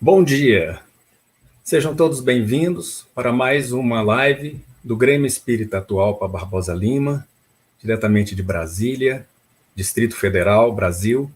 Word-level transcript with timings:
Bom 0.00 0.22
dia! 0.22 0.80
Sejam 1.64 1.92
todos 1.92 2.20
bem-vindos 2.20 3.04
para 3.16 3.32
mais 3.32 3.72
uma 3.72 4.00
live 4.00 4.64
do 4.82 4.96
Grêmio 4.96 5.26
Espírita 5.26 5.78
Atual 5.78 6.14
para 6.14 6.28
Barbosa 6.28 6.72
Lima, 6.72 7.26
diretamente 7.82 8.32
de 8.36 8.40
Brasília, 8.40 9.26
Distrito 9.74 10.14
Federal, 10.14 10.72
Brasil. 10.72 11.28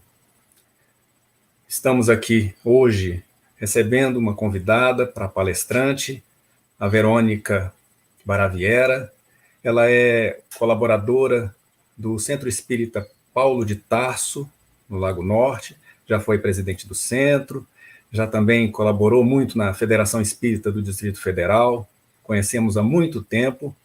Estamos 1.67 2.09
aqui 2.09 2.55
hoje 2.63 3.21
recebendo 3.57 4.15
uma 4.15 4.33
convidada 4.33 5.05
para 5.05 5.27
palestrante, 5.27 6.23
a 6.79 6.87
Verônica 6.87 7.73
Baraviera. 8.23 9.13
Ela 9.61 9.91
é 9.91 10.39
colaboradora 10.57 11.53
do 11.97 12.17
Centro 12.17 12.47
Espírita 12.47 13.05
Paulo 13.33 13.65
de 13.65 13.75
Tarso, 13.75 14.49
no 14.89 14.97
Lago 14.97 15.21
Norte, 15.21 15.75
já 16.07 16.17
foi 16.17 16.37
presidente 16.37 16.87
do 16.87 16.95
centro, 16.95 17.67
já 18.13 18.27
também 18.27 18.71
colaborou 18.71 19.25
muito 19.25 19.57
na 19.57 19.73
Federação 19.73 20.21
Espírita 20.21 20.71
do 20.71 20.83
Distrito 20.83 21.19
Federal, 21.19 21.89
conhecemos 22.23 22.77
há 22.77 22.83
muito 22.83 23.23
tempo, 23.23 23.75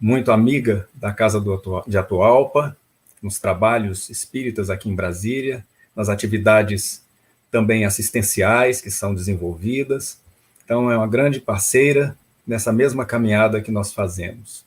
muito 0.00 0.30
amiga 0.30 0.88
da 0.94 1.12
Casa 1.12 1.42
de 1.84 1.98
Atualpa, 1.98 2.76
nos 3.20 3.40
trabalhos 3.40 4.08
espíritas 4.10 4.70
aqui 4.70 4.88
em 4.88 4.94
Brasília, 4.94 5.66
nas 5.94 6.08
atividades 6.08 7.02
também 7.50 7.84
assistenciais 7.84 8.80
que 8.80 8.92
são 8.92 9.12
desenvolvidas. 9.12 10.20
Então, 10.64 10.88
é 10.88 10.96
uma 10.96 11.08
grande 11.08 11.40
parceira 11.40 12.16
nessa 12.46 12.72
mesma 12.72 13.04
caminhada 13.04 13.60
que 13.60 13.72
nós 13.72 13.92
fazemos. 13.92 14.64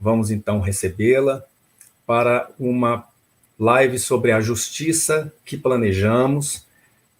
Vamos 0.00 0.30
então 0.30 0.60
recebê-la 0.60 1.42
para 2.06 2.48
uma 2.58 3.06
live 3.58 3.98
sobre 3.98 4.32
a 4.32 4.40
justiça 4.40 5.30
que 5.44 5.58
planejamos 5.58 6.66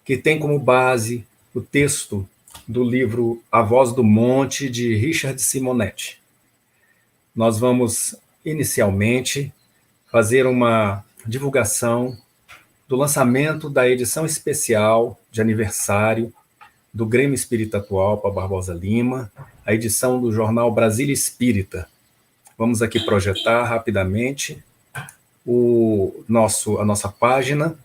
que 0.09 0.17
tem 0.17 0.39
como 0.39 0.59
base 0.59 1.27
o 1.55 1.61
texto 1.61 2.27
do 2.67 2.83
livro 2.83 3.43
A 3.53 3.61
Voz 3.61 3.93
do 3.93 4.03
Monte, 4.03 4.71
de 4.71 4.97
Richard 4.97 5.39
Simonetti. 5.39 6.19
Nós 7.37 7.59
vamos, 7.59 8.17
inicialmente, 8.43 9.53
fazer 10.11 10.47
uma 10.47 11.05
divulgação 11.27 12.17
do 12.89 12.97
lançamento 12.97 13.69
da 13.69 13.87
edição 13.87 14.25
especial 14.25 15.21
de 15.31 15.43
aniversário 15.43 16.33
do 16.91 17.05
Grêmio 17.05 17.35
Espírita 17.35 17.77
Atual 17.77 18.17
para 18.17 18.31
Barbosa 18.31 18.73
Lima, 18.73 19.31
a 19.63 19.75
edição 19.75 20.19
do 20.19 20.33
jornal 20.33 20.73
Brasília 20.73 21.13
Espírita. 21.13 21.87
Vamos 22.57 22.81
aqui 22.81 22.99
projetar 22.99 23.63
rapidamente 23.65 24.65
o 25.45 26.25
nosso, 26.27 26.79
a 26.79 26.85
nossa 26.87 27.11
página 27.11 27.79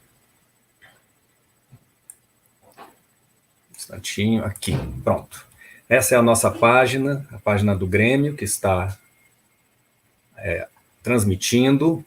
instantinho, 3.84 4.44
aqui, 4.46 4.74
pronto. 5.04 5.46
Essa 5.88 6.16
é 6.16 6.18
a 6.18 6.22
nossa 6.22 6.50
página, 6.50 7.28
a 7.32 7.38
página 7.38 7.76
do 7.76 7.86
Grêmio, 7.86 8.36
que 8.36 8.46
está 8.46 8.98
é, 10.38 10.68
transmitindo. 11.04 12.04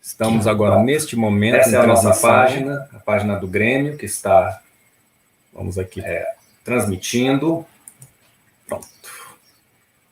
Estamos 0.00 0.46
agora, 0.46 0.82
neste 0.82 1.16
momento, 1.16 1.56
Essa 1.56 1.76
é 1.76 1.80
a 1.80 1.86
nossa 1.86 2.14
página, 2.14 2.88
a 2.92 2.98
página 3.00 3.36
do 3.36 3.48
Grêmio, 3.48 3.98
que 3.98 4.06
está, 4.06 4.62
vamos 5.52 5.78
aqui, 5.78 6.00
é, 6.00 6.34
transmitindo. 6.64 7.66
Pronto. 8.66 8.86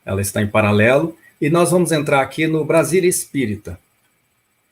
Ela 0.04 0.20
está 0.20 0.42
em 0.42 0.48
paralelo. 0.48 1.16
E 1.40 1.48
nós 1.48 1.70
vamos 1.70 1.92
entrar 1.92 2.20
aqui 2.20 2.46
no 2.46 2.64
Brasília 2.64 3.08
Espírita, 3.08 3.78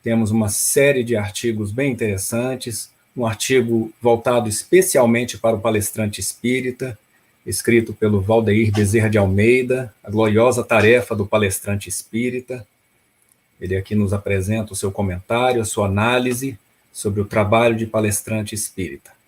Temos 0.04 0.30
uma 0.30 0.50
série 0.50 1.04
de 1.04 1.16
artigos 1.16 1.72
bem 1.72 1.92
interessantes, 1.92 2.92
um 3.16 3.26
artigo 3.26 3.94
voltado 4.02 4.50
especialmente 4.50 5.38
para 5.38 5.56
o 5.56 5.62
palestrante 5.62 6.20
espírita, 6.20 6.98
escrito 7.46 7.94
pelo 7.94 8.22
Valdeir 8.22 8.72
Bezerra 8.72 9.10
de 9.10 9.18
Almeida, 9.18 9.94
A 10.04 10.10
Gloriosa 10.10 10.64
Tarefa 10.64 11.16
do 11.16 11.26
Palestrante 11.26 11.88
Espírita. 11.88 12.68
Ele 13.60 13.76
aqui 13.76 13.96
nos 13.96 14.12
apresenta 14.12 14.74
o 14.74 14.76
seu 14.76 14.92
comentário, 14.92 15.62
a 15.62 15.66
sua 15.66 15.88
análise 15.88 16.58
sobre 16.92 17.22
o 17.22 17.26
trabalho 17.26 17.76
de 17.76 17.86
palestrante 17.86 18.54
espírita 18.54 19.21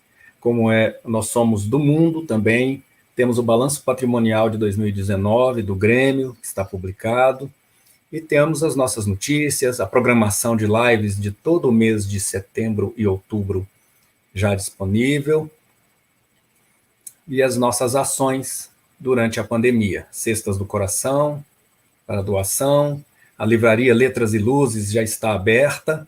como 0.43 0.69
é 0.69 0.99
nós 1.05 1.27
somos 1.27 1.65
do 1.65 1.79
mundo 1.79 2.23
também. 2.23 2.83
Temos 3.15 3.37
o 3.37 3.43
balanço 3.43 3.81
patrimonial 3.81 4.49
de 4.49 4.57
2019 4.57 5.61
do 5.61 5.73
Grêmio, 5.73 6.35
que 6.41 6.45
está 6.45 6.65
publicado, 6.65 7.49
e 8.11 8.19
temos 8.19 8.61
as 8.61 8.75
nossas 8.75 9.05
notícias, 9.05 9.79
a 9.79 9.87
programação 9.87 10.57
de 10.57 10.65
lives 10.65 11.17
de 11.17 11.31
todo 11.31 11.69
o 11.69 11.71
mês 11.71 12.05
de 12.05 12.19
setembro 12.19 12.93
e 12.97 13.07
outubro 13.07 13.65
já 14.35 14.53
disponível, 14.53 15.49
e 17.25 17.41
as 17.41 17.55
nossas 17.55 17.95
ações 17.95 18.69
durante 18.99 19.39
a 19.39 19.45
pandemia, 19.45 20.07
Cestas 20.11 20.57
do 20.57 20.65
Coração, 20.65 21.41
para 22.05 22.21
doação, 22.21 23.01
a 23.39 23.45
livraria 23.45 23.95
Letras 23.95 24.33
e 24.33 24.39
Luzes 24.39 24.91
já 24.91 25.01
está 25.01 25.31
aberta, 25.31 26.05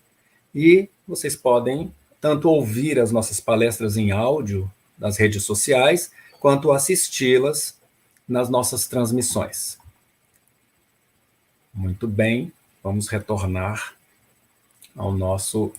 e 0.54 0.90
vocês 1.08 1.38
podem 1.38 1.90
tanto 2.26 2.50
ouvir 2.50 3.00
as 3.00 3.12
nossas 3.12 3.40
palestras 3.40 3.98
em 3.98 4.10
áudio 4.10 4.68
nas 4.98 5.16
redes 5.16 5.44
sociais, 5.44 6.12
quanto 6.40 6.72
assisti-las 6.72 7.78
nas 8.28 8.50
nossas 8.50 8.88
transmissões. 8.88 9.78
Muito 11.72 12.08
bem, 12.08 12.52
vamos 12.82 13.08
retornar 13.10 13.94
ao 14.96 15.12
nosso 15.12 15.72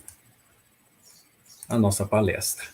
a 1.67 1.77
nossa 1.77 2.05
palestra. 2.05 2.65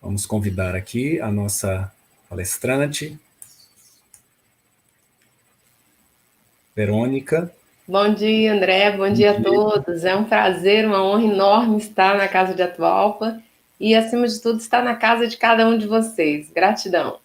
Vamos 0.00 0.24
convidar 0.24 0.74
aqui 0.74 1.20
a 1.20 1.30
nossa 1.30 1.92
palestrante, 2.30 3.20
Verônica 6.74 7.54
Bom 7.86 8.14
dia, 8.14 8.54
André. 8.54 8.92
Bom, 8.92 9.08
Bom 9.08 9.12
dia, 9.12 9.32
dia, 9.34 9.38
a 9.38 9.42
todos. 9.42 10.04
É 10.06 10.16
um 10.16 10.24
prazer, 10.24 10.86
uma 10.86 11.04
honra 11.04 11.24
enorme 11.24 11.76
estar 11.76 12.16
na 12.16 12.26
casa 12.26 12.54
de 12.54 12.62
Atualpa 12.62 13.42
e, 13.78 13.94
acima 13.94 14.26
de 14.26 14.40
tudo, 14.40 14.58
estar 14.58 14.82
na 14.82 14.94
casa 14.94 15.28
de 15.28 15.36
cada 15.36 15.68
um 15.68 15.76
de 15.76 15.86
vocês. 15.86 16.50
Gratidão. 16.50 17.18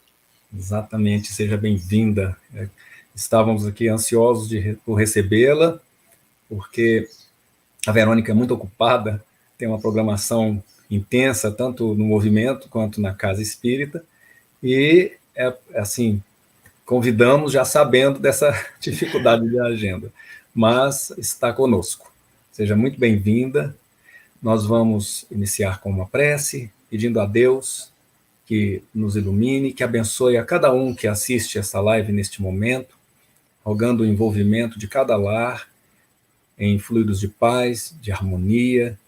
Exatamente. 0.54 1.32
Seja 1.32 1.56
bem-vinda. 1.56 2.36
É, 2.54 2.68
estávamos 3.16 3.66
aqui 3.66 3.88
ansiosos 3.88 4.50
de, 4.50 4.78
por 4.86 4.96
recebê-la, 4.96 5.80
porque 6.50 7.08
a 7.88 7.94
Verônica 7.94 8.30
é 8.30 8.36
muito 8.36 8.54
ocupada, 8.54 9.24
tem 9.58 9.66
uma 9.66 9.80
programação 9.80 10.62
intensa, 10.92 11.50
tanto 11.50 11.96
no 11.96 12.04
movimento 12.04 12.68
quanto 12.68 13.00
na 13.00 13.14
casa 13.14 13.42
espírita, 13.42 14.04
e, 14.62 15.14
é, 15.34 15.56
assim, 15.76 16.22
convidamos 16.86 17.54
já 17.54 17.64
sabendo 17.64 18.20
dessa 18.20 18.54
dificuldade 18.82 19.48
de 19.48 19.58
agenda 19.58 20.12
mas 20.60 21.10
está 21.18 21.54
conosco. 21.54 22.12
Seja 22.52 22.76
muito 22.76 23.00
bem-vinda. 23.00 23.74
Nós 24.44 24.66
vamos 24.66 25.26
iniciar 25.32 25.80
com 25.80 25.90
uma 25.90 26.06
prece, 26.06 26.70
pedindo 26.90 27.22
a 27.22 27.26
Deus 27.26 27.90
que 28.46 28.84
nos 28.94 29.16
ilumine, 29.16 29.72
que 29.72 29.86
abençoe 29.86 30.36
a 30.36 30.44
cada 30.44 30.74
um 30.74 30.94
que 30.94 31.08
assiste 31.08 31.58
essa 31.58 31.80
live 31.80 32.12
neste 32.12 32.42
momento, 32.42 32.98
rogando 33.64 34.04
o 34.04 34.06
envolvimento 34.06 34.78
de 34.78 34.86
cada 34.86 35.16
lar 35.16 35.70
em 36.58 36.78
fluidos 36.78 37.22
de 37.22 37.30
paz, 37.30 37.96
de 38.02 38.12
harmonia, 38.12 39.00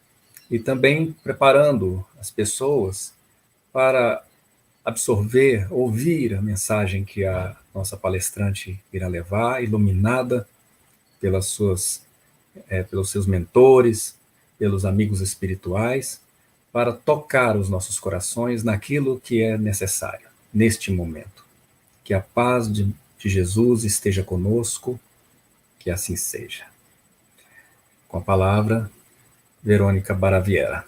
e 0.50 0.58
também 0.58 1.14
preparando 1.22 2.02
as 2.18 2.32
pessoas 2.32 3.12
para 3.74 4.24
absorver, 4.86 5.68
ouvir 5.70 6.34
a 6.34 6.42
mensagem 6.42 7.04
que 7.04 7.26
a 7.26 7.58
nossa 7.76 7.98
palestrante 7.98 8.80
irá 8.94 9.10
levar, 9.10 9.62
iluminada 9.62 10.48
pelas 11.22 11.46
suas, 11.46 12.04
é, 12.68 12.84
pelos 12.84 13.12
seus 13.12 13.26
mentores, 13.26 14.16
pelos 14.58 14.84
amigos 14.84 15.22
espirituais, 15.22 16.20
para 16.72 16.92
tocar 16.92 17.56
os 17.56 17.70
nossos 17.70 18.00
corações 18.00 18.64
naquilo 18.64 19.20
que 19.20 19.42
é 19.42 19.58
necessário. 19.58 20.30
neste 20.54 20.92
momento. 20.92 21.46
Que 22.04 22.14
a 22.14 22.20
paz 22.20 22.70
de, 22.72 22.94
de 23.18 23.30
Jesus 23.30 23.86
esteja 23.86 24.22
conosco, 24.22 25.00
que 25.80 25.90
assim 25.90 26.18
seja. 26.18 26.66
Com 28.08 28.18
a 28.18 28.22
palavra, 28.22 28.92
Verônica 29.64 30.14
Baraviera. 30.14 30.84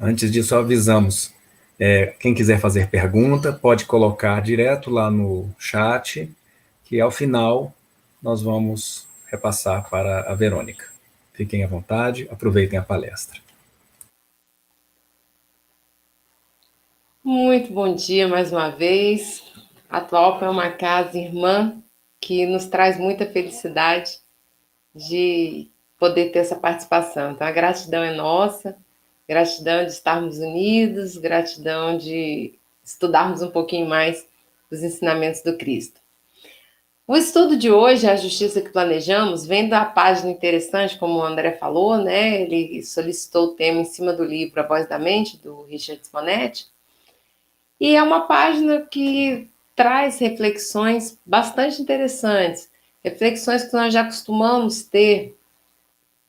Antes 0.00 0.30
disso, 0.30 0.56
avisamos. 0.56 1.32
É, 1.78 2.06
quem 2.18 2.34
quiser 2.34 2.58
fazer 2.58 2.88
pergunta, 2.88 3.52
pode 3.52 3.84
colocar 3.84 4.40
direto 4.40 4.90
lá 4.90 5.10
no 5.10 5.48
chat, 5.58 6.28
que 6.86 7.00
ao 7.00 7.10
final 7.10 7.74
nós 8.22 8.40
vamos 8.40 9.06
repassar 9.26 9.90
para 9.90 10.20
a 10.30 10.34
Verônica. 10.34 10.88
Fiquem 11.32 11.64
à 11.64 11.66
vontade, 11.66 12.28
aproveitem 12.30 12.78
a 12.78 12.82
palestra. 12.82 13.40
Muito 17.22 17.72
bom 17.72 17.92
dia 17.92 18.28
mais 18.28 18.52
uma 18.52 18.70
vez. 18.70 19.42
A 19.90 19.98
Atualpa 19.98 20.46
é 20.46 20.48
uma 20.48 20.70
casa 20.70 21.18
irmã 21.18 21.76
que 22.20 22.46
nos 22.46 22.66
traz 22.66 22.96
muita 22.96 23.26
felicidade 23.26 24.20
de 24.94 25.68
poder 25.98 26.30
ter 26.30 26.38
essa 26.38 26.54
participação. 26.54 27.32
Então, 27.32 27.46
a 27.46 27.50
gratidão 27.50 28.02
é 28.02 28.14
nossa, 28.14 28.76
gratidão 29.28 29.84
de 29.84 29.90
estarmos 29.90 30.38
unidos, 30.38 31.16
gratidão 31.16 31.98
de 31.98 32.54
estudarmos 32.84 33.42
um 33.42 33.50
pouquinho 33.50 33.88
mais 33.88 34.24
os 34.70 34.84
ensinamentos 34.84 35.42
do 35.42 35.58
Cristo. 35.58 36.05
O 37.08 37.16
estudo 37.16 37.56
de 37.56 37.70
hoje, 37.70 38.08
A 38.08 38.16
Justiça 38.16 38.60
que 38.60 38.70
Planejamos, 38.70 39.46
vem 39.46 39.68
da 39.68 39.84
página 39.84 40.28
interessante, 40.28 40.98
como 40.98 41.20
o 41.20 41.22
André 41.22 41.52
falou, 41.52 41.96
né? 41.98 42.42
Ele 42.42 42.82
solicitou 42.82 43.44
o 43.44 43.54
tema 43.54 43.80
em 43.80 43.84
cima 43.84 44.12
do 44.12 44.24
livro 44.24 44.60
A 44.60 44.66
Voz 44.66 44.88
da 44.88 44.98
Mente, 44.98 45.36
do 45.36 45.62
Richard 45.62 46.04
Simonetti. 46.04 46.66
E 47.78 47.94
é 47.94 48.02
uma 48.02 48.22
página 48.22 48.80
que 48.80 49.48
traz 49.76 50.18
reflexões 50.18 51.16
bastante 51.24 51.80
interessantes, 51.80 52.68
reflexões 53.04 53.62
que 53.64 53.74
nós 53.74 53.92
já 53.92 54.04
costumamos 54.04 54.82
ter 54.82 55.36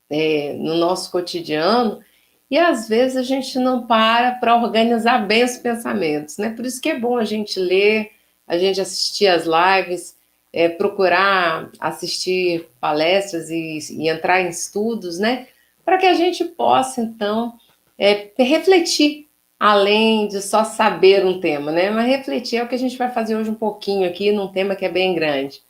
é, 0.08 0.52
no 0.52 0.76
nosso 0.76 1.10
cotidiano, 1.10 2.00
e 2.48 2.56
às 2.56 2.88
vezes 2.88 3.16
a 3.16 3.22
gente 3.22 3.58
não 3.58 3.84
para 3.84 4.32
para 4.32 4.54
organizar 4.54 5.26
bem 5.26 5.42
os 5.42 5.58
pensamentos, 5.58 6.38
né? 6.38 6.50
Por 6.50 6.64
isso 6.64 6.80
que 6.80 6.88
é 6.88 6.98
bom 6.98 7.16
a 7.16 7.24
gente 7.24 7.58
ler, 7.58 8.12
a 8.46 8.56
gente 8.56 8.80
assistir 8.80 9.26
as 9.26 9.44
lives, 9.44 10.16
é, 10.52 10.68
procurar 10.68 11.70
assistir 11.78 12.68
palestras 12.80 13.50
e, 13.50 13.78
e, 13.90 14.08
entrar 14.08 14.40
em 14.40 14.48
estudos, 14.48 15.18
né? 15.18 15.48
Para 15.84 15.98
que 15.98 16.06
a 16.06 16.14
gente 16.14 16.44
possa, 16.44 17.00
então, 17.00 17.54
é, 17.98 18.30
refletir, 18.38 19.28
além 19.58 20.28
de 20.28 20.40
só 20.40 20.64
saber 20.64 21.24
um 21.24 21.40
tema, 21.40 21.72
né? 21.72 21.90
Mas 21.90 22.06
refletir 22.06 22.58
é 22.58 22.64
o 22.64 22.68
que 22.68 22.74
a 22.74 22.78
gente 22.78 22.96
vai 22.96 23.10
fazer 23.10 23.36
hoje 23.36 23.50
um 23.50 23.54
pouquinho 23.54 24.08
aqui, 24.08 24.32
num 24.32 24.48
tema 24.48 24.76
que 24.76 24.84
é 24.84 24.90
bem 24.90 25.14
grande. 25.14 25.60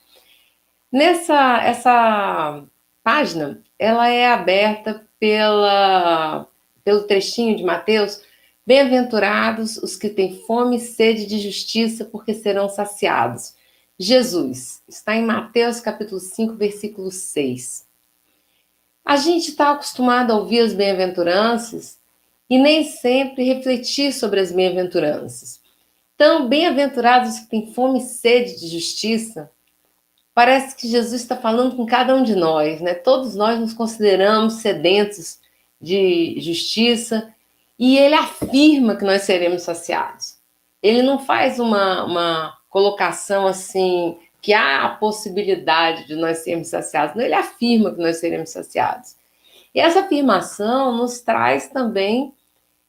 Nessa 0.90 1.62
essa 1.62 2.64
página, 3.02 3.62
ela 3.78 4.08
é 4.08 4.26
aberta 4.26 5.06
pela, 5.18 6.46
pelo 6.84 7.02
trechinho 7.02 7.56
de 7.56 7.64
Mateus, 7.64 8.22
Bem-aventurados 8.68 9.78
os 9.78 9.96
que 9.96 10.10
têm 10.10 10.42
fome 10.46 10.76
e 10.76 10.80
sede 10.80 11.24
de 11.24 11.40
justiça, 11.40 12.04
porque 12.04 12.34
serão 12.34 12.68
saciados. 12.68 13.54
Jesus. 13.98 14.80
Está 14.88 15.16
em 15.16 15.24
Mateus 15.24 15.80
capítulo 15.80 16.20
5, 16.20 16.54
versículo 16.54 17.10
6. 17.10 17.86
A 19.04 19.16
gente 19.16 19.50
está 19.50 19.72
acostumado 19.72 20.32
a 20.32 20.36
ouvir 20.36 20.60
as 20.60 20.72
bem-aventuranças 20.72 21.98
e 22.48 22.58
nem 22.58 22.84
sempre 22.84 23.42
refletir 23.42 24.12
sobre 24.12 24.38
as 24.38 24.52
bem-aventuranças. 24.52 25.60
Então, 26.14 26.48
bem-aventurados 26.48 27.40
que 27.40 27.46
têm 27.46 27.72
fome 27.72 27.98
e 27.98 28.02
sede 28.02 28.60
de 28.60 28.68
justiça, 28.68 29.50
parece 30.34 30.76
que 30.76 30.86
Jesus 30.86 31.22
está 31.22 31.36
falando 31.36 31.74
com 31.74 31.86
cada 31.86 32.14
um 32.14 32.22
de 32.22 32.36
nós, 32.36 32.80
né? 32.80 32.94
Todos 32.94 33.34
nós 33.34 33.58
nos 33.58 33.72
consideramos 33.72 34.54
sedentos 34.54 35.38
de 35.80 36.36
justiça 36.40 37.34
e 37.78 37.96
ele 37.98 38.14
afirma 38.14 38.96
que 38.96 39.04
nós 39.04 39.22
seremos 39.22 39.62
saciados. 39.62 40.36
Ele 40.82 41.02
não 41.02 41.18
faz 41.18 41.58
uma, 41.58 42.04
uma 42.04 42.57
colocação 42.78 43.44
assim, 43.44 44.16
que 44.40 44.52
há 44.52 44.84
a 44.84 44.88
possibilidade 44.90 46.06
de 46.06 46.14
nós 46.14 46.38
sermos 46.38 46.68
saciados. 46.68 47.20
Ele 47.20 47.34
afirma 47.34 47.92
que 47.92 48.00
nós 48.00 48.18
seremos 48.18 48.50
saciados. 48.50 49.16
E 49.74 49.80
essa 49.80 50.00
afirmação 50.00 50.96
nos 50.96 51.20
traz 51.20 51.68
também 51.68 52.32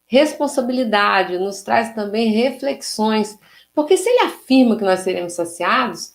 responsabilidade, 0.06 1.40
nos 1.40 1.64
traz 1.64 1.96
também 1.96 2.30
reflexões. 2.30 3.38
Porque 3.74 3.98
se 3.98 4.08
ele 4.08 4.26
afirma 4.28 4.78
que 4.78 4.84
nós 4.84 5.00
seremos 5.00 5.34
saciados, 5.34 6.14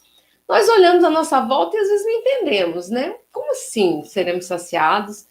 nós 0.49 0.69
olhamos 0.69 1.03
à 1.03 1.11
nossa 1.11 1.41
volta 1.41 1.77
e 1.77 1.81
às 1.81 1.89
vezes 1.89 2.07
não 2.07 2.13
entendemos, 2.13 2.89
né? 2.91 3.17
Como 3.33 3.51
assim 3.51 4.05
seremos 4.05 4.45
saciados? 4.45 5.27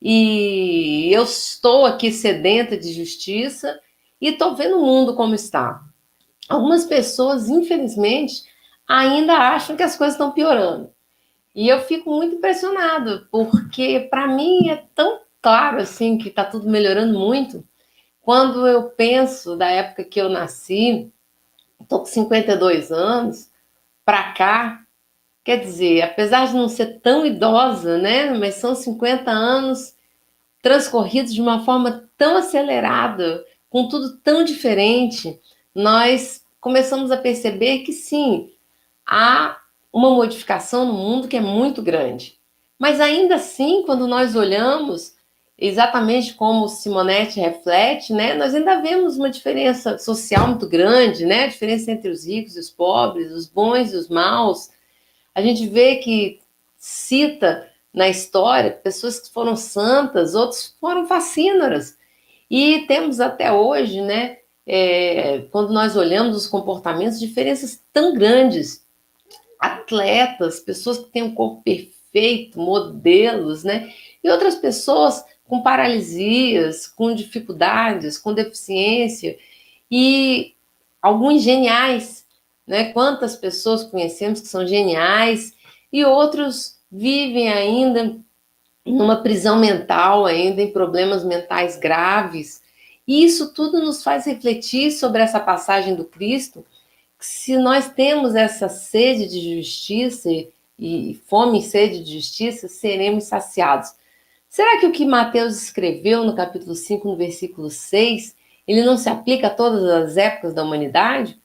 E 0.00 1.10
eu 1.12 1.24
estou 1.24 1.84
aqui 1.84 2.12
sedenta 2.12 2.76
de 2.76 2.92
justiça 2.92 3.80
e 4.20 4.28
estou 4.28 4.54
vendo 4.54 4.78
o 4.78 4.86
mundo 4.86 5.16
como 5.16 5.34
está 5.34 5.87
algumas 6.48 6.84
pessoas, 6.84 7.48
infelizmente, 7.48 8.44
ainda 8.86 9.34
acham 9.34 9.76
que 9.76 9.82
as 9.82 9.96
coisas 9.96 10.14
estão 10.14 10.32
piorando. 10.32 10.90
E 11.54 11.68
eu 11.68 11.80
fico 11.80 12.10
muito 12.10 12.36
impressionado, 12.36 13.26
porque 13.30 14.06
para 14.10 14.26
mim 14.26 14.70
é 14.70 14.84
tão 14.94 15.20
claro 15.42 15.78
assim 15.78 16.16
que 16.16 16.28
está 16.28 16.44
tudo 16.44 16.68
melhorando 16.68 17.18
muito. 17.18 17.64
Quando 18.22 18.66
eu 18.66 18.84
penso 18.90 19.56
da 19.56 19.68
época 19.68 20.04
que 20.04 20.20
eu 20.20 20.28
nasci, 20.28 21.10
estou 21.80 22.00
com 22.00 22.06
52 22.06 22.92
anos, 22.92 23.50
para 24.04 24.32
cá, 24.32 24.82
quer 25.44 25.60
dizer, 25.60 26.02
apesar 26.02 26.46
de 26.46 26.54
não 26.54 26.68
ser 26.68 27.00
tão 27.00 27.26
idosa, 27.26 27.98
né, 27.98 28.30
mas 28.34 28.54
são 28.54 28.74
50 28.74 29.30
anos 29.30 29.94
transcorridos 30.62 31.32
de 31.32 31.40
uma 31.40 31.64
forma 31.64 32.08
tão 32.16 32.36
acelerada, 32.36 33.44
com 33.70 33.88
tudo 33.88 34.18
tão 34.18 34.44
diferente 34.44 35.40
nós 35.74 36.42
começamos 36.60 37.10
a 37.10 37.16
perceber 37.16 37.80
que 37.80 37.92
sim, 37.92 38.50
há 39.06 39.58
uma 39.92 40.10
modificação 40.10 40.84
no 40.86 40.92
mundo 40.92 41.28
que 41.28 41.36
é 41.36 41.40
muito 41.40 41.82
grande. 41.82 42.38
Mas 42.78 43.00
ainda 43.00 43.36
assim, 43.36 43.82
quando 43.84 44.06
nós 44.06 44.36
olhamos, 44.36 45.14
exatamente 45.58 46.34
como 46.34 46.68
Simonetti 46.68 47.40
reflete, 47.40 48.12
né, 48.12 48.34
nós 48.34 48.54
ainda 48.54 48.80
vemos 48.80 49.16
uma 49.16 49.28
diferença 49.28 49.98
social 49.98 50.46
muito 50.46 50.68
grande, 50.68 51.26
né, 51.26 51.44
a 51.44 51.48
diferença 51.48 51.90
entre 51.90 52.10
os 52.10 52.24
ricos 52.26 52.56
e 52.56 52.60
os 52.60 52.70
pobres, 52.70 53.32
os 53.32 53.48
bons 53.48 53.92
e 53.92 53.96
os 53.96 54.08
maus. 54.08 54.70
A 55.34 55.42
gente 55.42 55.66
vê 55.66 55.96
que 55.96 56.40
cita 56.76 57.68
na 57.92 58.08
história 58.08 58.70
pessoas 58.70 59.18
que 59.18 59.32
foram 59.32 59.56
santas, 59.56 60.34
outros 60.34 60.76
foram 60.80 61.06
fascínoras. 61.06 61.96
E 62.48 62.84
temos 62.86 63.18
até 63.20 63.52
hoje, 63.52 64.00
né, 64.00 64.37
é, 64.70 65.46
quando 65.50 65.72
nós 65.72 65.96
olhamos 65.96 66.36
os 66.36 66.46
comportamentos, 66.46 67.18
diferenças 67.18 67.82
tão 67.90 68.12
grandes. 68.12 68.86
Atletas, 69.58 70.60
pessoas 70.60 70.98
que 70.98 71.06
têm 71.06 71.22
um 71.22 71.34
corpo 71.34 71.62
perfeito, 71.62 72.60
modelos, 72.60 73.64
né? 73.64 73.90
E 74.22 74.30
outras 74.30 74.54
pessoas 74.56 75.24
com 75.44 75.62
paralisias, 75.62 76.86
com 76.86 77.14
dificuldades, 77.14 78.18
com 78.18 78.34
deficiência, 78.34 79.38
e 79.90 80.54
alguns 81.00 81.42
geniais, 81.42 82.26
né? 82.66 82.92
Quantas 82.92 83.34
pessoas 83.34 83.82
conhecemos 83.82 84.42
que 84.42 84.48
são 84.48 84.66
geniais 84.66 85.54
e 85.90 86.04
outros 86.04 86.78
vivem 86.92 87.48
ainda 87.50 88.18
numa 88.84 89.22
prisão 89.22 89.58
mental, 89.58 90.26
ainda 90.26 90.60
em 90.60 90.70
problemas 90.70 91.24
mentais 91.24 91.78
graves, 91.78 92.60
e 93.08 93.24
isso 93.24 93.54
tudo 93.54 93.80
nos 93.80 94.02
faz 94.02 94.26
refletir 94.26 94.92
sobre 94.92 95.22
essa 95.22 95.40
passagem 95.40 95.94
do 95.94 96.04
Cristo, 96.04 96.62
que 97.18 97.24
se 97.24 97.56
nós 97.56 97.88
temos 97.88 98.34
essa 98.34 98.68
sede 98.68 99.26
de 99.26 99.56
justiça 99.56 100.28
e 100.78 101.18
fome 101.26 101.60
e 101.60 101.62
sede 101.62 102.04
de 102.04 102.12
justiça, 102.12 102.68
seremos 102.68 103.24
saciados. 103.24 103.94
Será 104.46 104.78
que 104.78 104.86
o 104.86 104.92
que 104.92 105.06
Mateus 105.06 105.56
escreveu 105.62 106.22
no 106.22 106.36
capítulo 106.36 106.74
5, 106.74 107.08
no 107.08 107.16
versículo 107.16 107.70
6, 107.70 108.36
ele 108.66 108.84
não 108.84 108.98
se 108.98 109.08
aplica 109.08 109.46
a 109.46 109.54
todas 109.54 109.82
as 109.84 110.18
épocas 110.18 110.52
da 110.52 110.62
humanidade? 110.62 111.40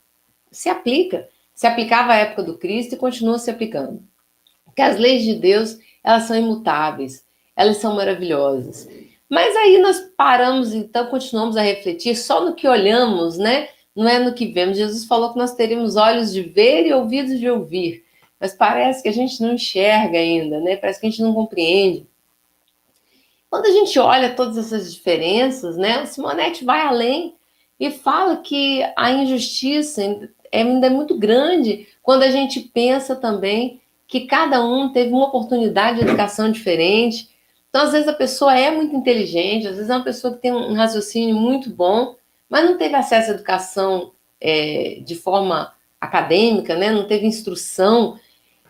Se 0.52 0.68
aplica. 0.68 1.30
Se 1.56 1.66
aplicava 1.66 2.12
à 2.12 2.18
época 2.18 2.44
do 2.44 2.58
Cristo 2.58 2.96
e 2.96 2.98
continua 2.98 3.40
se 3.40 3.50
aplicando. 3.50 4.04
Porque 4.66 4.82
as 4.82 4.98
leis 4.98 5.24
de 5.24 5.36
Deus, 5.36 5.80
elas 6.04 6.24
são 6.24 6.36
imutáveis, 6.36 7.24
elas 7.56 7.78
são 7.78 7.96
maravilhosas. 7.96 8.88
Mas 9.34 9.56
aí 9.56 9.80
nós 9.80 10.00
paramos, 10.16 10.76
então, 10.76 11.08
continuamos 11.08 11.58
a 11.58 11.62
refletir 11.64 12.16
só 12.16 12.46
no 12.46 12.54
que 12.54 12.68
olhamos, 12.68 13.36
né? 13.36 13.68
Não 13.96 14.08
é 14.08 14.20
no 14.20 14.36
que 14.36 14.46
vemos. 14.46 14.78
Jesus 14.78 15.06
falou 15.06 15.34
que 15.34 15.40
nós 15.40 15.56
teríamos 15.56 15.96
olhos 15.96 16.32
de 16.32 16.44
ver 16.44 16.86
e 16.86 16.94
ouvidos 16.94 17.40
de 17.40 17.50
ouvir. 17.50 18.06
Mas 18.40 18.54
parece 18.54 19.02
que 19.02 19.10
a 19.10 19.12
gente 19.12 19.42
não 19.42 19.56
enxerga 19.56 20.20
ainda, 20.20 20.60
né? 20.60 20.76
Parece 20.76 21.00
que 21.00 21.08
a 21.08 21.10
gente 21.10 21.24
não 21.24 21.34
compreende. 21.34 22.06
Quando 23.50 23.66
a 23.66 23.72
gente 23.72 23.98
olha 23.98 24.36
todas 24.36 24.56
essas 24.56 24.94
diferenças, 24.94 25.78
né? 25.78 26.04
O 26.04 26.06
Simonetti 26.06 26.64
vai 26.64 26.82
além 26.82 27.34
e 27.80 27.90
fala 27.90 28.38
que 28.38 28.84
a 28.96 29.12
injustiça 29.14 30.30
ainda 30.52 30.86
é 30.86 30.92
muito 30.92 31.18
grande 31.18 31.88
quando 32.04 32.22
a 32.22 32.30
gente 32.30 32.60
pensa 32.60 33.16
também 33.16 33.82
que 34.08 34.28
cada 34.28 34.64
um 34.64 34.92
teve 34.92 35.12
uma 35.12 35.26
oportunidade 35.26 35.98
de 35.98 36.04
educação 36.04 36.52
diferente. 36.52 37.33
Então, 37.74 37.86
às 37.88 37.92
vezes, 37.92 38.08
a 38.08 38.14
pessoa 38.14 38.56
é 38.56 38.70
muito 38.70 38.96
inteligente, 38.96 39.68
às 39.68 39.78
vezes 39.78 39.90
é 39.90 39.96
uma 39.96 40.04
pessoa 40.04 40.36
que 40.36 40.40
tem 40.40 40.52
um 40.52 40.76
raciocínio 40.76 41.36
muito 41.36 41.72
bom, 41.72 42.16
mas 42.48 42.70
não 42.70 42.78
teve 42.78 42.94
acesso 42.94 43.32
à 43.32 43.34
educação 43.34 44.12
é, 44.40 45.00
de 45.04 45.16
forma 45.16 45.74
acadêmica, 46.00 46.76
né? 46.76 46.92
não 46.92 47.08
teve 47.08 47.26
instrução. 47.26 48.20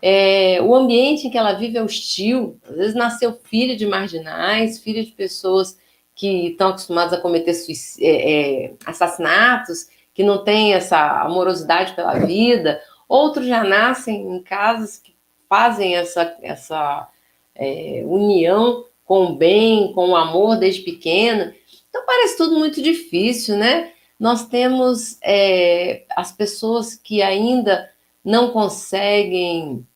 É, 0.00 0.58
o 0.62 0.74
ambiente 0.74 1.26
em 1.26 1.30
que 1.30 1.36
ela 1.36 1.52
vive 1.52 1.76
é 1.76 1.82
hostil. 1.82 2.58
Às 2.66 2.76
vezes 2.76 2.94
nasceu 2.94 3.38
filha 3.44 3.76
de 3.76 3.84
marginais, 3.84 4.78
filha 4.78 5.04
de 5.04 5.12
pessoas 5.12 5.78
que 6.14 6.46
estão 6.46 6.70
acostumadas 6.70 7.12
a 7.12 7.20
cometer 7.20 7.54
é, 8.00 8.06
é, 8.08 8.74
assassinatos, 8.86 9.86
que 10.14 10.24
não 10.24 10.42
têm 10.42 10.72
essa 10.72 11.20
amorosidade 11.20 11.92
pela 11.92 12.20
vida. 12.20 12.80
Outros 13.06 13.46
já 13.46 13.62
nascem 13.64 14.34
em 14.34 14.42
casas 14.42 14.96
que 14.96 15.14
fazem 15.46 15.94
essa, 15.94 16.34
essa 16.40 17.06
é, 17.54 18.02
união 18.06 18.86
com 19.04 19.26
o 19.26 19.36
bem, 19.36 19.92
com 19.92 20.10
o 20.10 20.16
amor 20.16 20.56
desde 20.56 20.82
pequena. 20.82 21.54
Então 21.88 22.04
parece 22.06 22.36
tudo 22.36 22.58
muito 22.58 22.82
difícil, 22.82 23.56
né? 23.56 23.92
Nós 24.18 24.46
temos 24.46 25.18
é, 25.22 26.04
as 26.16 26.32
pessoas 26.32 26.94
que 26.96 27.22
ainda 27.22 27.90
não 28.24 28.50
conseguem 28.50 29.86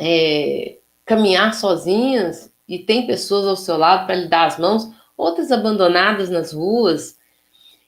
é, 0.00 0.78
caminhar 1.04 1.54
sozinhas 1.54 2.52
e 2.68 2.78
tem 2.78 3.06
pessoas 3.06 3.46
ao 3.46 3.56
seu 3.56 3.76
lado 3.76 4.06
para 4.06 4.16
lhe 4.16 4.28
dar 4.28 4.46
as 4.46 4.58
mãos, 4.58 4.90
outras 5.16 5.52
abandonadas 5.52 6.28
nas 6.28 6.52
ruas. 6.52 7.16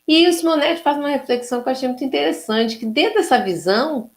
E 0.07 0.27
o 0.27 0.33
Simonetti 0.33 0.83
faz 0.83 0.97
uma 0.97 1.09
reflexão 1.09 1.63
que 1.63 1.69
eu 1.69 1.73
achei 1.73 1.89
muito 1.89 2.05
interessante, 2.05 2.79
que 2.79 2.87
dentro 2.87 3.21
dessa 3.21 3.39
visão, 3.39 4.11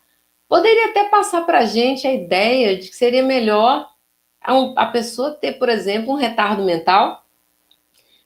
poderia 0.48 0.90
até 0.90 1.06
passar 1.10 1.46
para 1.46 1.60
a 1.60 1.66
gente 1.66 2.08
a 2.08 2.14
ideia 2.14 2.78
de 2.78 2.90
que 2.90 2.96
seria 2.96 3.24
melhor 3.24 3.93
a, 4.44 4.86
pessoa 4.88 5.32
ter, 5.32 5.54
por 5.54 5.70
exemplo, 5.70 6.14
um 6.14 6.18
retardo 6.18 6.64
mental, 6.64 7.26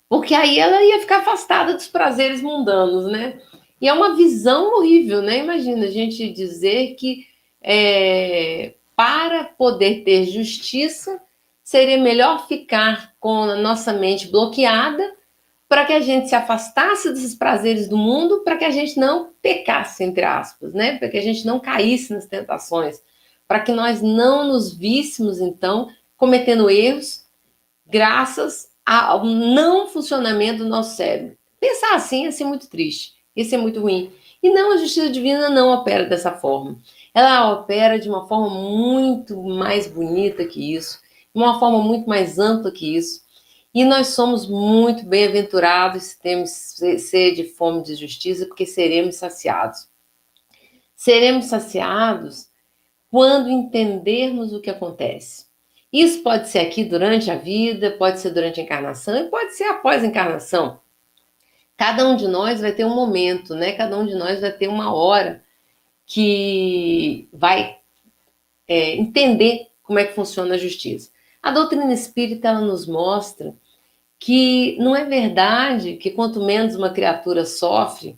porque 0.09 0.33
aí 0.33 0.59
ela 0.59 0.81
ia 0.83 0.99
ficar 0.99 1.19
afastada 1.19 1.73
dos 1.73 1.87
prazeres 1.87 2.41
mundanos, 2.41 3.05
né? 3.05 3.39
E 3.79 3.87
é 3.87 3.93
uma 3.93 4.15
visão 4.15 4.75
horrível, 4.75 5.21
né? 5.21 5.39
Imagina 5.39 5.85
a 5.85 5.91
gente 5.91 6.31
dizer 6.31 6.95
que 6.95 7.27
é, 7.61 8.73
para 8.95 9.43
poder 9.43 10.03
ter 10.03 10.25
justiça, 10.25 11.21
seria 11.63 11.97
melhor 11.97 12.47
ficar 12.47 13.13
com 13.19 13.43
a 13.43 13.55
nossa 13.55 13.93
mente 13.93 14.27
bloqueada 14.29 15.15
para 15.67 15.85
que 15.85 15.93
a 15.93 15.99
gente 15.99 16.29
se 16.29 16.35
afastasse 16.35 17.09
desses 17.11 17.35
prazeres 17.35 17.89
do 17.89 17.97
mundo, 17.97 18.41
para 18.43 18.55
que 18.55 18.63
a 18.63 18.71
gente 18.71 18.97
não 18.97 19.33
pecasse, 19.41 20.03
entre 20.03 20.23
aspas, 20.23 20.73
né? 20.73 20.97
Para 20.97 21.09
que 21.09 21.17
a 21.17 21.21
gente 21.21 21.45
não 21.45 21.59
caísse 21.59 22.13
nas 22.13 22.25
tentações, 22.25 23.01
para 23.47 23.59
que 23.59 23.71
nós 23.71 24.01
não 24.01 24.47
nos 24.47 24.73
víssemos, 24.73 25.39
então, 25.39 25.89
cometendo 26.17 26.69
erros, 26.69 27.25
graças 27.85 28.69
ao 28.85 29.25
não 29.25 29.87
funcionamento 29.87 30.63
do 30.63 30.69
nosso 30.69 30.95
cérebro. 30.95 31.37
Pensar 31.59 31.95
assim 31.95 32.23
ia 32.23 32.31
ser 32.31 32.45
muito 32.45 32.69
triste, 32.69 33.13
ia 33.35 33.45
ser 33.45 33.57
muito 33.57 33.79
ruim. 33.79 34.11
E 34.41 34.49
não, 34.49 34.73
a 34.73 34.77
justiça 34.77 35.09
divina 35.09 35.49
não 35.49 35.69
opera 35.73 36.05
dessa 36.05 36.31
forma. 36.31 36.77
Ela 37.13 37.51
opera 37.51 37.99
de 37.99 38.07
uma 38.07 38.27
forma 38.27 38.49
muito 38.49 39.41
mais 39.41 39.87
bonita 39.87 40.45
que 40.45 40.75
isso, 40.75 40.99
de 41.35 41.41
uma 41.41 41.59
forma 41.59 41.79
muito 41.79 42.07
mais 42.07 42.37
ampla 42.37 42.71
que 42.71 42.95
isso. 42.95 43.25
E 43.73 43.83
nós 43.83 44.07
somos 44.07 44.47
muito 44.47 45.05
bem-aventurados 45.05 46.03
se 46.03 46.21
temos 46.21 46.49
sede 46.51 47.41
e 47.41 47.49
fome 47.49 47.83
de 47.83 47.95
justiça, 47.95 48.45
porque 48.45 48.65
seremos 48.65 49.15
saciados. 49.15 49.87
Seremos 50.95 51.45
saciados 51.45 52.47
quando 53.09 53.49
entendermos 53.49 54.53
o 54.53 54.61
que 54.61 54.69
acontece. 54.69 55.46
Isso 55.91 56.21
pode 56.21 56.49
ser 56.49 56.59
aqui 56.59 56.83
durante 56.83 57.31
a 57.31 57.37
vida, 57.37 57.91
pode 57.91 58.19
ser 58.19 58.31
durante 58.31 58.59
a 58.59 58.63
encarnação 58.63 59.15
e 59.17 59.29
pode 59.29 59.55
ser 59.55 59.65
após 59.65 60.03
a 60.03 60.07
encarnação. 60.07 60.79
Cada 61.77 62.07
um 62.07 62.15
de 62.15 62.27
nós 62.27 62.59
vai 62.59 62.71
ter 62.71 62.85
um 62.85 62.93
momento, 62.93 63.55
né? 63.55 63.71
Cada 63.73 63.97
um 63.97 64.05
de 64.05 64.15
nós 64.15 64.41
vai 64.41 64.51
ter 64.51 64.67
uma 64.67 64.93
hora 64.93 65.43
que 66.05 67.29
vai 67.31 67.77
é, 68.67 68.95
entender 68.95 69.67
como 69.83 69.99
é 69.99 70.05
que 70.05 70.13
funciona 70.13 70.55
a 70.55 70.57
justiça. 70.57 71.11
A 71.41 71.51
doutrina 71.51 71.93
espírita 71.93 72.47
ela 72.49 72.61
nos 72.61 72.85
mostra 72.85 73.53
que 74.19 74.75
não 74.79 74.95
é 74.95 75.05
verdade 75.05 75.95
que 75.95 76.11
quanto 76.11 76.43
menos 76.43 76.75
uma 76.75 76.89
criatura 76.89 77.45
sofre, 77.45 78.17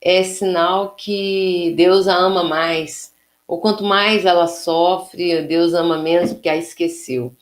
é 0.00 0.22
sinal 0.22 0.94
que 0.94 1.72
Deus 1.76 2.08
a 2.08 2.16
ama 2.16 2.44
mais 2.44 3.14
ou 3.46 3.60
quanto 3.60 3.84
mais 3.84 4.24
ela 4.24 4.46
sofre, 4.46 5.42
Deus 5.42 5.72
ama 5.74 5.98
menos 5.98 6.32
porque 6.32 6.48
a 6.48 6.56
esqueceu. 6.56 7.34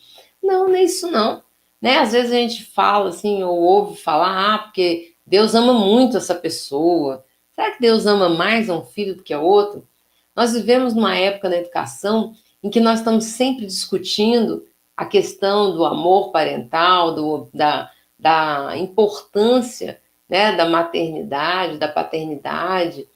Não, 0.42 0.68
é 0.75 0.82
isso 0.82 1.11
não. 1.11 1.42
Né? 1.80 1.99
Às 1.99 2.12
vezes 2.12 2.32
a 2.32 2.37
gente 2.37 2.64
fala 2.64 3.08
assim, 3.08 3.42
ou 3.42 3.56
ouve 3.56 3.96
falar, 3.96 4.54
ah, 4.54 4.58
porque 4.58 5.14
Deus 5.26 5.54
ama 5.54 5.73
muito 5.73 6.16
essa 6.16 6.34
pessoa. 6.34 7.25
Será 7.54 7.70
que 7.70 7.80
Deus 7.80 8.06
ama 8.06 8.28
mais 8.28 8.68
um 8.68 8.82
filho 8.82 9.16
do 9.16 9.23
que 9.23 9.32
a 9.32 9.40
outro? 9.40 9.87
Nós 10.34 10.52
vivemos 10.52 10.94
numa 10.94 11.16
época 11.16 11.49
na 11.49 11.56
educação 11.56 12.34
em 12.62 12.68
que 12.68 12.80
nós 12.80 12.99
estamos 12.99 13.25
sempre 13.25 13.66
discutindo 13.66 14.66
a 14.96 15.04
questão 15.04 15.73
do 15.73 15.84
amor 15.84 16.30
parental, 16.30 17.14
do, 17.14 17.49
da, 17.52 17.90
da 18.18 18.76
importância 18.76 20.00
né, 20.28 20.52
da 20.52 20.68
maternidade, 20.68 21.78
da 21.78 21.88
paternidade. 21.88 23.06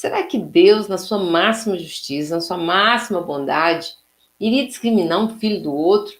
Será 0.00 0.22
que 0.22 0.38
Deus, 0.38 0.88
na 0.88 0.96
sua 0.96 1.18
máxima 1.18 1.78
justiça, 1.78 2.36
na 2.36 2.40
sua 2.40 2.56
máxima 2.56 3.20
bondade, 3.20 3.94
iria 4.40 4.66
discriminar 4.66 5.22
um 5.22 5.38
filho 5.38 5.62
do 5.62 5.74
outro? 5.74 6.14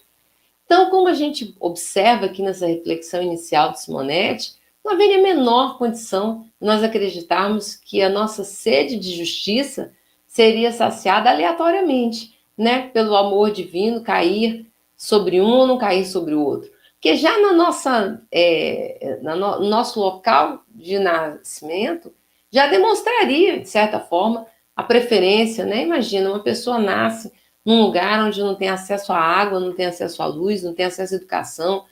Então, 0.63 0.91
como 0.91 1.07
a 1.07 1.15
gente 1.15 1.55
observa 1.59 2.27
aqui 2.27 2.43
nessa 2.43 2.67
reflexão 2.67 3.23
inicial 3.23 3.71
de 3.71 3.81
Simonetti, 3.81 4.53
não 4.85 4.93
haveria 4.93 5.17
a 5.17 5.23
menor 5.23 5.79
condição 5.79 6.45
de 6.61 6.67
nós 6.67 6.83
acreditarmos 6.83 7.75
que 7.75 8.03
a 8.03 8.09
nossa 8.09 8.43
sede 8.43 8.99
de 8.99 9.17
justiça 9.17 9.91
seria 10.27 10.71
saciada 10.71 11.31
aleatoriamente, 11.31 12.37
né? 12.55 12.87
Pelo 12.89 13.15
amor 13.15 13.49
divino 13.49 14.03
cair 14.03 14.67
sobre 14.95 15.41
um 15.41 15.49
ou 15.49 15.65
não 15.65 15.79
cair 15.79 16.05
sobre 16.05 16.35
o 16.35 16.45
outro. 16.45 16.69
Porque 16.93 17.15
já 17.15 17.35
na 17.39 17.51
nossa, 17.53 18.21
é, 18.31 19.17
no 19.23 19.67
nosso 19.67 19.99
local 19.99 20.63
de 20.69 20.99
nascimento, 20.99 22.13
já 22.51 22.67
demonstraria, 22.67 23.59
de 23.59 23.69
certa 23.69 23.99
forma, 23.99 24.45
a 24.75 24.83
preferência, 24.83 25.65
né? 25.65 25.83
Imagina, 25.83 26.29
uma 26.29 26.43
pessoa 26.43 26.77
nasce 26.77 27.31
num 27.65 27.83
lugar 27.83 28.25
onde 28.25 28.41
não 28.41 28.55
tem 28.55 28.69
acesso 28.69 29.13
à 29.13 29.17
água, 29.17 29.59
não 29.59 29.73
tem 29.73 29.85
acesso 29.85 30.21
à 30.21 30.25
luz, 30.25 30.63
não 30.63 30.73
tem 30.73 30.85
acesso 30.85 31.13
à 31.13 31.17
educação, 31.17 31.85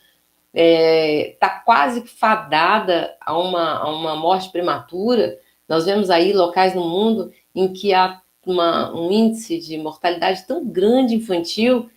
está 0.53 0.53
é, 0.53 1.37
tá 1.39 1.49
quase 1.49 2.05
fadada 2.07 3.15
a 3.21 3.37
uma, 3.37 3.77
a 3.77 3.89
uma 3.89 4.15
morte 4.15 4.51
prematura. 4.51 5.39
Nós 5.67 5.85
vemos 5.85 6.09
aí 6.09 6.33
locais 6.33 6.73
no 6.73 6.83
mundo 6.83 7.31
em 7.53 7.71
que 7.71 7.93
há 7.93 8.21
uma, 8.45 8.93
um 8.93 9.11
índice 9.11 9.59
de 9.59 9.77
mortalidade 9.77 10.45
tão 10.47 10.65
grande 10.65 11.15
infantil. 11.15 11.89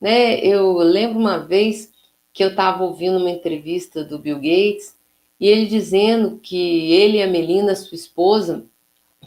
Né? 0.00 0.38
Eu 0.40 0.76
lembro 0.76 1.18
uma 1.18 1.38
vez 1.38 1.90
que 2.32 2.44
eu 2.44 2.50
estava 2.50 2.84
ouvindo 2.84 3.16
uma 3.16 3.30
entrevista 3.30 4.04
do 4.04 4.18
Bill 4.18 4.36
Gates 4.36 4.94
e 5.44 5.48
ele 5.48 5.66
dizendo 5.66 6.40
que 6.42 6.90
ele 6.90 7.18
e 7.18 7.22
a 7.22 7.26
Melina, 7.26 7.74
sua 7.74 7.94
esposa, 7.94 8.64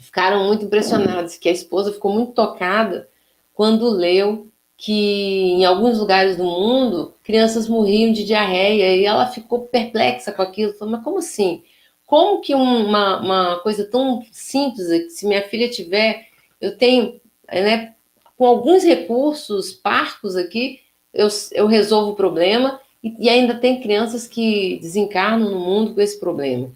ficaram 0.01 0.45
muito 0.45 0.65
impressionados, 0.65 1.37
que 1.37 1.47
a 1.47 1.51
esposa 1.51 1.93
ficou 1.93 2.11
muito 2.11 2.31
tocada 2.31 3.07
quando 3.53 3.87
leu 3.87 4.47
que 4.75 5.51
em 5.51 5.63
alguns 5.63 5.99
lugares 5.99 6.35
do 6.35 6.43
mundo 6.43 7.13
crianças 7.23 7.69
morriam 7.69 8.11
de 8.11 8.23
diarreia 8.23 8.95
e 8.95 9.05
ela 9.05 9.27
ficou 9.27 9.67
perplexa 9.67 10.31
com 10.31 10.41
aquilo, 10.41 10.73
falou, 10.73 10.93
mas 10.93 11.03
como 11.03 11.19
assim? 11.19 11.63
Como 12.03 12.41
que 12.41 12.55
uma, 12.55 13.21
uma 13.21 13.59
coisa 13.59 13.85
tão 13.85 14.25
simples, 14.31 15.13
se 15.13 15.27
minha 15.27 15.43
filha 15.43 15.69
tiver, 15.69 16.29
eu 16.59 16.75
tenho, 16.79 17.21
né, 17.47 17.93
com 18.35 18.43
alguns 18.47 18.83
recursos 18.83 19.71
parcos 19.71 20.35
aqui, 20.35 20.79
eu, 21.13 21.27
eu 21.51 21.67
resolvo 21.67 22.13
o 22.13 22.15
problema 22.15 22.81
e, 23.03 23.29
ainda 23.29 23.55
tem 23.55 23.81
crianças 23.81 24.27
que 24.27 24.79
desencarnam 24.81 25.51
no 25.51 25.59
mundo 25.59 25.93
com 25.93 26.01
esse 26.01 26.19
problema. 26.19 26.71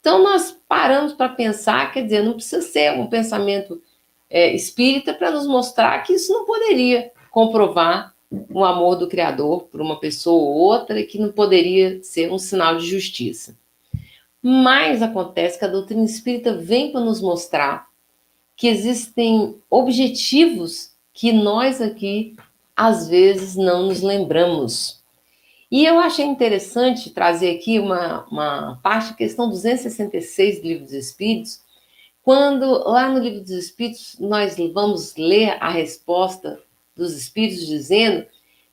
Então, 0.00 0.22
nós 0.22 0.56
paramos 0.68 1.12
para 1.12 1.30
pensar, 1.30 1.92
quer 1.92 2.02
dizer, 2.02 2.22
não 2.22 2.34
precisa 2.34 2.60
ser 2.60 2.92
um 2.92 3.06
pensamento 3.06 3.80
é, 4.28 4.54
espírita 4.54 5.14
para 5.14 5.30
nos 5.30 5.46
mostrar 5.46 6.02
que 6.02 6.12
isso 6.12 6.32
não 6.32 6.44
poderia 6.44 7.10
comprovar 7.30 8.14
o 8.50 8.64
amor 8.64 8.96
do 8.96 9.08
Criador 9.08 9.64
por 9.64 9.80
uma 9.80 9.98
pessoa 9.98 10.42
ou 10.42 10.54
outra 10.54 11.00
e 11.00 11.06
que 11.06 11.18
não 11.18 11.32
poderia 11.32 12.02
ser 12.02 12.30
um 12.30 12.38
sinal 12.38 12.76
de 12.76 12.86
justiça. 12.86 13.56
Mas 14.42 15.00
acontece 15.00 15.58
que 15.58 15.64
a 15.64 15.68
doutrina 15.68 16.04
espírita 16.04 16.54
vem 16.54 16.92
para 16.92 17.00
nos 17.00 17.20
mostrar 17.20 17.88
que 18.56 18.68
existem 18.68 19.56
objetivos 19.70 20.92
que 21.12 21.32
nós 21.32 21.80
aqui, 21.80 22.36
às 22.76 23.08
vezes, 23.08 23.56
não 23.56 23.86
nos 23.86 24.02
lembramos. 24.02 25.02
E 25.70 25.84
eu 25.84 25.98
achei 25.98 26.24
interessante 26.24 27.10
trazer 27.10 27.56
aqui 27.56 27.78
uma, 27.78 28.24
uma 28.30 28.80
parte, 28.82 29.14
questão 29.14 29.48
266 29.48 30.60
do 30.60 30.68
Livro 30.68 30.84
dos 30.84 30.92
Espíritos, 30.92 31.60
quando 32.22 32.88
lá 32.88 33.08
no 33.08 33.18
Livro 33.18 33.40
dos 33.40 33.50
Espíritos 33.50 34.16
nós 34.18 34.56
vamos 34.72 35.14
ler 35.16 35.56
a 35.60 35.70
resposta 35.70 36.60
dos 36.96 37.16
Espíritos 37.16 37.66
dizendo 37.66 38.26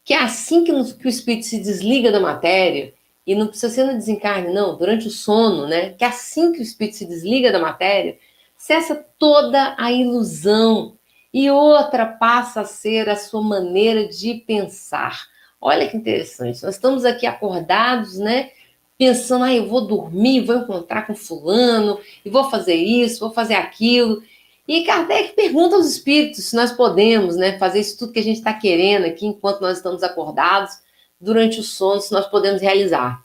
que 0.04 0.14
é 0.14 0.20
assim 0.20 0.64
que, 0.64 0.72
que 0.96 1.08
o 1.08 1.10
Espírito 1.10 1.46
se 1.46 1.60
desliga 1.60 2.12
da 2.12 2.20
matéria, 2.20 2.94
e 3.26 3.36
não 3.36 3.48
precisa 3.48 3.74
ser 3.74 3.84
no 3.86 3.94
desencarne, 3.94 4.54
não, 4.54 4.78
durante 4.78 5.08
o 5.08 5.12
sono, 5.12 5.68
né? 5.68 5.92
Que 5.92 6.04
é 6.04 6.08
assim 6.08 6.52
que 6.52 6.60
o 6.60 6.64
Espírito 6.64 6.98
se 6.98 7.06
desliga 7.06 7.52
da 7.52 7.60
matéria, 7.60 8.18
cessa 8.58 8.96
toda 9.18 9.76
a 9.78 9.92
ilusão 9.92 10.98
e 11.34 11.50
outra 11.50 12.06
passa 12.06 12.62
a 12.62 12.66
ser 12.66 13.10
a 13.10 13.16
sua 13.16 13.42
maneira 13.42 14.08
de 14.08 14.36
pensar. 14.36 15.28
Olha 15.62 15.88
que 15.88 15.96
interessante, 15.96 16.64
nós 16.64 16.74
estamos 16.74 17.06
aqui 17.06 17.28
acordados, 17.28 18.18
né? 18.18 18.50
Pensando, 18.98 19.46
ah, 19.46 19.54
eu 19.54 19.68
vou 19.68 19.86
dormir, 19.86 20.42
vou 20.44 20.56
encontrar 20.56 21.06
com 21.06 21.14
fulano, 21.14 22.00
e 22.26 22.30
vou 22.32 22.50
fazer 22.50 22.76
isso, 22.76 23.20
vou 23.20 23.32
fazer 23.32 23.54
aquilo. 23.54 24.24
E 24.68 24.84
Kardec 24.84 25.34
pergunta 25.34 25.76
aos 25.76 25.88
espíritos 25.88 26.46
se 26.46 26.56
nós 26.56 26.72
podemos 26.72 27.36
né, 27.36 27.60
fazer 27.60 27.80
isso 27.80 27.98
tudo 27.98 28.12
que 28.12 28.20
a 28.20 28.24
gente 28.24 28.38
está 28.38 28.54
querendo 28.54 29.06
aqui 29.06 29.26
enquanto 29.26 29.62
nós 29.62 29.78
estamos 29.78 30.02
acordados, 30.02 30.80
durante 31.20 31.60
o 31.60 31.64
sono, 31.64 32.02
se 32.02 32.12
nós 32.12 32.28
podemos 32.28 32.62
realizar. 32.62 33.24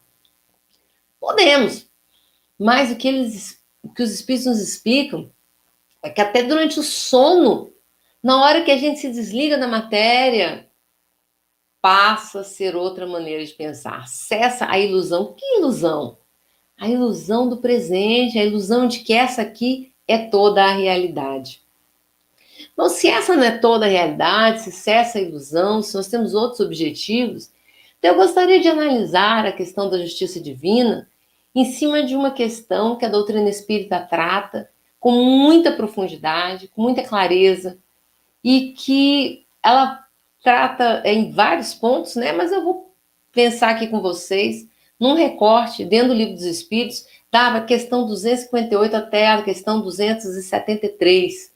Podemos. 1.19 1.87
Mas 2.59 2.90
o 2.90 2.97
que, 2.97 3.09
eles, 3.09 3.59
o 3.83 3.88
que 3.88 4.02
os 4.02 4.12
espíritos 4.12 4.47
nos 4.47 4.61
explicam 4.61 5.31
é 6.02 6.11
que 6.11 6.21
até 6.21 6.43
durante 6.43 6.78
o 6.78 6.83
sono, 6.83 7.73
na 8.23 8.43
hora 8.43 8.62
que 8.62 8.71
a 8.71 8.76
gente 8.76 9.00
se 9.00 9.11
desliga 9.11 9.57
da 9.57 9.66
matéria, 9.66 10.65
passa 11.87 12.40
a 12.40 12.45
ser 12.45 12.75
outra 12.75 13.07
maneira 13.07 13.45
de 13.45 13.52
pensar. 13.52 14.09
Cessa 14.09 14.69
a 14.69 14.76
ilusão. 14.76 15.35
Que 15.37 15.59
ilusão? 15.59 16.19
A 16.76 16.88
ilusão 16.88 17.49
do 17.49 17.59
presente, 17.59 18.40
a 18.40 18.45
ilusão 18.45 18.88
de 18.88 18.99
que 19.05 19.12
essa 19.12 19.43
aqui 19.43 19.93
é 20.09 20.19
toda 20.19 20.64
a 20.64 20.73
realidade. 20.73 21.62
Bom, 22.76 22.88
se 22.88 23.07
essa 23.07 23.37
não 23.37 23.45
é 23.45 23.57
toda 23.57 23.87
a 23.87 23.88
realidade, 23.88 24.62
se 24.62 24.73
cessa 24.73 25.19
a 25.19 25.23
ilusão, 25.23 25.81
se 25.81 25.95
nós 25.95 26.09
temos 26.09 26.35
outros 26.35 26.59
objetivos, 26.59 27.52
então 28.00 28.11
eu 28.11 28.16
gostaria 28.16 28.59
de 28.59 28.66
analisar 28.66 29.47
a 29.47 29.52
questão 29.52 29.88
da 29.88 30.00
justiça 30.00 30.40
divina 30.40 31.09
em 31.55 31.66
cima 31.66 32.02
de 32.02 32.16
uma 32.16 32.33
questão 32.33 32.97
que 32.97 33.07
a 33.07 33.09
doutrina 33.09 33.49
espírita 33.49 34.00
trata 34.00 34.69
com 34.99 35.12
muita 35.12 35.71
profundidade, 35.71 36.66
com 36.66 36.83
muita 36.83 37.05
clareza, 37.05 37.78
e 38.43 38.73
que 38.73 39.47
ela 39.62 40.05
trata 40.46 41.02
em 41.04 41.32
vários 41.32 41.74
pontos, 41.74 42.14
né? 42.14 42.30
Mas 42.30 42.52
eu 42.52 42.62
vou 42.62 42.94
pensar 43.32 43.70
aqui 43.70 43.88
com 43.88 44.00
vocês 44.00 44.64
num 44.98 45.14
recorte 45.14 45.84
dentro 45.84 46.10
do 46.10 46.14
livro 46.14 46.34
dos 46.34 46.44
Espíritos 46.44 47.04
da 47.32 47.60
questão 47.62 48.06
258 48.06 48.94
até 48.94 49.26
a 49.26 49.42
questão 49.42 49.80
273. 49.80 51.52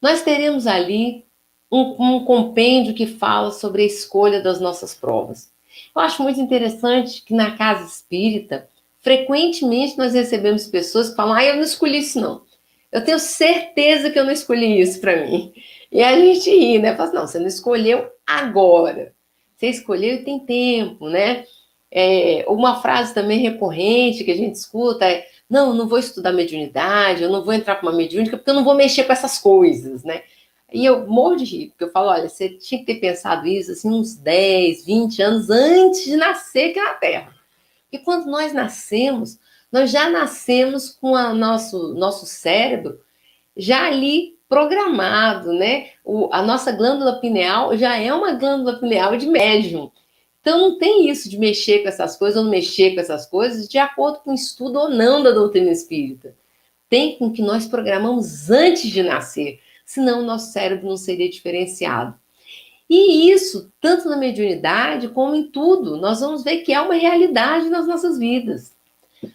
Nós 0.00 0.22
teremos 0.22 0.68
ali 0.68 1.24
um, 1.68 1.96
um 1.98 2.24
compêndio 2.24 2.94
que 2.94 3.08
fala 3.08 3.50
sobre 3.50 3.82
a 3.82 3.86
escolha 3.86 4.40
das 4.40 4.60
nossas 4.60 4.94
provas. 4.94 5.50
Eu 5.92 6.00
acho 6.00 6.22
muito 6.22 6.40
interessante 6.40 7.24
que 7.24 7.34
na 7.34 7.56
casa 7.56 7.84
espírita, 7.86 8.68
frequentemente 9.00 9.98
nós 9.98 10.14
recebemos 10.14 10.68
pessoas 10.68 11.10
que 11.10 11.16
falam: 11.16 11.34
ah, 11.34 11.44
eu 11.44 11.56
não 11.56 11.64
escolhi 11.64 11.98
isso, 11.98 12.20
não. 12.20 12.42
Eu 12.92 13.04
tenho 13.04 13.18
certeza 13.18 14.10
que 14.10 14.18
eu 14.18 14.24
não 14.24 14.32
escolhi 14.32 14.80
isso 14.80 15.00
para 15.00 15.26
mim. 15.26 15.52
E 15.90 16.00
a 16.02 16.16
gente 16.16 16.48
ri, 16.48 16.78
né? 16.78 16.94
Fala 16.94 17.08
assim, 17.08 17.16
não, 17.16 17.26
você 17.26 17.38
não 17.40 17.46
escolheu 17.48 18.08
agora. 18.28 19.14
Você 19.56 19.68
escolheu 19.68 20.16
e 20.16 20.24
tem 20.24 20.38
tempo, 20.38 21.08
né? 21.08 21.44
É, 21.90 22.44
uma 22.48 22.82
frase 22.82 23.14
também 23.14 23.38
recorrente 23.38 24.22
que 24.22 24.30
a 24.30 24.36
gente 24.36 24.54
escuta 24.54 25.06
é: 25.06 25.26
não, 25.48 25.74
não 25.74 25.88
vou 25.88 25.98
estudar 25.98 26.32
mediunidade, 26.32 27.22
eu 27.22 27.30
não 27.30 27.42
vou 27.42 27.54
entrar 27.54 27.76
com 27.76 27.86
uma 27.86 27.96
mediúnica 27.96 28.36
porque 28.36 28.50
eu 28.50 28.54
não 28.54 28.64
vou 28.64 28.74
mexer 28.74 29.04
com 29.04 29.12
essas 29.12 29.38
coisas, 29.38 30.04
né? 30.04 30.22
E 30.70 30.84
eu 30.84 31.06
morro 31.06 31.36
de 31.36 31.44
rir, 31.44 31.68
porque 31.68 31.84
eu 31.84 31.90
falo: 31.90 32.10
olha, 32.10 32.28
você 32.28 32.50
tinha 32.50 32.78
que 32.78 32.86
ter 32.86 33.00
pensado 33.00 33.46
isso 33.46 33.72
assim 33.72 33.90
uns 33.90 34.14
10, 34.14 34.84
20 34.84 35.22
anos 35.22 35.50
antes 35.50 36.04
de 36.04 36.16
nascer 36.16 36.70
aqui 36.70 36.80
na 36.80 36.94
Terra. 36.94 37.34
E 37.90 37.98
quando 37.98 38.26
nós 38.26 38.52
nascemos, 38.52 39.38
nós 39.72 39.90
já 39.90 40.10
nascemos 40.10 40.90
com 40.90 41.12
o 41.12 41.34
nosso, 41.34 41.94
nosso 41.94 42.26
cérebro 42.26 43.00
já 43.56 43.86
ali 43.86 44.37
programado, 44.48 45.52
né? 45.52 45.90
O, 46.04 46.28
a 46.32 46.42
nossa 46.42 46.72
glândula 46.72 47.20
pineal 47.20 47.76
já 47.76 47.96
é 47.96 48.12
uma 48.12 48.32
glândula 48.32 48.78
pineal 48.78 49.16
de 49.16 49.26
médium. 49.26 49.90
Então 50.40 50.58
não 50.58 50.78
tem 50.78 51.10
isso 51.10 51.28
de 51.28 51.38
mexer 51.38 51.80
com 51.82 51.88
essas 51.88 52.16
coisas 52.16 52.38
ou 52.38 52.44
não 52.44 52.50
mexer 52.50 52.94
com 52.94 53.00
essas 53.00 53.26
coisas 53.26 53.68
de 53.68 53.76
acordo 53.76 54.20
com 54.20 54.30
o 54.30 54.34
estudo 54.34 54.78
ou 54.78 54.88
não 54.88 55.22
da 55.22 55.30
doutrina 55.30 55.70
espírita. 55.70 56.34
Tem 56.88 57.16
com 57.18 57.30
que 57.30 57.42
nós 57.42 57.66
programamos 57.66 58.50
antes 58.50 58.90
de 58.90 59.02
nascer, 59.02 59.60
senão 59.84 60.20
o 60.20 60.24
nosso 60.24 60.52
cérebro 60.52 60.88
não 60.88 60.96
seria 60.96 61.28
diferenciado. 61.28 62.14
E 62.88 63.30
isso, 63.30 63.70
tanto 63.78 64.08
na 64.08 64.16
mediunidade 64.16 65.08
como 65.08 65.34
em 65.34 65.42
tudo, 65.48 65.98
nós 65.98 66.20
vamos 66.20 66.42
ver 66.42 66.58
que 66.58 66.72
é 66.72 66.80
uma 66.80 66.94
realidade 66.94 67.68
nas 67.68 67.86
nossas 67.86 68.18
vidas. 68.18 68.72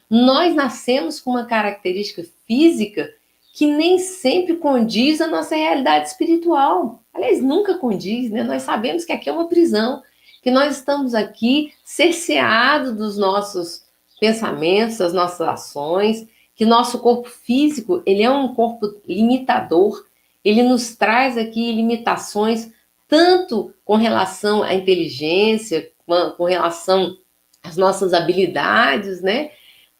Nós 0.09 0.55
nascemos 0.55 1.19
com 1.19 1.29
uma 1.29 1.45
característica 1.45 2.23
física 2.47 3.13
que 3.53 3.67
nem 3.67 3.99
sempre 3.99 4.57
condiz 4.57 5.21
a 5.21 5.27
nossa 5.27 5.55
realidade 5.55 6.07
espiritual. 6.07 7.03
Aliás, 7.13 7.39
nunca 7.39 7.77
condiz, 7.77 8.31
né? 8.31 8.43
Nós 8.43 8.63
sabemos 8.63 9.05
que 9.05 9.13
aqui 9.13 9.29
é 9.29 9.31
uma 9.31 9.47
prisão, 9.47 10.01
que 10.41 10.49
nós 10.49 10.75
estamos 10.75 11.13
aqui 11.13 11.71
cerceados 11.85 12.95
dos 12.95 13.15
nossos 13.15 13.83
pensamentos, 14.19 14.97
das 14.97 15.13
nossas 15.13 15.47
ações, 15.47 16.27
que 16.55 16.65
nosso 16.65 16.97
corpo 16.97 17.29
físico, 17.29 18.01
ele 18.07 18.23
é 18.23 18.31
um 18.31 18.55
corpo 18.55 18.91
limitador, 19.07 20.03
ele 20.43 20.63
nos 20.63 20.95
traz 20.95 21.37
aqui 21.37 21.71
limitações 21.71 22.71
tanto 23.07 23.71
com 23.85 23.95
relação 23.95 24.63
à 24.63 24.73
inteligência, 24.73 25.91
com 26.37 26.45
relação 26.45 27.15
às 27.61 27.77
nossas 27.77 28.13
habilidades, 28.15 29.21
né? 29.21 29.51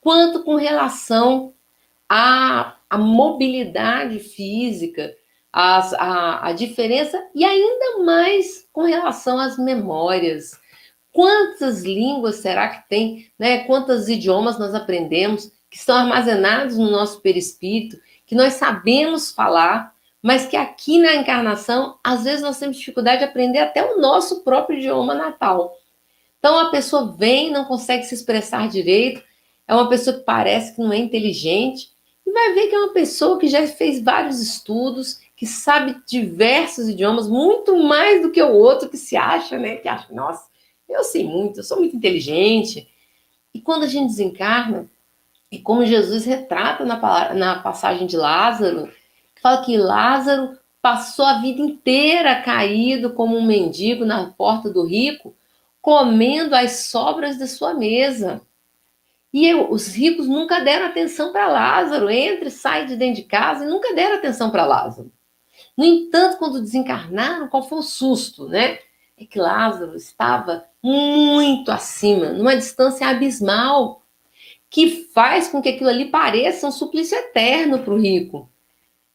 Quanto 0.01 0.43
com 0.43 0.55
relação 0.55 1.53
à 2.09 2.75
a 2.93 2.97
mobilidade 2.99 4.19
física, 4.19 5.15
as, 5.51 5.93
a, 5.95 6.45
a 6.45 6.53
diferença, 6.53 7.19
e 7.33 7.43
ainda 7.43 8.03
mais 8.03 8.67
com 8.71 8.83
relação 8.83 9.39
às 9.39 9.57
memórias. 9.57 10.51
Quantas 11.11 11.81
línguas 11.81 12.35
será 12.35 12.67
que 12.67 12.87
tem, 12.87 13.31
né? 13.37 13.63
Quantos 13.63 14.07
idiomas 14.07 14.59
nós 14.59 14.75
aprendemos 14.75 15.51
que 15.71 15.77
estão 15.77 15.95
armazenados 15.95 16.77
no 16.77 16.91
nosso 16.91 17.19
perispírito, 17.21 17.97
que 18.27 18.35
nós 18.35 18.53
sabemos 18.53 19.31
falar, 19.31 19.91
mas 20.21 20.45
que 20.45 20.55
aqui 20.55 20.99
na 20.99 21.15
encarnação, 21.15 21.97
às 22.03 22.25
vezes 22.25 22.43
nós 22.43 22.59
temos 22.59 22.77
dificuldade 22.77 23.19
de 23.19 23.25
aprender 23.25 23.57
até 23.57 23.83
o 23.83 23.99
nosso 23.99 24.43
próprio 24.43 24.77
idioma 24.77 25.15
natal. 25.15 25.75
Então 26.37 26.59
a 26.59 26.69
pessoa 26.69 27.11
vem, 27.17 27.49
não 27.49 27.65
consegue 27.65 28.03
se 28.03 28.13
expressar 28.13 28.69
direito, 28.69 29.23
é 29.67 29.73
uma 29.73 29.89
pessoa 29.89 30.15
que 30.15 30.23
parece 30.23 30.75
que 30.75 30.81
não 30.81 30.93
é 30.93 30.97
inteligente, 30.97 31.92
vai 32.33 32.53
ver 32.53 32.67
que 32.67 32.75
é 32.75 32.79
uma 32.79 32.93
pessoa 32.93 33.37
que 33.37 33.47
já 33.47 33.65
fez 33.67 34.01
vários 34.01 34.41
estudos, 34.41 35.19
que 35.35 35.45
sabe 35.45 36.01
diversos 36.07 36.89
idiomas, 36.89 37.27
muito 37.27 37.77
mais 37.77 38.21
do 38.21 38.31
que 38.31 38.41
o 38.41 38.53
outro 38.53 38.89
que 38.89 38.97
se 38.97 39.15
acha, 39.15 39.57
né? 39.57 39.77
Que 39.77 39.87
acha, 39.87 40.13
nossa, 40.13 40.47
eu 40.89 41.03
sei 41.03 41.23
muito, 41.23 41.59
eu 41.59 41.63
sou 41.63 41.77
muito 41.77 41.95
inteligente. 41.95 42.87
E 43.53 43.61
quando 43.61 43.83
a 43.83 43.87
gente 43.87 44.07
desencarna, 44.07 44.89
e 45.51 45.59
como 45.59 45.85
Jesus 45.85 46.25
retrata 46.25 46.83
na, 46.83 47.33
na 47.33 47.59
passagem 47.59 48.07
de 48.07 48.17
Lázaro, 48.17 48.89
fala 49.41 49.63
que 49.63 49.77
Lázaro 49.77 50.57
passou 50.81 51.25
a 51.25 51.39
vida 51.39 51.61
inteira 51.61 52.41
caído 52.41 53.13
como 53.13 53.37
um 53.37 53.45
mendigo 53.45 54.03
na 54.03 54.31
porta 54.31 54.69
do 54.69 54.83
rico, 54.83 55.35
comendo 55.81 56.55
as 56.55 56.87
sobras 56.87 57.37
de 57.37 57.47
sua 57.47 57.73
mesa. 57.73 58.41
E 59.33 59.47
eu, 59.47 59.71
os 59.71 59.87
ricos 59.87 60.27
nunca 60.27 60.59
deram 60.59 60.85
atenção 60.85 61.31
para 61.31 61.47
Lázaro, 61.47 62.07
entra 62.07 62.49
e 62.49 62.51
sai 62.51 62.85
de 62.85 62.95
dentro 62.95 63.23
de 63.23 63.27
casa 63.27 63.65
e 63.65 63.67
nunca 63.67 63.91
deram 63.95 64.17
atenção 64.17 64.51
para 64.51 64.63
Lázaro. 64.63 65.11
No 65.75 65.83
entanto, 65.83 66.37
quando 66.37 66.61
desencarnaram, 66.61 67.47
qual 67.47 67.67
foi 67.67 67.79
o 67.79 67.83
susto, 67.83 68.47
né? 68.47 68.77
É 69.17 69.25
que 69.25 69.39
Lázaro 69.39 69.95
estava 69.95 70.65
muito 70.83 71.71
acima, 71.71 72.29
numa 72.29 72.55
distância 72.55 73.07
abismal, 73.07 74.03
que 74.69 75.09
faz 75.13 75.47
com 75.47 75.61
que 75.61 75.69
aquilo 75.69 75.89
ali 75.89 76.05
pareça 76.05 76.67
um 76.67 76.71
suplício 76.71 77.17
eterno 77.17 77.79
para 77.79 77.93
o 77.93 77.99
rico. 77.99 78.49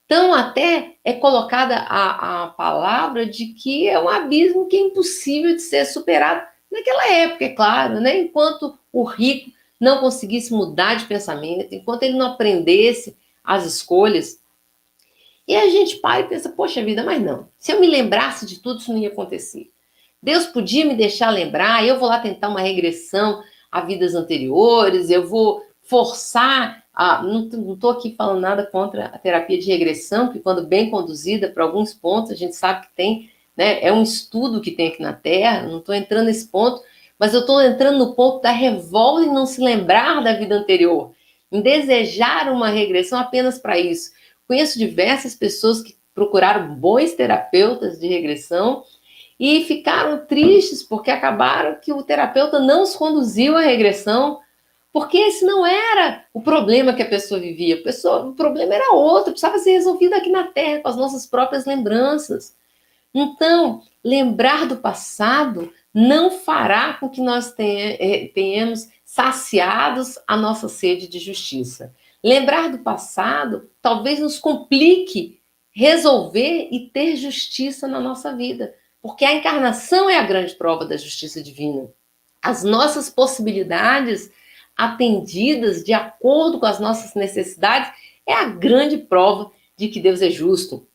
Então, 0.04 0.32
até 0.32 0.94
é 1.04 1.12
colocada 1.12 1.76
a, 1.76 2.44
a 2.44 2.46
palavra 2.48 3.26
de 3.26 3.46
que 3.48 3.86
é 3.86 4.00
um 4.00 4.08
abismo 4.08 4.66
que 4.66 4.76
é 4.76 4.80
impossível 4.80 5.54
de 5.54 5.62
ser 5.62 5.84
superado 5.84 6.46
naquela 6.70 7.08
época, 7.08 7.44
é 7.44 7.48
claro, 7.50 8.00
né? 8.00 8.18
Enquanto 8.18 8.76
o 8.92 9.04
rico 9.04 9.57
não 9.80 10.00
conseguisse 10.00 10.52
mudar 10.52 10.94
de 10.94 11.06
pensamento, 11.06 11.74
enquanto 11.74 12.02
ele 12.02 12.16
não 12.16 12.32
aprendesse 12.32 13.16
as 13.44 13.64
escolhas. 13.64 14.40
E 15.46 15.56
a 15.56 15.68
gente 15.68 15.96
para 15.96 16.20
e 16.20 16.28
pensa, 16.28 16.50
poxa 16.50 16.84
vida, 16.84 17.02
mas 17.02 17.22
não. 17.22 17.48
Se 17.58 17.72
eu 17.72 17.80
me 17.80 17.86
lembrasse 17.86 18.44
de 18.44 18.60
tudo, 18.60 18.80
isso 18.80 18.92
não 18.92 18.98
ia 18.98 19.08
acontecer. 19.08 19.70
Deus 20.22 20.46
podia 20.46 20.84
me 20.84 20.94
deixar 20.94 21.30
lembrar, 21.30 21.86
eu 21.86 21.98
vou 21.98 22.08
lá 22.08 22.18
tentar 22.18 22.48
uma 22.48 22.60
regressão 22.60 23.42
a 23.70 23.80
vidas 23.80 24.14
anteriores, 24.14 25.10
eu 25.10 25.26
vou 25.26 25.62
forçar 25.82 26.84
a. 26.92 27.22
Não 27.22 27.48
estou 27.74 27.90
aqui 27.90 28.14
falando 28.16 28.40
nada 28.40 28.66
contra 28.66 29.06
a 29.06 29.18
terapia 29.18 29.58
de 29.58 29.66
regressão, 29.66 30.32
que 30.32 30.40
quando 30.40 30.66
bem 30.66 30.90
conduzida 30.90 31.48
para 31.48 31.64
alguns 31.64 31.94
pontos, 31.94 32.32
a 32.32 32.34
gente 32.34 32.56
sabe 32.56 32.86
que 32.86 32.94
tem, 32.94 33.30
né? 33.56 33.82
É 33.82 33.92
um 33.92 34.02
estudo 34.02 34.60
que 34.60 34.72
tem 34.72 34.88
aqui 34.88 35.00
na 35.00 35.12
Terra, 35.12 35.66
não 35.66 35.78
estou 35.78 35.94
entrando 35.94 36.26
nesse 36.26 36.48
ponto, 36.48 36.82
mas 37.18 37.34
eu 37.34 37.40
estou 37.40 37.60
entrando 37.60 37.98
no 37.98 38.14
ponto 38.14 38.40
da 38.40 38.50
revolta 38.50 39.24
em 39.24 39.32
não 39.32 39.44
se 39.44 39.60
lembrar 39.60 40.22
da 40.22 40.34
vida 40.34 40.54
anterior, 40.54 41.12
em 41.50 41.60
desejar 41.60 42.52
uma 42.52 42.68
regressão 42.68 43.18
apenas 43.18 43.58
para 43.58 43.78
isso. 43.78 44.12
Conheço 44.46 44.78
diversas 44.78 45.34
pessoas 45.34 45.82
que 45.82 45.96
procuraram 46.14 46.74
bons 46.74 47.12
terapeutas 47.12 47.98
de 47.98 48.08
regressão 48.08 48.84
e 49.38 49.64
ficaram 49.64 50.26
tristes 50.26 50.82
porque 50.82 51.10
acabaram 51.10 51.78
que 51.80 51.92
o 51.92 52.02
terapeuta 52.02 52.58
não 52.58 52.82
os 52.82 52.96
conduziu 52.96 53.56
à 53.56 53.60
regressão, 53.60 54.40
porque 54.92 55.16
esse 55.16 55.44
não 55.44 55.64
era 55.64 56.24
o 56.34 56.40
problema 56.40 56.92
que 56.92 57.02
a 57.02 57.08
pessoa 57.08 57.38
vivia. 57.38 57.76
A 57.76 57.82
pessoa, 57.82 58.26
o 58.26 58.34
problema 58.34 58.74
era 58.74 58.94
outro, 58.94 59.30
precisava 59.30 59.58
ser 59.58 59.72
resolvido 59.72 60.14
aqui 60.14 60.30
na 60.30 60.44
Terra, 60.44 60.80
com 60.80 60.88
as 60.88 60.96
nossas 60.96 61.24
próprias 61.24 61.66
lembranças. 61.66 62.56
Então, 63.14 63.82
lembrar 64.04 64.66
do 64.66 64.76
passado 64.76 65.72
não 65.92 66.30
fará 66.30 66.94
com 66.94 67.08
que 67.08 67.20
nós 67.20 67.54
eh, 67.58 68.30
tenhamos 68.34 68.88
saciados 69.04 70.18
a 70.26 70.36
nossa 70.36 70.68
sede 70.68 71.08
de 71.08 71.18
justiça. 71.18 71.94
Lembrar 72.22 72.70
do 72.70 72.78
passado 72.78 73.70
talvez 73.80 74.20
nos 74.20 74.38
complique 74.38 75.40
resolver 75.70 76.68
e 76.72 76.90
ter 76.92 77.16
justiça 77.16 77.86
na 77.86 78.00
nossa 78.00 78.34
vida, 78.34 78.74
porque 79.00 79.24
a 79.24 79.32
encarnação 79.32 80.10
é 80.10 80.18
a 80.18 80.26
grande 80.26 80.54
prova 80.56 80.84
da 80.84 80.96
justiça 80.96 81.42
divina. 81.42 81.88
As 82.42 82.64
nossas 82.64 83.08
possibilidades 83.08 84.30
atendidas 84.76 85.82
de 85.82 85.92
acordo 85.92 86.58
com 86.58 86.66
as 86.66 86.78
nossas 86.78 87.14
necessidades 87.14 87.90
é 88.26 88.34
a 88.34 88.44
grande 88.44 88.98
prova 88.98 89.50
de 89.76 89.88
que 89.88 90.00
Deus 90.00 90.20
é 90.20 90.30
justo. 90.30 90.86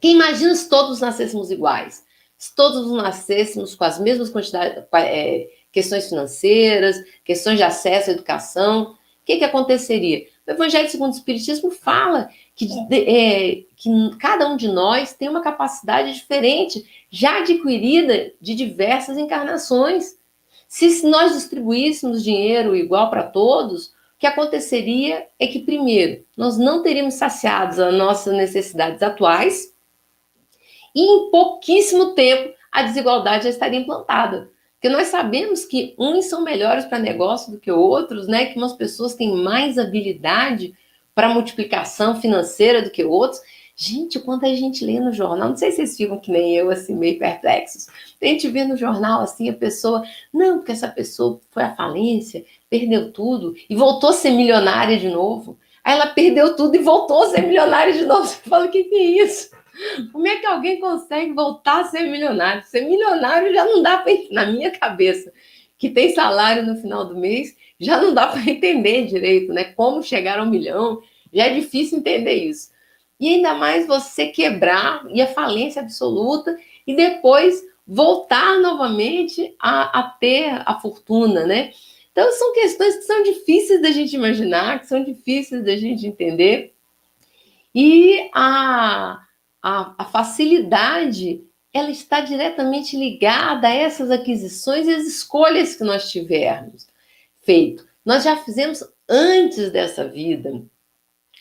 Quem 0.00 0.14
imagina 0.14 0.54
se 0.54 0.68
todos 0.68 1.00
nascêssemos 1.00 1.50
iguais? 1.50 2.04
Se 2.38 2.54
todos 2.54 2.90
nascêssemos 2.92 3.74
com 3.74 3.84
as 3.84 3.98
mesmas 3.98 4.30
quantidades, 4.30 4.82
é, 4.94 5.48
questões 5.70 6.08
financeiras, 6.08 6.96
questões 7.24 7.58
de 7.58 7.62
acesso 7.62 8.10
à 8.10 8.12
educação, 8.14 8.92
o 8.92 9.24
que, 9.24 9.36
que 9.36 9.44
aconteceria? 9.44 10.26
O 10.46 10.50
Evangelho 10.50 10.90
segundo 10.90 11.12
o 11.12 11.16
Espiritismo 11.16 11.70
fala 11.70 12.30
que, 12.56 12.66
é, 12.90 13.62
que 13.76 14.16
cada 14.18 14.48
um 14.48 14.56
de 14.56 14.68
nós 14.68 15.12
tem 15.12 15.28
uma 15.28 15.42
capacidade 15.42 16.12
diferente, 16.14 16.84
já 17.10 17.38
adquirida 17.38 18.32
de 18.40 18.54
diversas 18.54 19.18
encarnações. 19.18 20.18
Se 20.66 21.06
nós 21.06 21.34
distribuíssemos 21.34 22.24
dinheiro 22.24 22.74
igual 22.74 23.10
para 23.10 23.24
todos, 23.24 23.88
o 23.88 23.92
que 24.18 24.26
aconteceria 24.26 25.26
é 25.38 25.46
que, 25.46 25.60
primeiro, 25.60 26.24
nós 26.36 26.58
não 26.58 26.82
teríamos 26.82 27.14
saciados 27.14 27.78
as 27.78 27.94
nossas 27.94 28.34
necessidades 28.34 29.02
atuais, 29.02 29.72
e 30.94 31.00
em 31.00 31.30
pouquíssimo 31.30 32.14
tempo 32.14 32.54
a 32.70 32.82
desigualdade 32.82 33.44
já 33.44 33.50
estaria 33.50 33.80
implantada. 33.80 34.50
Porque 34.74 34.88
nós 34.88 35.08
sabemos 35.08 35.64
que 35.66 35.94
uns 35.98 36.24
são 36.26 36.42
melhores 36.42 36.86
para 36.86 36.98
negócio 36.98 37.52
do 37.52 37.60
que 37.60 37.70
outros, 37.70 38.26
né? 38.26 38.46
Que 38.46 38.56
umas 38.56 38.72
pessoas 38.72 39.14
têm 39.14 39.36
mais 39.36 39.76
habilidade 39.76 40.72
para 41.14 41.28
multiplicação 41.28 42.18
financeira 42.18 42.80
do 42.80 42.90
que 42.90 43.04
outros. 43.04 43.42
Gente, 43.76 44.18
quando 44.18 44.44
a 44.44 44.54
gente 44.54 44.84
lê 44.84 44.98
no 44.98 45.12
jornal, 45.12 45.50
não 45.50 45.56
sei 45.56 45.70
se 45.70 45.76
vocês 45.76 45.96
ficam 45.96 46.18
que 46.18 46.30
nem 46.30 46.56
eu, 46.56 46.70
assim, 46.70 46.94
meio 46.94 47.18
perplexos. 47.18 47.88
A 48.20 48.26
gente 48.26 48.48
vê 48.48 48.64
no 48.64 48.76
jornal, 48.76 49.20
assim, 49.20 49.48
a 49.50 49.54
pessoa, 49.54 50.02
não, 50.32 50.58
porque 50.58 50.72
essa 50.72 50.88
pessoa 50.88 51.40
foi 51.50 51.62
à 51.62 51.74
falência, 51.74 52.44
perdeu 52.68 53.12
tudo 53.12 53.54
e 53.68 53.74
voltou 53.74 54.10
a 54.10 54.14
ser 54.14 54.30
milionária 54.30 54.98
de 54.98 55.08
novo. 55.08 55.58
Aí 55.84 55.94
ela 55.94 56.08
perdeu 56.08 56.56
tudo 56.56 56.74
e 56.76 56.78
voltou 56.78 57.24
a 57.24 57.30
ser 57.30 57.42
milionária 57.42 57.92
de 57.92 58.04
novo. 58.04 58.26
Você 58.26 58.36
fala, 58.48 58.66
o 58.66 58.70
que, 58.70 58.84
que 58.84 58.94
é 58.94 59.24
isso? 59.24 59.50
Como 60.12 60.26
é 60.26 60.36
que 60.36 60.46
alguém 60.46 60.80
consegue 60.80 61.32
voltar 61.32 61.80
a 61.80 61.84
ser 61.84 62.02
milionário? 62.02 62.62
Ser 62.64 62.82
milionário 62.82 63.52
já 63.52 63.64
não 63.64 63.82
dá 63.82 63.98
para 63.98 64.12
na 64.30 64.46
minha 64.46 64.70
cabeça, 64.70 65.32
que 65.78 65.90
tem 65.90 66.12
salário 66.14 66.64
no 66.64 66.76
final 66.76 67.04
do 67.04 67.16
mês, 67.16 67.56
já 67.78 68.00
não 68.00 68.12
dá 68.12 68.26
para 68.28 68.42
entender 68.50 69.06
direito, 69.06 69.52
né? 69.52 69.64
Como 69.64 70.02
chegar 70.02 70.38
a 70.38 70.42
um 70.42 70.50
milhão, 70.50 71.02
já 71.32 71.46
é 71.46 71.54
difícil 71.54 71.98
entender 71.98 72.34
isso. 72.34 72.70
E 73.18 73.28
ainda 73.28 73.54
mais 73.54 73.86
você 73.86 74.28
quebrar 74.28 75.04
e 75.10 75.20
a 75.20 75.26
falência 75.26 75.82
absoluta 75.82 76.56
e 76.86 76.94
depois 76.94 77.62
voltar 77.86 78.58
novamente 78.60 79.54
a, 79.58 80.00
a 80.00 80.02
ter 80.04 80.62
a 80.64 80.78
fortuna, 80.80 81.46
né? 81.46 81.72
Então 82.12 82.30
são 82.32 82.52
questões 82.52 82.96
que 82.96 83.02
são 83.02 83.22
difíceis 83.22 83.82
da 83.82 83.90
gente 83.90 84.14
imaginar, 84.14 84.80
que 84.80 84.86
são 84.86 85.02
difíceis 85.02 85.64
da 85.64 85.76
gente 85.76 86.06
entender. 86.06 86.74
E 87.74 88.28
a, 88.34 89.20
a, 89.62 89.94
a 89.98 90.04
facilidade 90.04 91.44
ela 91.72 91.90
está 91.90 92.20
diretamente 92.20 92.96
ligada 92.96 93.68
a 93.68 93.74
essas 93.74 94.10
aquisições 94.10 94.88
e 94.88 94.94
as 94.94 95.04
escolhas 95.04 95.76
que 95.76 95.84
nós 95.84 96.10
tivermos 96.10 96.86
feito. 97.40 97.86
Nós 98.04 98.24
já 98.24 98.36
fizemos 98.36 98.82
antes 99.08 99.70
dessa 99.70 100.08
vida. 100.08 100.62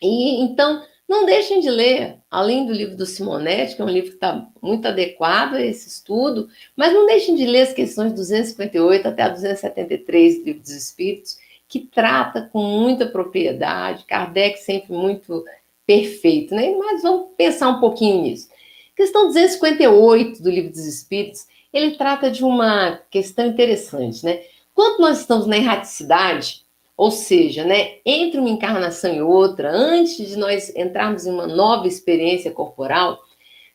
E 0.01 0.41
então, 0.41 0.85
não 1.07 1.25
deixem 1.25 1.59
de 1.59 1.69
ler, 1.69 2.19
além 2.29 2.67
do 2.67 2.73
livro 2.73 2.95
do 2.95 3.05
Simonetti, 3.05 3.75
que 3.75 3.81
é 3.81 3.85
um 3.85 3.89
livro 3.89 4.09
que 4.09 4.15
está 4.15 4.47
muito 4.61 4.87
adequado 4.87 5.55
a 5.55 5.61
esse 5.61 5.87
estudo, 5.87 6.47
mas 6.75 6.93
não 6.93 7.07
deixem 7.07 7.35
de 7.35 7.45
ler 7.45 7.61
as 7.61 7.73
questões 7.73 8.13
258 8.13 9.07
até 9.07 9.23
a 9.23 9.29
273 9.29 10.39
do 10.39 10.45
Livro 10.45 10.61
dos 10.61 10.71
Espíritos, 10.71 11.39
que 11.67 11.79
trata 11.79 12.49
com 12.53 12.63
muita 12.63 13.07
propriedade, 13.07 14.05
Kardec 14.05 14.59
sempre 14.59 14.93
muito 14.93 15.43
perfeito, 15.89 16.53
né? 16.53 16.71
Mas 16.77 17.01
vamos 17.01 17.29
pensar 17.35 17.67
um 17.67 17.79
pouquinho 17.79 18.21
nisso. 18.21 18.47
Questão 18.95 19.25
258 19.25 20.43
do 20.43 20.51
Livro 20.51 20.69
dos 20.69 20.85
Espíritos, 20.85 21.47
ele 21.73 21.95
trata 21.95 22.29
de 22.29 22.45
uma 22.45 22.99
questão 23.09 23.47
interessante, 23.47 24.23
né? 24.23 24.41
Quando 24.75 24.99
nós 24.99 25.21
estamos 25.21 25.47
na 25.47 25.57
erraticidade, 25.57 26.63
ou 26.95 27.09
seja, 27.09 27.63
né, 27.63 27.95
entre 28.05 28.39
uma 28.39 28.51
encarnação 28.51 29.15
e 29.15 29.19
outra, 29.19 29.71
antes 29.71 30.27
de 30.27 30.37
nós 30.37 30.71
entrarmos 30.75 31.25
em 31.25 31.31
uma 31.31 31.47
nova 31.47 31.87
experiência 31.87 32.51
corporal, 32.51 33.17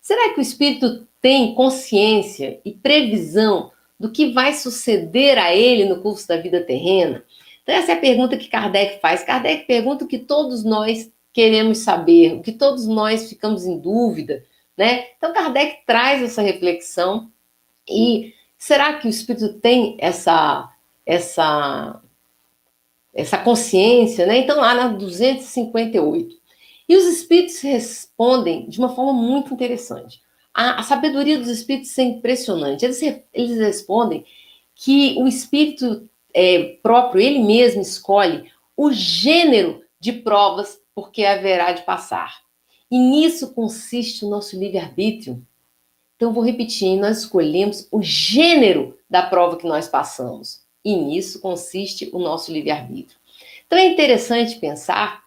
será 0.01 0.33
que 0.33 0.39
o 0.39 0.43
espírito 0.43 1.09
tem 1.21 1.53
consciência 1.53 2.61
e 2.65 2.71
previsão 2.71 3.73
do 3.99 4.13
que 4.13 4.31
vai 4.31 4.53
suceder 4.53 5.37
a 5.37 5.53
ele 5.53 5.85
no 5.85 6.01
curso 6.01 6.29
da 6.29 6.37
vida 6.37 6.61
terrena? 6.61 7.25
Então, 7.65 7.75
essa 7.75 7.93
é 7.93 7.95
a 7.95 8.01
pergunta 8.01 8.37
que 8.37 8.47
Kardec 8.47 9.01
faz. 9.01 9.25
Kardec 9.25 9.67
pergunta 9.67 10.05
o 10.05 10.09
que 10.09 10.19
todos 10.19 10.63
nós 10.63 11.11
queremos 11.35 11.79
saber, 11.79 12.35
o 12.35 12.41
que 12.41 12.53
todos 12.53 12.87
nós 12.87 13.29
ficamos 13.29 13.67
em 13.67 13.77
dúvida, 13.77 14.45
né? 14.79 15.09
Então 15.19 15.33
Kardec 15.35 15.79
traz 15.85 16.23
essa 16.23 16.41
reflexão 16.41 17.31
e 17.89 18.33
será 18.57 18.95
que 18.95 19.09
o 19.09 19.11
espírito 19.11 19.55
tem 19.55 19.97
essa 19.99 20.71
essa 21.05 22.01
essa 23.13 23.39
consciência, 23.39 24.27
né? 24.27 24.39
Então 24.39 24.61
lá 24.61 24.75
na 24.75 24.89
258. 24.89 26.37
E 26.89 26.97
os 26.97 27.05
espíritos 27.07 27.61
respondem 27.61 28.69
de 28.69 28.79
uma 28.79 28.95
forma 28.95 29.13
muito 29.13 29.53
interessante. 29.53 30.21
A, 30.53 30.81
a 30.81 30.83
sabedoria 30.83 31.39
dos 31.39 31.49
espíritos 31.49 31.97
é 31.99 32.03
impressionante. 32.03 32.85
Eles, 32.85 33.01
eles 33.33 33.59
respondem 33.59 34.25
que 34.75 35.17
o 35.19 35.27
espírito 35.27 36.09
é, 36.33 36.77
próprio, 36.83 37.21
ele 37.21 37.39
mesmo 37.39 37.81
escolhe 37.81 38.51
o 38.77 38.93
gênero 38.93 39.83
de 39.99 40.13
provas 40.13 40.79
porque 40.95 41.25
haverá 41.25 41.73
de 41.73 41.83
passar. 41.83 42.43
E 42.91 42.99
nisso 42.99 43.53
consiste 43.53 44.25
o 44.25 44.29
nosso 44.29 44.59
livre-arbítrio. 44.59 45.45
Então, 46.17 46.33
vou 46.33 46.45
repetir: 46.45 46.99
nós 46.99 47.19
escolhemos 47.19 47.89
o 47.91 48.03
gênero 48.03 48.97
da 49.09 49.23
prova 49.23 49.57
que 49.57 49.67
nós 49.67 49.89
passamos. 49.89 50.63
E 50.85 50.95
nisso 50.97 51.41
consiste 51.41 52.11
o 52.13 52.19
nosso 52.19 52.53
livre-arbítrio. 52.53 53.19
Então, 53.67 53.79
é 53.79 53.87
interessante 53.87 54.57
pensar 54.57 55.25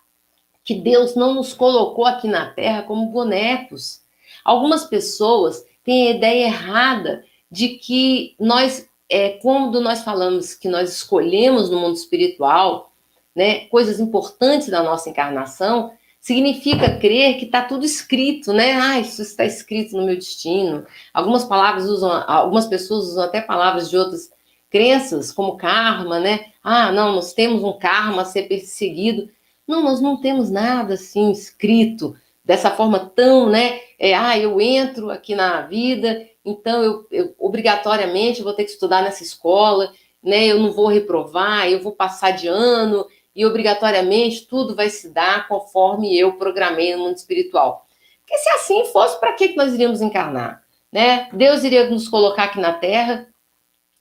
que 0.63 0.75
Deus 0.75 1.15
não 1.15 1.33
nos 1.33 1.53
colocou 1.53 2.05
aqui 2.05 2.27
na 2.27 2.49
Terra 2.51 2.83
como 2.83 3.07
bonecos. 3.07 4.01
Algumas 4.43 4.85
pessoas 4.85 5.65
têm 5.83 6.07
a 6.07 6.11
ideia 6.11 6.45
errada 6.47 7.25
de 7.49 7.69
que 7.69 8.35
nós, 8.39 8.87
é, 9.09 9.29
quando 9.29 9.79
nós 9.81 10.03
falamos 10.03 10.53
que 10.53 10.67
nós 10.67 10.91
escolhemos 10.91 11.69
no 11.69 11.79
mundo 11.79 11.95
espiritual, 11.95 12.91
né, 13.37 13.65
coisas 13.67 13.99
importantes 13.99 14.67
da 14.67 14.81
nossa 14.81 15.11
encarnação, 15.11 15.91
significa 16.19 16.97
crer 16.97 17.37
que 17.37 17.45
está 17.45 17.61
tudo 17.61 17.85
escrito, 17.85 18.51
né? 18.51 18.73
Ah, 18.73 18.99
isso 18.99 19.21
está 19.21 19.45
escrito 19.45 19.95
no 19.95 20.03
meu 20.03 20.15
destino. 20.15 20.83
Algumas 21.13 21.45
palavras 21.45 21.85
usam, 21.85 22.11
algumas 22.27 22.65
pessoas 22.65 23.05
usam 23.05 23.23
até 23.23 23.39
palavras 23.39 23.91
de 23.91 23.95
outras 23.95 24.31
crenças, 24.71 25.31
como 25.31 25.55
karma, 25.55 26.19
né? 26.19 26.47
Ah, 26.63 26.91
não, 26.91 27.13
nós 27.13 27.31
temos 27.31 27.63
um 27.63 27.77
karma 27.77 28.23
a 28.23 28.25
ser 28.25 28.47
perseguido. 28.47 29.29
Não, 29.67 29.83
nós 29.83 30.01
não 30.01 30.19
temos 30.19 30.49
nada 30.49 30.95
assim 30.95 31.31
escrito 31.31 32.15
dessa 32.43 32.71
forma 32.71 32.99
tão, 32.99 33.51
né? 33.51 33.79
É, 33.99 34.15
ah, 34.15 34.37
eu 34.37 34.59
entro 34.59 35.11
aqui 35.11 35.35
na 35.35 35.61
vida, 35.61 36.27
então 36.43 36.81
eu, 36.81 37.07
eu 37.11 37.35
obrigatoriamente 37.37 38.41
vou 38.41 38.53
ter 38.53 38.63
que 38.63 38.71
estudar 38.71 39.03
nessa 39.03 39.21
escola, 39.21 39.93
né? 40.23 40.47
Eu 40.47 40.59
não 40.59 40.71
vou 40.71 40.87
reprovar, 40.87 41.69
eu 41.69 41.81
vou 41.83 41.91
passar 41.91 42.31
de 42.31 42.47
ano 42.47 43.05
e 43.37 43.45
obrigatoriamente 43.45 44.47
tudo 44.47 44.75
vai 44.75 44.89
se 44.89 45.13
dar 45.13 45.47
conforme 45.47 46.17
eu 46.17 46.33
programei 46.33 46.95
no 46.95 47.03
mundo 47.03 47.17
espiritual. 47.17 47.85
Porque 48.21 48.35
se 48.39 48.49
assim 48.49 48.85
fosse, 48.85 49.19
para 49.19 49.33
que 49.33 49.55
nós 49.55 49.75
iríamos 49.75 50.01
encarnar? 50.01 50.63
Né? 50.91 51.29
Deus 51.31 51.63
iria 51.63 51.87
nos 51.87 52.09
colocar 52.09 52.45
aqui 52.45 52.59
na 52.59 52.73
Terra 52.73 53.27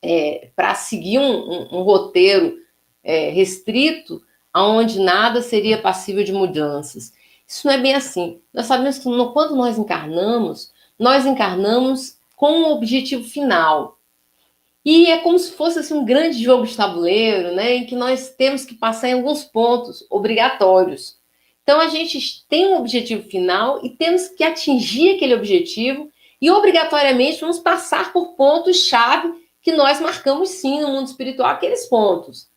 é, 0.02 0.48
para 0.56 0.74
seguir 0.74 1.18
um, 1.18 1.50
um, 1.50 1.78
um 1.78 1.82
roteiro 1.82 2.56
é, 3.04 3.28
restrito, 3.28 4.22
aonde 4.50 4.98
nada 4.98 5.42
seria 5.42 5.82
passível 5.82 6.24
de 6.24 6.32
mudanças. 6.32 7.12
Isso 7.46 7.66
não 7.66 7.74
é 7.74 7.78
bem 7.78 7.94
assim. 7.94 8.40
Nós 8.54 8.64
sabemos 8.64 8.96
que 8.96 9.04
quando 9.04 9.54
nós 9.54 9.76
encarnamos, 9.76 10.72
nós 10.98 11.26
encarnamos 11.26 12.16
com 12.34 12.50
um 12.50 12.70
objetivo 12.72 13.28
final. 13.28 13.95
E 14.86 15.10
é 15.10 15.18
como 15.18 15.36
se 15.36 15.50
fosse 15.50 15.80
assim, 15.80 15.94
um 15.94 16.04
grande 16.04 16.40
jogo 16.40 16.64
de 16.64 16.76
tabuleiro, 16.76 17.52
né, 17.52 17.74
em 17.74 17.86
que 17.86 17.96
nós 17.96 18.30
temos 18.30 18.64
que 18.64 18.76
passar 18.76 19.08
em 19.08 19.14
alguns 19.14 19.42
pontos 19.42 20.06
obrigatórios. 20.08 21.18
Então 21.64 21.80
a 21.80 21.88
gente 21.88 22.46
tem 22.48 22.68
um 22.68 22.76
objetivo 22.76 23.28
final 23.28 23.84
e 23.84 23.90
temos 23.90 24.28
que 24.28 24.44
atingir 24.44 25.16
aquele 25.16 25.34
objetivo 25.34 26.08
e 26.40 26.48
obrigatoriamente 26.52 27.40
vamos 27.40 27.58
passar 27.58 28.12
por 28.12 28.36
pontos-chave 28.36 29.34
que 29.60 29.72
nós 29.72 30.00
marcamos 30.00 30.50
sim 30.50 30.80
no 30.80 30.92
mundo 30.92 31.08
espiritual, 31.08 31.50
aqueles 31.50 31.86
pontos. 31.86 32.48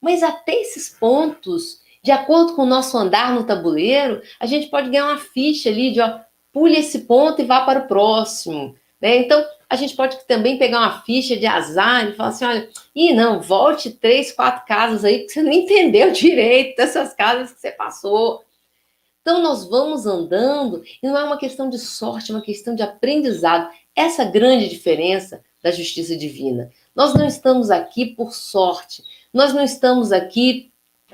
Mas 0.00 0.22
até 0.22 0.54
esses 0.54 0.88
pontos, 0.88 1.80
de 2.00 2.12
acordo 2.12 2.54
com 2.54 2.62
o 2.62 2.66
nosso 2.66 2.96
andar 2.96 3.34
no 3.34 3.42
tabuleiro, 3.42 4.22
a 4.38 4.46
gente 4.46 4.68
pode 4.68 4.88
ganhar 4.88 5.06
uma 5.06 5.18
ficha 5.18 5.68
ali 5.68 5.90
de 5.90 6.00
ó, 6.00 6.20
pule 6.52 6.76
esse 6.76 7.00
ponto 7.00 7.42
e 7.42 7.44
vá 7.44 7.62
para 7.62 7.80
o 7.80 7.88
próximo. 7.88 8.76
Né? 9.00 9.16
Então, 9.16 9.44
a 9.68 9.76
gente 9.76 9.96
pode 9.96 10.24
também 10.26 10.58
pegar 10.58 10.78
uma 10.78 11.02
ficha 11.02 11.36
de 11.36 11.46
azar 11.46 12.08
e 12.08 12.14
falar 12.14 12.28
assim: 12.30 12.44
olha, 12.44 12.68
e 12.94 13.12
não, 13.12 13.40
volte 13.40 13.90
três, 13.90 14.32
quatro 14.32 14.64
casas 14.66 15.04
aí, 15.04 15.18
porque 15.18 15.32
você 15.32 15.42
não 15.42 15.52
entendeu 15.52 16.12
direito 16.12 16.76
dessas 16.76 17.14
casas 17.14 17.52
que 17.52 17.60
você 17.60 17.72
passou. 17.72 18.44
Então, 19.22 19.42
nós 19.42 19.68
vamos 19.68 20.06
andando 20.06 20.84
e 21.02 21.06
não 21.06 21.18
é 21.18 21.24
uma 21.24 21.36
questão 21.36 21.68
de 21.68 21.78
sorte, 21.80 22.30
é 22.30 22.34
uma 22.34 22.44
questão 22.44 22.74
de 22.76 22.82
aprendizado. 22.82 23.68
Essa 23.94 24.24
grande 24.24 24.68
diferença 24.68 25.42
da 25.62 25.72
justiça 25.72 26.16
divina. 26.16 26.70
Nós 26.94 27.12
não 27.12 27.26
estamos 27.26 27.70
aqui 27.70 28.06
por 28.06 28.32
sorte, 28.32 29.02
nós 29.32 29.52
não 29.52 29.64
estamos 29.64 30.12
aqui 30.12 30.70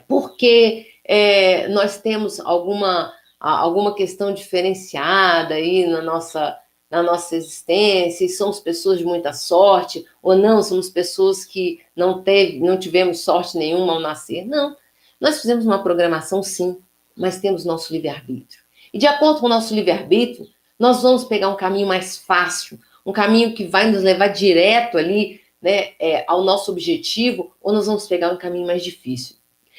porque 0.07 0.89
é, 1.05 1.69
nós 1.69 1.99
temos 1.99 2.39
alguma, 2.39 3.13
alguma 3.41 3.95
questão 3.95 4.33
diferenciada 4.35 5.55
aí 5.55 5.87
na 5.87 6.03
nossa, 6.03 6.59
na 6.93 7.03
nossa 7.03 7.35
existência, 7.35 8.27
e 8.27 8.29
somos 8.29 8.61
pessoas 8.61 8.99
de 8.99 9.05
muita 9.07 9.33
sorte, 9.33 10.05
ou 10.23 10.37
não, 10.37 10.63
somos 10.63 10.91
pessoas 10.91 11.43
que 11.43 11.81
não, 11.97 12.23
teve, 12.23 12.61
não 12.61 12.79
tivemos 12.79 13.21
sorte 13.21 13.57
nenhuma 13.57 13.95
ao 13.95 14.01
nascer. 14.01 14.45
Não. 14.45 14.77
Nós 15.19 15.41
fizemos 15.41 15.65
uma 15.65 15.83
programação, 15.83 16.43
sim, 16.43 16.79
mas 17.17 17.41
temos 17.41 17.65
nosso 17.65 17.91
livre-arbítrio. 17.95 18.61
E 18.93 18.99
de 18.99 19.07
acordo 19.07 19.41
com 19.41 19.47
o 19.47 19.49
nosso 19.49 19.75
livre-arbítrio, 19.75 20.47
nós 20.79 21.03
vamos 21.03 21.25
pegar 21.25 21.49
um 21.49 21.57
caminho 21.57 21.87
mais 21.87 22.19
fácil, 22.19 22.79
um 23.07 23.13
caminho 23.13 23.55
que 23.55 23.65
vai 23.65 23.91
nos 23.91 24.03
levar 24.03 24.29
direto 24.29 24.99
ali 24.99 25.41
né, 25.63 25.93
é, 25.99 26.27
ao 26.29 26.43
nosso 26.43 26.71
objetivo, 26.71 27.55
ou 27.63 27.73
nós 27.73 27.87
vamos 27.87 28.07
pegar 28.07 28.31
um 28.31 28.37
caminho 28.37 28.67
mais 28.67 28.85
difícil. 28.85 29.37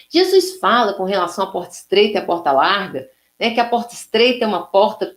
Jesus 0.09 0.57
fala 0.57 0.93
com 0.93 1.03
relação 1.03 1.43
à 1.43 1.51
porta 1.51 1.75
estreita 1.75 2.17
e 2.17 2.21
à 2.23 2.25
porta 2.25 2.51
larga, 2.51 3.07
né, 3.39 3.51
que 3.51 3.59
a 3.59 3.69
porta 3.69 3.93
estreita 3.93 4.45
é 4.45 4.47
uma 4.47 4.65
porta 4.65 5.15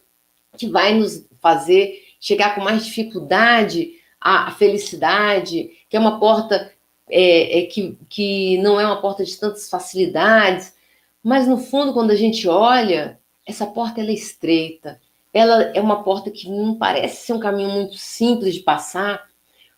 que 0.59 0.69
vai 0.69 0.93
nos 0.93 1.25
fazer 1.47 2.03
chegar 2.19 2.57
com 2.57 2.61
mais 2.61 2.85
dificuldade 2.85 3.93
à, 4.21 4.51
felicidade, 4.51 5.71
que 5.89 5.97
é 5.97 6.01
uma 6.01 6.19
porta 6.19 6.73
é, 7.09 7.61
é, 7.61 7.67
que, 7.67 7.97
que 8.09 8.59
não 8.59 8.81
é 8.81 8.85
uma 8.85 9.01
porta 9.01 9.25
de 9.25 9.39
tantas 9.39 9.71
facilidades, 9.71 10.75
mas 11.23 11.47
no 11.47 11.57
fundo, 11.57 11.93
quando 11.93 12.11
a 12.11 12.17
gente 12.17 12.49
olha, 12.49 13.21
essa 13.47 13.65
porta 13.65 14.01
ela 14.01 14.11
é 14.11 14.15
estreita, 14.15 15.01
ela 15.33 15.63
é 15.73 15.81
uma 15.81 16.03
porta 16.03 16.33
que 16.33 16.51
não 16.51 16.75
parece 16.75 17.27
ser 17.27 17.35
um 17.35 17.39
caminho 17.39 17.71
muito 17.71 17.97
simples 17.97 18.55
de 18.55 18.61
passar, 18.61 19.29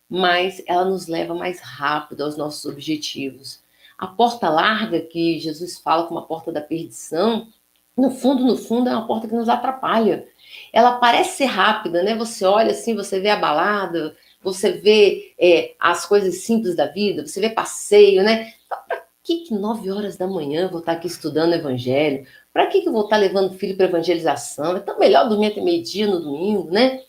mas 0.09 0.63
ela 0.65 0.85
nos 0.85 1.05
leva 1.05 1.35
mais 1.35 1.59
rápido 1.59 2.23
aos 2.23 2.35
nossos 2.35 2.65
objetivos. 2.65 3.61
A 3.95 4.07
porta 4.07 4.49
larga 4.49 5.01
que 5.01 5.37
Jesus 5.37 5.77
fala 5.77 6.07
como 6.07 6.19
a 6.19 6.25
porta 6.25 6.51
da 6.51 6.61
perdição, 6.61 7.47
no 7.95 8.09
fundo, 8.09 8.43
no 8.43 8.57
fundo, 8.57 8.89
é 8.89 8.95
uma 8.95 9.05
porta 9.05 9.27
que 9.27 9.35
nos 9.35 9.49
atrapalha. 9.49 10.27
Ela 10.71 10.97
parece 10.97 11.37
ser 11.37 11.45
rápida, 11.45 12.03
né? 12.03 12.15
Você 12.15 12.45
olha 12.45 12.71
assim, 12.71 12.95
você 12.95 13.19
vê 13.19 13.29
a 13.29 13.35
balada, 13.35 14.15
você 14.41 14.71
vê 14.71 15.33
é, 15.37 15.73
as 15.79 16.05
coisas 16.05 16.35
simples 16.43 16.75
da 16.75 16.85
vida, 16.85 17.25
você 17.25 17.39
vê 17.41 17.49
passeio, 17.49 18.23
né? 18.23 18.53
Então, 18.65 18.77
para 18.87 19.03
que, 19.23 19.37
que 19.45 19.53
nove 19.53 19.91
horas 19.91 20.17
da 20.17 20.27
manhã 20.27 20.63
eu 20.63 20.69
vou 20.69 20.79
estar 20.79 20.93
aqui 20.93 21.07
estudando 21.07 21.53
evangelho? 21.53 22.25
Para 22.53 22.67
que, 22.67 22.81
que 22.81 22.87
eu 22.87 22.93
vou 22.93 23.03
estar 23.03 23.17
levando 23.17 23.51
o 23.51 23.53
filho 23.53 23.75
para 23.75 23.85
evangelização? 23.85 24.77
É 24.77 24.79
tão 24.79 24.97
melhor 24.99 25.27
dormir 25.27 25.47
até 25.47 25.61
meio-dia 25.61 26.07
no 26.07 26.19
domingo, 26.19 26.71
né? 26.71 27.03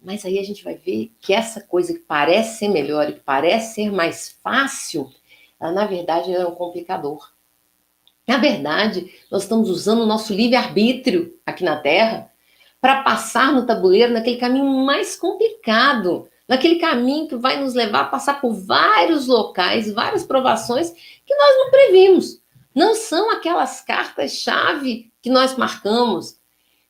Mas 0.00 0.24
aí 0.24 0.38
a 0.38 0.44
gente 0.44 0.62
vai 0.62 0.74
ver 0.74 1.12
que 1.20 1.32
essa 1.32 1.60
coisa 1.60 1.92
que 1.92 1.98
parece 2.00 2.58
ser 2.58 2.68
melhor 2.68 3.08
e 3.08 3.14
que 3.14 3.20
parece 3.20 3.74
ser 3.74 3.90
mais 3.90 4.38
fácil, 4.42 5.10
ela, 5.60 5.72
na 5.72 5.86
verdade, 5.86 6.32
é 6.32 6.46
um 6.46 6.54
complicador. 6.54 7.32
Na 8.26 8.36
verdade, 8.36 9.12
nós 9.30 9.42
estamos 9.42 9.70
usando 9.70 10.02
o 10.02 10.06
nosso 10.06 10.34
livre-arbítrio 10.34 11.36
aqui 11.44 11.64
na 11.64 11.76
Terra 11.76 12.30
para 12.80 13.02
passar 13.02 13.52
no 13.52 13.66
tabuleiro 13.66 14.12
naquele 14.12 14.36
caminho 14.36 14.64
mais 14.64 15.16
complicado, 15.16 16.28
naquele 16.46 16.76
caminho 16.76 17.28
que 17.28 17.36
vai 17.36 17.60
nos 17.60 17.74
levar 17.74 18.02
a 18.02 18.08
passar 18.08 18.40
por 18.40 18.52
vários 18.52 19.26
locais, 19.26 19.92
várias 19.92 20.24
provações 20.24 20.90
que 21.26 21.34
nós 21.34 21.56
não 21.56 21.70
previmos. 21.70 22.40
Não 22.74 22.94
são 22.94 23.30
aquelas 23.32 23.80
cartas-chave 23.80 25.12
que 25.20 25.28
nós 25.28 25.56
marcamos. 25.56 26.38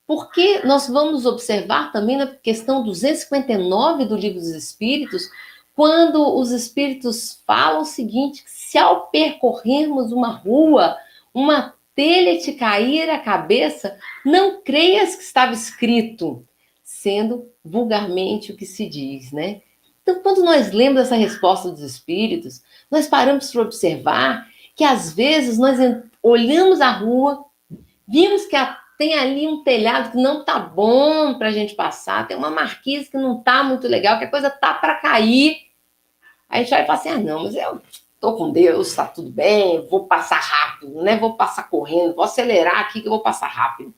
Porque 0.06 0.60
nós 0.64 0.88
vamos 0.88 1.26
observar 1.26 1.92
também 1.92 2.16
na 2.16 2.26
questão 2.26 2.82
259 2.82 4.06
do 4.06 4.16
Livro 4.16 4.38
dos 4.38 4.48
Espíritos, 4.48 5.28
quando 5.74 6.34
os 6.34 6.50
espíritos 6.50 7.42
falam 7.46 7.82
o 7.82 7.84
seguinte: 7.84 8.42
se 8.46 8.78
ao 8.78 9.08
percorrermos 9.08 10.10
uma 10.10 10.28
rua, 10.28 10.96
uma 11.32 11.74
telha 11.98 12.38
te 12.38 12.52
cair 12.52 13.10
a 13.10 13.18
cabeça, 13.18 13.98
não 14.24 14.62
creias 14.62 15.16
que 15.16 15.22
estava 15.24 15.52
escrito, 15.52 16.46
sendo 16.84 17.50
vulgarmente 17.64 18.52
o 18.52 18.56
que 18.56 18.64
se 18.64 18.88
diz, 18.88 19.32
né? 19.32 19.62
Então, 20.00 20.22
quando 20.22 20.44
nós 20.44 20.70
lemos 20.70 21.00
essa 21.00 21.16
resposta 21.16 21.72
dos 21.72 21.80
espíritos, 21.80 22.62
nós 22.88 23.08
paramos 23.08 23.50
para 23.50 23.62
observar 23.62 24.46
que 24.76 24.84
às 24.84 25.12
vezes 25.12 25.58
nós 25.58 25.76
olhamos 26.22 26.80
a 26.80 26.92
rua, 26.92 27.44
vimos 28.06 28.46
que 28.46 28.54
a, 28.54 28.78
tem 28.96 29.14
ali 29.14 29.48
um 29.48 29.64
telhado 29.64 30.12
que 30.12 30.18
não 30.18 30.44
tá 30.44 30.56
bom 30.56 31.36
para 31.36 31.48
a 31.48 31.52
gente 31.52 31.74
passar, 31.74 32.28
tem 32.28 32.36
uma 32.36 32.48
marquise 32.48 33.10
que 33.10 33.18
não 33.18 33.42
tá 33.42 33.64
muito 33.64 33.88
legal, 33.88 34.20
que 34.20 34.24
a 34.24 34.30
coisa 34.30 34.48
tá 34.48 34.72
para 34.72 34.94
cair. 34.94 35.62
Aí 36.48 36.60
a 36.60 36.62
gente 36.62 36.70
vai 36.70 36.86
falar 36.86 36.98
assim: 37.00 37.08
ah, 37.08 37.18
não, 37.18 37.42
mas 37.42 37.56
eu 37.56 37.82
tô 38.20 38.34
com 38.34 38.50
Deus, 38.50 38.94
tá 38.94 39.06
tudo 39.06 39.30
bem, 39.30 39.86
vou 39.88 40.06
passar 40.06 40.40
rápido, 40.40 41.02
né? 41.02 41.16
Vou 41.16 41.34
passar 41.36 41.68
correndo, 41.70 42.14
vou 42.14 42.24
acelerar 42.24 42.80
aqui 42.80 43.00
que 43.00 43.06
eu 43.06 43.12
vou 43.12 43.20
passar 43.20 43.46
rápido. 43.46 43.94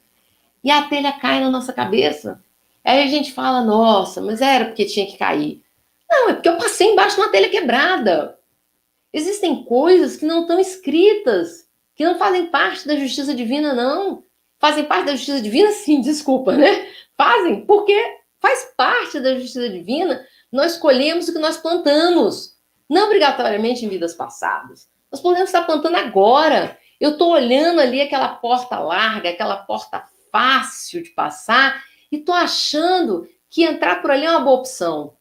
E 0.63 0.71
a 0.71 0.83
telha 0.83 1.13
cai 1.13 1.41
na 1.41 1.51
nossa 1.51 1.73
cabeça. 1.73 2.43
Aí 2.85 3.03
a 3.03 3.07
gente 3.07 3.33
fala: 3.33 3.63
nossa, 3.63 4.21
mas 4.21 4.41
era 4.41 4.67
porque 4.67 4.85
tinha 4.85 5.07
que 5.07 5.17
cair. 5.17 5.63
Não, 6.09 6.31
é 6.31 6.35
porque 6.35 6.49
eu 6.49 6.59
passei 6.59 6.93
embaixo 6.93 7.17
de 7.17 7.23
uma 7.23 7.31
telha 7.31 7.49
quebrada. 7.49 8.39
Existem 9.13 9.65
coisas 9.65 10.17
que 10.17 10.27
não 10.27 10.43
estão 10.43 10.61
escritas, 10.61 11.67
que 11.95 12.05
não 12.05 12.19
fazem 12.19 12.47
parte 12.47 12.87
da 12.87 12.97
justiça 12.97 13.35
divina, 13.35 13.73
não. 13.73 14.25
Fazem 14.59 14.85
parte 14.85 15.07
da 15.07 15.17
justiça 15.17 15.41
divina, 15.41 15.71
sim, 15.73 16.01
desculpa, 16.01 16.53
né? 16.57 16.87
Fazem, 17.17 17.65
porque 17.65 17.97
faz 18.41 18.73
parte 18.77 19.21
da 19.21 19.35
justiça 19.39 19.69
divina, 19.69 20.25
nós 20.51 20.77
colhemos 20.77 21.29
o 21.29 21.33
que 21.33 21.39
nós 21.39 21.57
plantamos. 21.57 22.57
Não 22.91 23.07
obrigatoriamente 23.07 23.87
em 23.87 23.89
vidas 23.89 24.15
passadas. 24.15 24.89
Nós 25.13 25.21
podemos 25.21 25.49
estar 25.49 25.63
plantando 25.63 25.95
agora. 25.95 26.77
Eu 27.01 27.13
estou 27.13 27.31
olhando 27.31 27.81
ali 27.81 28.01
aquela 28.01 28.29
porta 28.29 28.81
larga, 28.81 29.31
aquela 29.31 29.59
porta 29.59 30.05
fácil 30.33 31.03
de 31.03 31.11
passar, 31.11 31.83
e 32.11 32.17
estou 32.17 32.35
achando 32.35 33.29
que 33.49 33.63
entrar 33.63 34.03
por 34.03 34.11
ali 34.11 34.27
é 34.27 34.31
uma 34.31 34.41
boa 34.41 34.59
opção. 34.59 35.15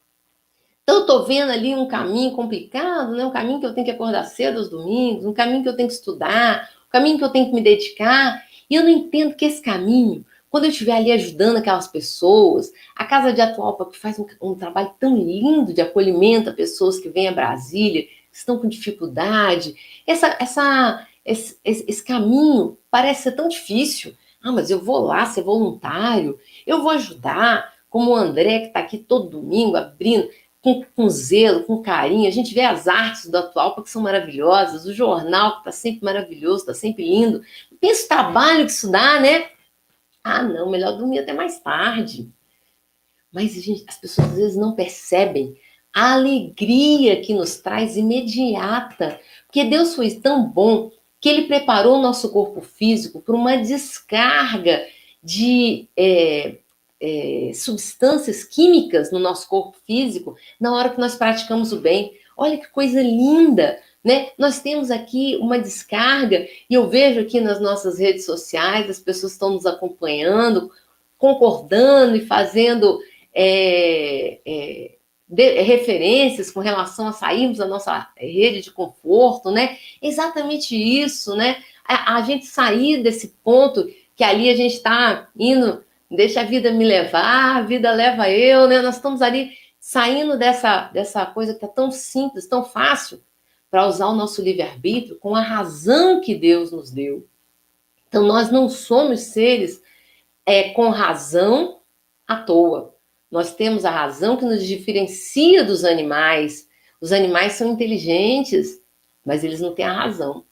Então, 0.84 0.98
eu 0.98 1.02
estou 1.02 1.26
vendo 1.26 1.52
ali 1.52 1.76
um 1.76 1.88
caminho 1.88 2.32
complicado, 2.32 3.16
né? 3.16 3.24
um 3.24 3.32
caminho 3.32 3.60
que 3.60 3.66
eu 3.68 3.74
tenho 3.76 3.86
que 3.86 3.92
acordar 3.92 4.24
cedo 4.24 4.58
aos 4.58 4.70
domingos, 4.70 5.24
um 5.24 5.34
caminho 5.34 5.62
que 5.62 5.70
eu 5.70 5.76
tenho 5.76 5.88
que 5.88 5.94
estudar, 5.94 6.68
um 6.88 6.92
caminho 6.92 7.20
que 7.20 7.24
eu 7.24 7.30
tenho 7.30 7.46
que 7.46 7.54
me 7.54 7.62
dedicar. 7.62 8.44
E 8.68 8.74
eu 8.74 8.82
não 8.82 8.90
entendo 8.90 9.36
que 9.36 9.46
esse 9.46 9.62
caminho, 9.62 10.26
quando 10.50 10.66
eu 10.66 10.72
estiver 10.72 10.94
ali 10.94 11.12
ajudando 11.12 11.58
aquelas 11.58 11.88
pessoas, 11.88 12.72
a 12.96 13.06
Casa 13.06 13.32
de 13.32 13.42
Atualpa, 13.42 13.86
que 13.86 13.98
faz 13.98 14.18
um, 14.18 14.26
um 14.42 14.56
trabalho 14.56 14.92
tão 15.00 15.16
lindo 15.16 15.74
de 15.74 15.82
acolhimento 15.82 16.50
a 16.50 16.54
pessoas 16.54 17.00
que 17.00 17.10
vêm 17.10 17.28
a 17.28 17.32
Brasília, 17.32 18.04
que 18.04 18.38
estão 18.38 18.58
com 18.58 18.68
dificuldade, 18.68 19.76
essa, 20.06 20.36
essa, 20.40 21.08
esse, 21.24 21.58
esse 21.64 22.04
caminho 22.04 22.78
parece 22.90 23.24
ser 23.24 23.32
tão 23.34 23.48
difícil. 23.48 24.16
Ah, 24.42 24.52
mas 24.52 24.72
eu 24.72 24.80
vou 24.80 25.00
lá 25.00 25.26
ser 25.26 25.44
voluntário, 25.44 26.40
eu 26.66 26.82
vou 26.82 26.92
ajudar, 26.92 27.74
como 27.90 28.12
o 28.12 28.16
André, 28.16 28.60
que 28.60 28.68
está 28.68 28.80
aqui 28.80 28.98
todo 28.98 29.30
domingo 29.30 29.76
abrindo, 29.76 30.30
com, 30.62 30.84
com, 30.96 31.10
zelo, 31.10 31.64
com 31.64 31.82
carinho. 31.82 32.28
A 32.28 32.32
gente 32.32 32.54
vê 32.54 32.62
as 32.62 32.88
artes 32.88 33.30
do 33.30 33.38
atual 33.38 33.82
que 33.82 33.90
são 33.90 34.02
maravilhosas, 34.02 34.86
o 34.86 34.94
jornal 34.94 35.54
que 35.54 35.58
está 35.60 35.72
sempre 35.72 36.06
maravilhoso, 36.06 36.60
está 36.60 36.74
sempre 36.74 37.04
lindo. 37.04 37.42
Pensa 37.80 38.06
o 38.06 38.08
trabalho 38.08 38.66
que 38.66 38.72
isso 38.72 38.92
dá, 38.92 39.20
né? 39.20 39.50
Ah, 40.24 40.44
não, 40.44 40.70
melhor 40.70 40.98
dormir 40.98 41.20
até 41.20 41.34
mais 41.34 41.60
tarde. 41.60 42.32
Mas 43.32 43.52
gente, 43.54 43.86
as 43.88 43.98
pessoas 43.98 44.30
às 44.30 44.36
vezes 44.36 44.58
não 44.58 44.74
percebem 44.76 45.56
a 45.94 46.14
alegria 46.14 47.22
que 47.22 47.34
nos 47.34 47.58
traz 47.58 47.98
imediata. 47.98 49.20
Porque 49.46 49.64
Deus 49.64 49.96
foi 49.96 50.12
tão 50.12 50.48
bom 50.48 50.92
que 51.20 51.30
Ele 51.30 51.48
preparou 51.48 51.98
o 51.98 52.02
nosso 52.02 52.32
corpo 52.32 52.62
físico 52.62 53.22
para 53.22 53.36
uma 53.36 53.58
descarga 53.58 54.86
de 55.22 55.88
é, 55.98 56.58
é, 57.00 57.52
substâncias 57.54 58.44
químicas 58.44 59.12
no 59.12 59.20
nosso 59.20 59.48
corpo 59.48 59.78
físico 59.86 60.36
na 60.60 60.74
hora 60.74 60.90
que 60.90 61.00
nós 61.00 61.16
praticamos 61.16 61.72
o 61.74 61.80
bem. 61.80 62.14
Olha 62.38 62.58
que 62.58 62.68
coisa 62.70 63.02
linda! 63.02 63.80
Né? 64.04 64.30
Nós 64.38 64.62
temos 64.62 64.90
aqui 64.92 65.38
uma 65.42 65.60
descarga, 65.60 66.48
e 66.70 66.74
eu 66.74 66.88
vejo 66.88 67.20
aqui 67.20 67.42
nas 67.42 67.60
nossas 67.60 68.00
redes 68.00 68.26
sociais, 68.26 68.90
as 68.90 69.00
pessoas 69.00 69.34
estão 69.34 69.52
nos 69.52 69.66
acompanhando, 69.66 70.72
concordando 71.18 72.16
e 72.16 72.26
fazendo 72.26 73.00
é, 73.34 74.40
é, 74.46 74.92
de, 75.28 75.62
referências 75.62 76.50
com 76.50 76.62
relação 76.62 77.08
a 77.08 77.14
sairmos 77.14 77.58
da 77.58 77.68
nossa 77.68 78.10
rede 78.16 78.62
de 78.62 78.72
conforto, 78.72 79.52
né? 79.52 79.78
Exatamente 80.02 80.76
isso, 80.76 81.36
né? 81.36 81.62
A, 81.86 82.16
a 82.16 82.22
gente 82.22 82.46
sair 82.46 83.04
desse 83.04 83.36
ponto 83.44 83.88
que 84.16 84.24
ali 84.24 84.50
a 84.50 84.56
gente 84.56 84.76
está 84.76 85.28
indo, 85.38 85.84
deixa 86.10 86.42
a 86.42 86.46
vida 86.46 86.72
me 86.72 86.86
levar, 86.86 87.58
a 87.58 87.62
vida 87.62 87.92
leva 87.92 88.30
eu, 88.30 88.68
né? 88.68 88.82
Nós 88.82 88.96
estamos 88.96 89.22
ali 89.22 89.52
saindo 89.80 90.38
dessa, 90.38 90.90
dessa 90.94 91.26
coisa 91.26 91.54
que 91.54 91.66
é 91.66 91.68
tão 91.68 91.92
simples, 91.92 92.48
tão 92.48 92.64
fácil, 92.64 93.22
para 93.70 93.88
usar 93.88 94.08
o 94.08 94.16
nosso 94.16 94.42
livre-arbítrio 94.42 95.18
com 95.18 95.36
a 95.36 95.42
razão 95.42 96.22
que 96.22 96.36
Deus 96.36 96.72
nos 96.72 96.92
deu. 96.92 97.28
Então, 98.08 98.24
nós 98.26 98.52
não 98.52 98.68
somos 98.68 99.22
seres 99.22 99.82
é, 100.46 100.70
com 100.70 100.90
razão 100.90 101.80
à 102.28 102.38
toa. 102.38 102.96
Nós 103.30 103.54
temos 103.54 103.86
a 103.86 103.92
razão 103.92 104.36
que 104.36 104.46
nos 104.46 104.66
diferencia 104.66 105.64
dos 105.64 105.86
animais. 105.86 106.68
Os 107.00 107.12
animais 107.12 107.54
são 107.54 107.72
inteligentes, 107.72 108.82
mas 109.24 109.44
eles 109.44 109.62
não 109.62 109.76
têm 109.76 109.86
a 109.86 109.94
razão. 109.94 110.44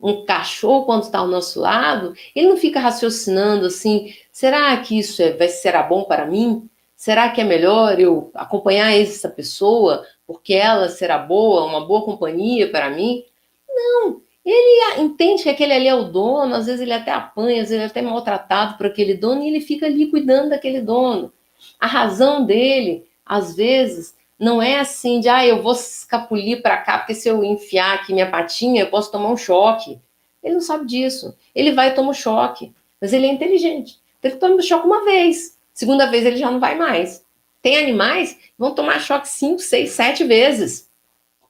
Um 0.00 0.24
cachorro, 0.24 0.84
quando 0.84 1.04
está 1.04 1.18
ao 1.18 1.26
nosso 1.26 1.60
lado, 1.60 2.12
ele 2.34 2.48
não 2.48 2.56
fica 2.56 2.78
raciocinando 2.78 3.66
assim: 3.66 4.14
será 4.30 4.76
que 4.76 4.98
isso 4.98 5.20
é, 5.22 5.32
vai, 5.32 5.48
será 5.48 5.82
bom 5.82 6.04
para 6.04 6.26
mim? 6.26 6.68
Será 6.94 7.30
que 7.30 7.40
é 7.40 7.44
melhor 7.44 7.98
eu 7.98 8.30
acompanhar 8.34 8.92
essa 8.92 9.28
pessoa 9.28 10.04
porque 10.28 10.52
ela 10.52 10.90
será 10.90 11.16
boa, 11.16 11.64
uma 11.64 11.86
boa 11.86 12.04
companhia 12.04 12.70
para 12.70 12.90
mim? 12.90 13.24
Não, 13.66 14.20
ele 14.44 15.00
entende 15.00 15.42
que 15.42 15.48
aquele 15.48 15.72
ali 15.72 15.88
é 15.88 15.94
o 15.94 16.04
dono, 16.04 16.54
às 16.54 16.66
vezes 16.66 16.82
ele 16.82 16.92
até 16.92 17.10
apanha, 17.10 17.62
às 17.62 17.70
vezes 17.70 17.72
ele 17.72 17.82
é 17.84 17.86
até 17.86 18.02
maltratado 18.02 18.76
por 18.76 18.84
aquele 18.84 19.14
dono 19.14 19.42
e 19.42 19.48
ele 19.48 19.62
fica 19.62 19.86
ali 19.86 20.06
cuidando 20.08 20.50
daquele 20.50 20.82
dono. 20.82 21.32
A 21.80 21.86
razão 21.86 22.44
dele, 22.44 23.06
às 23.24 23.56
vezes, 23.56 24.14
não 24.38 24.60
é 24.60 24.78
assim 24.78 25.18
de, 25.18 25.30
ah, 25.30 25.46
eu 25.46 25.62
vou 25.62 25.72
escapulir 25.72 26.60
para 26.60 26.76
cá, 26.76 26.98
porque 26.98 27.14
se 27.14 27.26
eu 27.26 27.42
enfiar 27.42 27.94
aqui 27.94 28.12
minha 28.12 28.30
patinha, 28.30 28.82
eu 28.82 28.90
posso 28.90 29.10
tomar 29.10 29.30
um 29.30 29.36
choque. 29.36 29.98
Ele 30.42 30.54
não 30.54 30.60
sabe 30.60 30.86
disso. 30.86 31.34
Ele 31.54 31.72
vai 31.72 31.88
e 31.88 31.94
toma 31.94 32.10
um 32.10 32.14
choque. 32.14 32.72
Mas 33.00 33.14
ele 33.14 33.26
é 33.26 33.32
inteligente. 33.32 33.98
Ele 34.22 34.36
toma 34.36 34.56
um 34.56 34.62
choque 34.62 34.86
uma 34.86 35.04
vez. 35.04 35.58
Segunda 35.72 36.06
vez 36.06 36.26
ele 36.26 36.36
já 36.36 36.50
não 36.50 36.60
vai 36.60 36.76
mais. 36.76 37.24
Tem 37.68 37.76
animais 37.76 38.32
que 38.32 38.50
vão 38.56 38.74
tomar 38.74 38.98
choque 38.98 39.28
cinco, 39.28 39.58
seis, 39.58 39.90
sete 39.90 40.24
vezes 40.24 40.88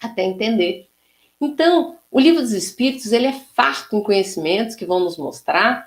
até 0.03 0.25
entender. 0.25 0.89
Então, 1.41 1.97
o 2.11 2.19
livro 2.19 2.43
dos 2.43 2.51
Espíritos 2.51 3.13
ele 3.13 3.29
é 3.29 3.41
farto 3.55 3.95
em 3.95 4.03
conhecimentos 4.03 4.75
que 4.75 4.85
vão 4.85 4.99
nos 4.99 5.17
mostrar 5.17 5.87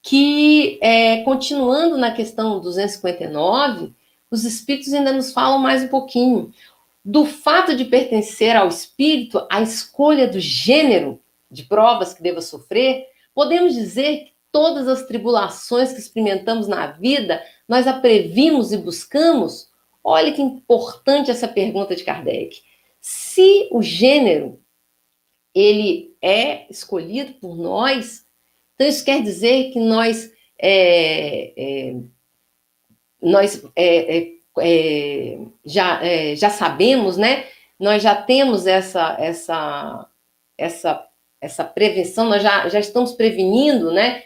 que, 0.00 0.78
é, 0.80 1.22
continuando 1.24 1.98
na 1.98 2.10
questão 2.10 2.58
259, 2.58 3.92
os 4.30 4.44
Espíritos 4.44 4.94
ainda 4.94 5.12
nos 5.12 5.30
falam 5.30 5.58
mais 5.58 5.82
um 5.82 5.88
pouquinho 5.88 6.54
do 7.04 7.26
fato 7.26 7.76
de 7.76 7.84
pertencer 7.84 8.56
ao 8.56 8.68
Espírito, 8.68 9.46
a 9.50 9.60
escolha 9.60 10.26
do 10.26 10.40
gênero 10.40 11.20
de 11.50 11.64
provas 11.64 12.14
que 12.14 12.22
deva 12.22 12.40
sofrer. 12.40 13.08
Podemos 13.34 13.74
dizer 13.74 14.24
que 14.24 14.32
todas 14.50 14.88
as 14.88 15.02
tribulações 15.02 15.92
que 15.92 16.00
experimentamos 16.00 16.66
na 16.66 16.86
vida 16.86 17.42
nós 17.70 17.86
a 17.86 17.92
previmos 17.92 18.72
e 18.72 18.76
buscamos? 18.76 19.70
Olha 20.02 20.32
que 20.32 20.42
importante 20.42 21.30
essa 21.30 21.46
pergunta 21.46 21.94
de 21.94 22.02
Kardec. 22.02 22.60
Se 23.00 23.68
o 23.70 23.80
gênero 23.80 24.58
ele 25.54 26.16
é 26.20 26.66
escolhido 26.68 27.34
por 27.34 27.56
nós, 27.56 28.26
então 28.74 28.88
isso 28.88 29.04
quer 29.04 29.22
dizer 29.22 29.70
que 29.70 29.78
nós 29.78 30.32
é, 30.58 31.52
é, 31.56 31.96
nós 33.22 33.64
é, 33.76 34.18
é, 34.18 34.32
é 34.58 35.38
já, 35.64 36.04
é, 36.04 36.34
já 36.34 36.50
sabemos, 36.50 37.16
né? 37.16 37.46
Nós 37.78 38.02
já 38.02 38.20
temos 38.20 38.66
essa 38.66 39.16
essa 39.20 40.10
essa 40.58 41.08
essa 41.40 41.64
prevenção, 41.64 42.28
nós 42.28 42.42
já, 42.42 42.68
já 42.68 42.80
estamos 42.80 43.12
prevenindo, 43.12 43.92
né? 43.92 44.24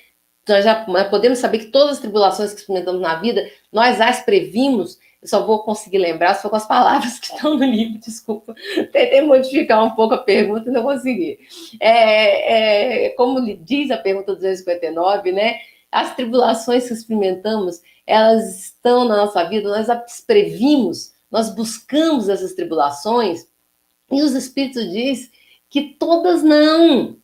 Nós 0.48 0.64
já 0.64 0.74
podemos 1.10 1.38
saber 1.38 1.58
que 1.58 1.66
todas 1.66 1.92
as 1.92 1.98
tribulações 2.00 2.52
que 2.52 2.60
experimentamos 2.60 3.00
na 3.00 3.16
vida, 3.16 3.48
nós 3.72 4.00
as 4.00 4.22
previmos. 4.22 4.98
Eu 5.22 5.28
só 5.28 5.46
vou 5.46 5.60
conseguir 5.60 5.96
lembrar 5.98 6.34
só 6.34 6.50
com 6.50 6.56
as 6.56 6.66
palavras 6.66 7.18
que 7.18 7.32
estão 7.32 7.56
no 7.56 7.64
livro, 7.64 7.98
desculpa. 7.98 8.54
Tentei 8.92 9.22
modificar 9.22 9.82
um 9.82 9.92
pouco 9.92 10.14
a 10.14 10.18
pergunta 10.18 10.68
e 10.68 10.72
não 10.72 10.82
consegui. 10.82 11.38
É, 11.80 13.06
é, 13.06 13.08
como 13.10 13.40
diz 13.56 13.90
a 13.90 13.96
pergunta 13.96 14.34
259, 14.34 15.32
né? 15.32 15.60
As 15.90 16.14
tribulações 16.14 16.86
que 16.86 16.92
experimentamos, 16.92 17.80
elas 18.06 18.64
estão 18.64 19.06
na 19.06 19.16
nossa 19.16 19.44
vida, 19.44 19.68
nós 19.68 19.88
as 19.88 20.20
previmos, 20.20 21.14
nós 21.30 21.54
buscamos 21.54 22.28
essas 22.28 22.52
tribulações, 22.52 23.46
e 24.10 24.22
os 24.22 24.32
Espíritos 24.32 24.90
diz 24.90 25.30
que 25.70 25.96
todas 25.98 26.42
não, 26.42 27.16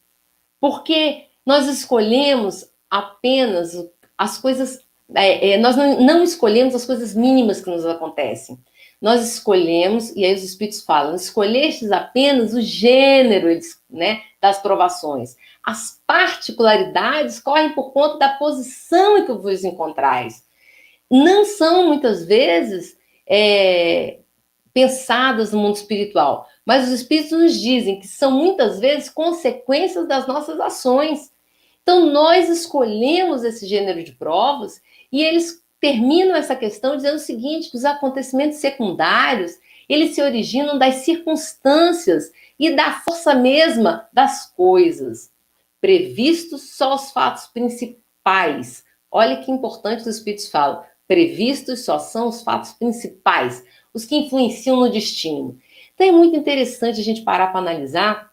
porque 0.59 1.26
nós 1.44 1.66
escolhemos 1.68 2.69
apenas 2.90 3.72
as 4.18 4.38
coisas. 4.38 4.81
É, 5.14 5.53
é, 5.53 5.59
nós 5.59 5.76
não, 5.76 6.00
não 6.00 6.22
escolhemos 6.22 6.74
as 6.74 6.85
coisas 6.85 7.14
mínimas 7.14 7.61
que 7.61 7.70
nos 7.70 7.87
acontecem. 7.87 8.59
Nós 9.00 9.26
escolhemos, 9.26 10.14
e 10.14 10.24
aí 10.24 10.35
os 10.35 10.44
espíritos 10.44 10.83
falam, 10.83 11.14
escolhestes 11.14 11.90
apenas 11.90 12.53
o 12.53 12.61
gênero 12.61 13.48
né, 13.88 14.20
das 14.40 14.61
provações. 14.61 15.37
As 15.64 16.03
particularidades 16.07 17.40
correm 17.40 17.72
por 17.72 17.92
conta 17.92 18.18
da 18.18 18.29
posição 18.31 19.16
em 19.16 19.24
que 19.24 19.33
vos 19.33 19.64
encontrais. 19.64 20.44
Não 21.11 21.46
são, 21.46 21.87
muitas 21.87 22.26
vezes, 22.26 22.96
é, 23.26 24.18
pensadas 24.72 25.53
no 25.53 25.61
mundo 25.61 25.76
espiritual, 25.76 26.46
mas 26.64 26.87
os 26.87 27.00
espíritos 27.00 27.33
nos 27.33 27.59
dizem 27.59 28.00
que 28.00 28.07
são, 28.07 28.31
muitas 28.31 28.79
vezes, 28.79 29.09
consequências 29.09 30.07
das 30.07 30.26
nossas 30.26 30.61
ações. 30.61 31.33
Então, 31.82 32.06
nós 32.06 32.48
escolhemos 32.48 33.42
esse 33.42 33.66
gênero 33.66 34.02
de 34.04 34.12
provas 34.12 34.80
e 35.10 35.22
eles 35.22 35.62
terminam 35.80 36.36
essa 36.36 36.54
questão 36.54 36.94
dizendo 36.94 37.16
o 37.16 37.20
seguinte, 37.20 37.70
que 37.70 37.76
os 37.76 37.84
acontecimentos 37.84 38.58
secundários, 38.58 39.58
eles 39.88 40.14
se 40.14 40.22
originam 40.22 40.78
das 40.78 40.96
circunstâncias 40.96 42.30
e 42.58 42.70
da 42.70 42.92
força 42.92 43.34
mesma 43.34 44.08
das 44.12 44.46
coisas, 44.52 45.32
previstos 45.80 46.76
só 46.76 46.94
os 46.94 47.10
fatos 47.10 47.46
principais. 47.46 48.84
Olha 49.10 49.38
que 49.38 49.50
importante 49.50 50.00
os 50.00 50.06
espíritos 50.06 50.48
falam, 50.48 50.84
previstos 51.08 51.84
só 51.84 51.98
são 51.98 52.28
os 52.28 52.42
fatos 52.42 52.72
principais, 52.72 53.64
os 53.92 54.04
que 54.04 54.14
influenciam 54.14 54.76
no 54.76 54.90
destino. 54.90 55.58
Então 55.94 56.06
é 56.06 56.12
muito 56.12 56.37
interessante 56.37 57.00
a 57.00 57.04
gente 57.04 57.22
parar 57.22 57.48
para 57.48 57.58
analisar 57.60 58.29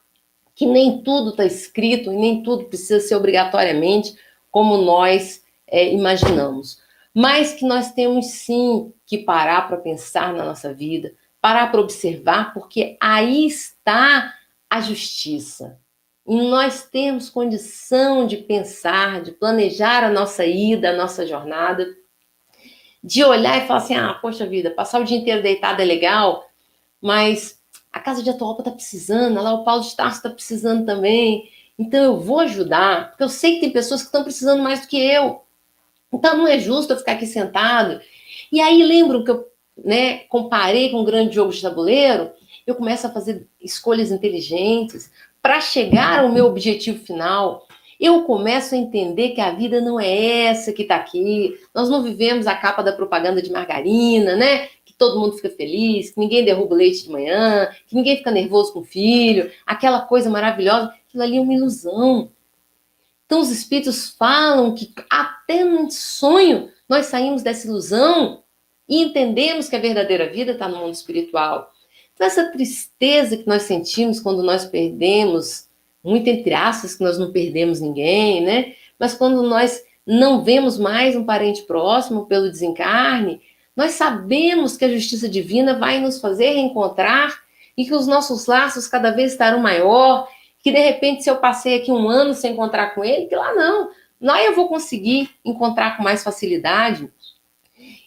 que 0.57 0.65
nem 0.65 1.03
tudo 1.03 1.29
está 1.29 1.45
escrito 1.45 2.11
e 2.11 2.15
nem 2.15 2.41
tudo 2.41 2.65
precisa 2.65 2.99
ser 2.99 3.13
obrigatoriamente 3.13 4.17
como 4.49 4.75
nós 4.77 5.43
é, 5.67 5.93
imaginamos. 5.93 6.81
Mas 7.13 7.53
que 7.53 7.63
nós 7.63 7.91
temos 7.91 8.25
sim 8.25 8.91
que 9.05 9.19
parar 9.19 9.67
para 9.67 9.77
pensar 9.77 10.33
na 10.33 10.43
nossa 10.43 10.73
vida, 10.73 11.13
parar 11.39 11.71
para 11.71 11.79
observar, 11.79 12.55
porque 12.55 12.97
aí 12.99 13.45
está 13.45 14.33
a 14.67 14.81
justiça. 14.81 15.79
E 16.27 16.35
nós 16.41 16.89
temos 16.89 17.29
condição 17.29 18.25
de 18.25 18.37
pensar, 18.37 19.21
de 19.21 19.33
planejar 19.33 20.03
a 20.03 20.09
nossa 20.09 20.43
ida, 20.43 20.89
a 20.89 20.97
nossa 20.97 21.27
jornada, 21.27 21.87
de 23.03 23.23
olhar 23.23 23.63
e 23.63 23.67
falar 23.67 23.79
assim: 23.79 23.95
ah, 23.95 24.15
poxa 24.15 24.47
vida, 24.47 24.71
passar 24.71 25.01
o 25.01 25.05
dia 25.05 25.17
inteiro 25.17 25.43
deitado 25.43 25.83
é 25.83 25.85
legal, 25.85 26.49
mas 26.99 27.56
a 27.91 27.99
Casa 27.99 28.21
de 28.21 28.29
Atualpa 28.29 28.61
está 28.61 28.71
precisando, 28.71 29.41
lá 29.41 29.53
o 29.53 29.63
Paulo 29.63 29.83
de 29.83 29.95
Tarso 29.95 30.17
está 30.17 30.29
precisando 30.29 30.85
também. 30.85 31.49
Então 31.77 32.03
eu 32.03 32.19
vou 32.19 32.39
ajudar, 32.39 33.09
porque 33.09 33.23
eu 33.23 33.29
sei 33.29 33.55
que 33.55 33.61
tem 33.61 33.69
pessoas 33.71 34.01
que 34.01 34.07
estão 34.07 34.23
precisando 34.23 34.63
mais 34.63 34.81
do 34.81 34.87
que 34.87 34.97
eu. 34.97 35.43
Então 36.11 36.37
não 36.37 36.47
é 36.47 36.59
justo 36.59 36.93
eu 36.93 36.97
ficar 36.97 37.13
aqui 37.13 37.25
sentado 37.25 37.99
E 38.51 38.61
aí 38.61 38.81
lembro 38.81 39.23
que 39.23 39.31
eu 39.31 39.45
né, 39.77 40.19
comparei 40.29 40.89
com 40.89 41.01
um 41.01 41.05
grande 41.05 41.35
jogo 41.35 41.51
de 41.51 41.61
tabuleiro, 41.61 42.31
eu 42.65 42.75
começo 42.75 43.05
a 43.05 43.11
fazer 43.11 43.47
escolhas 43.61 44.11
inteligentes 44.11 45.11
para 45.41 45.61
chegar 45.61 46.19
ao 46.19 46.31
meu 46.31 46.45
objetivo 46.45 47.03
final. 47.03 47.65
Eu 47.99 48.23
começo 48.23 48.75
a 48.75 48.77
entender 48.77 49.29
que 49.29 49.41
a 49.41 49.51
vida 49.51 49.81
não 49.81 49.99
é 49.99 50.45
essa 50.45 50.73
que 50.73 50.83
está 50.83 50.97
aqui. 50.97 51.57
Nós 51.73 51.89
não 51.89 52.03
vivemos 52.03 52.45
a 52.45 52.55
capa 52.55 52.83
da 52.83 52.91
propaganda 52.91 53.41
de 53.41 53.51
margarina, 53.51 54.35
né? 54.35 54.67
Todo 54.97 55.19
mundo 55.19 55.35
fica 55.35 55.49
feliz, 55.49 56.11
que 56.11 56.19
ninguém 56.19 56.43
derruba 56.43 56.73
o 56.73 56.77
leite 56.77 57.03
de 57.03 57.11
manhã, 57.11 57.69
que 57.87 57.95
ninguém 57.95 58.17
fica 58.17 58.31
nervoso 58.31 58.73
com 58.73 58.79
o 58.79 58.83
filho, 58.83 59.51
aquela 59.65 60.01
coisa 60.01 60.29
maravilhosa. 60.29 60.93
Aquilo 61.07 61.23
ali 61.23 61.37
é 61.37 61.41
uma 61.41 61.53
ilusão. 61.53 62.31
Então, 63.25 63.39
os 63.41 63.51
espíritos 63.51 64.09
falam 64.09 64.73
que 64.73 64.93
até 65.09 65.63
no 65.63 65.91
sonho 65.91 66.69
nós 66.87 67.07
saímos 67.07 67.43
dessa 67.43 67.67
ilusão 67.67 68.43
e 68.87 69.03
entendemos 69.03 69.67
que 69.67 69.75
a 69.75 69.79
verdadeira 69.79 70.31
vida 70.31 70.53
está 70.53 70.67
no 70.67 70.77
mundo 70.77 70.93
espiritual. 70.93 71.69
Então, 72.13 72.25
essa 72.25 72.51
tristeza 72.51 73.37
que 73.37 73.47
nós 73.47 73.63
sentimos 73.63 74.19
quando 74.19 74.41
nós 74.41 74.65
perdemos, 74.65 75.67
muito 76.03 76.27
entre 76.27 76.53
aspas, 76.53 76.95
que 76.95 77.03
nós 77.03 77.19
não 77.19 77.31
perdemos 77.31 77.81
ninguém, 77.81 78.41
né? 78.43 78.73
Mas 78.97 79.13
quando 79.13 79.43
nós 79.43 79.83
não 80.05 80.43
vemos 80.43 80.79
mais 80.79 81.15
um 81.15 81.25
parente 81.25 81.63
próximo 81.63 82.25
pelo 82.25 82.49
desencarne, 82.49 83.41
nós 83.77 83.91
sabemos 83.91 84.75
que 84.75 84.83
a 84.83 84.89
justiça 84.89 85.29
divina 85.29 85.77
vai 85.77 86.01
nos 86.01 86.19
fazer 86.19 86.49
reencontrar 86.49 87.43
e 87.77 87.85
que 87.85 87.93
os 87.93 88.07
nossos 88.07 88.47
laços 88.47 88.87
cada 88.87 89.11
vez 89.11 89.33
estarão 89.33 89.59
maior, 89.59 90.27
que 90.63 90.71
de 90.71 90.79
repente 90.79 91.23
se 91.23 91.29
eu 91.29 91.37
passei 91.37 91.75
aqui 91.75 91.91
um 91.91 92.09
ano 92.09 92.33
sem 92.33 92.53
encontrar 92.53 92.95
com 92.95 93.05
ele, 93.05 93.27
que 93.27 93.35
lá 93.35 93.53
não, 93.53 93.91
lá 94.19 94.43
eu 94.43 94.55
vou 94.55 94.67
conseguir 94.67 95.29
encontrar 95.45 95.95
com 95.95 96.01
mais 96.01 96.23
facilidade. 96.23 97.07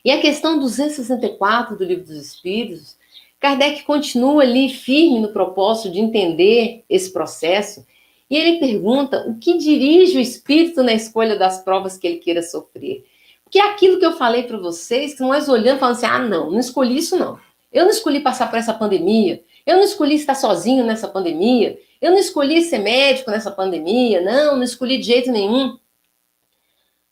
E 0.05 0.11
a 0.11 0.21
questão 0.21 0.59
264 0.59 1.77
do 1.77 1.85
Livro 1.85 2.05
dos 2.05 2.17
Espíritos, 2.17 2.99
Kardec 3.39 3.85
continua 3.85 4.43
ali 4.43 4.71
firme 4.71 5.21
no 5.21 5.33
propósito 5.33 5.93
de 5.93 6.01
entender 6.01 6.85
esse 6.91 7.13
processo, 7.13 7.87
e 8.29 8.37
ele 8.37 8.59
pergunta 8.59 9.25
o 9.29 9.39
que 9.39 9.57
dirige 9.57 10.19
o 10.19 10.21
espírito 10.21 10.83
na 10.83 10.93
escolha 10.93 11.37
das 11.37 11.63
provas 11.63 11.97
que 11.97 12.09
ele 12.09 12.19
queira 12.19 12.43
sofrer. 12.43 13.05
Porque 13.51 13.59
é 13.59 13.69
aquilo 13.69 13.99
que 13.99 14.07
eu 14.07 14.13
falei 14.13 14.45
para 14.45 14.57
vocês, 14.57 15.15
que 15.15 15.23
nós 15.23 15.49
olhando 15.49 15.81
falando 15.81 15.97
assim: 15.97 16.07
ah, 16.07 16.21
não, 16.21 16.53
não 16.53 16.61
escolhi 16.61 16.97
isso 16.97 17.17
não. 17.17 17.37
Eu 17.73 17.85
não 17.85 17.91
escolhi 17.91 18.21
passar 18.21 18.49
por 18.49 18.57
essa 18.57 18.73
pandemia, 18.73 19.43
eu 19.67 19.77
não 19.77 19.83
escolhi 19.83 20.15
estar 20.15 20.37
sozinho 20.37 20.87
nessa 20.87 21.09
pandemia, 21.09 21.77
eu 22.01 22.13
não 22.13 22.19
escolhi 22.19 22.63
ser 22.63 22.79
médico 22.79 23.29
nessa 23.29 23.51
pandemia, 23.51 24.21
não, 24.21 24.55
não 24.55 24.63
escolhi 24.63 24.99
de 24.99 25.07
jeito 25.07 25.33
nenhum. 25.33 25.77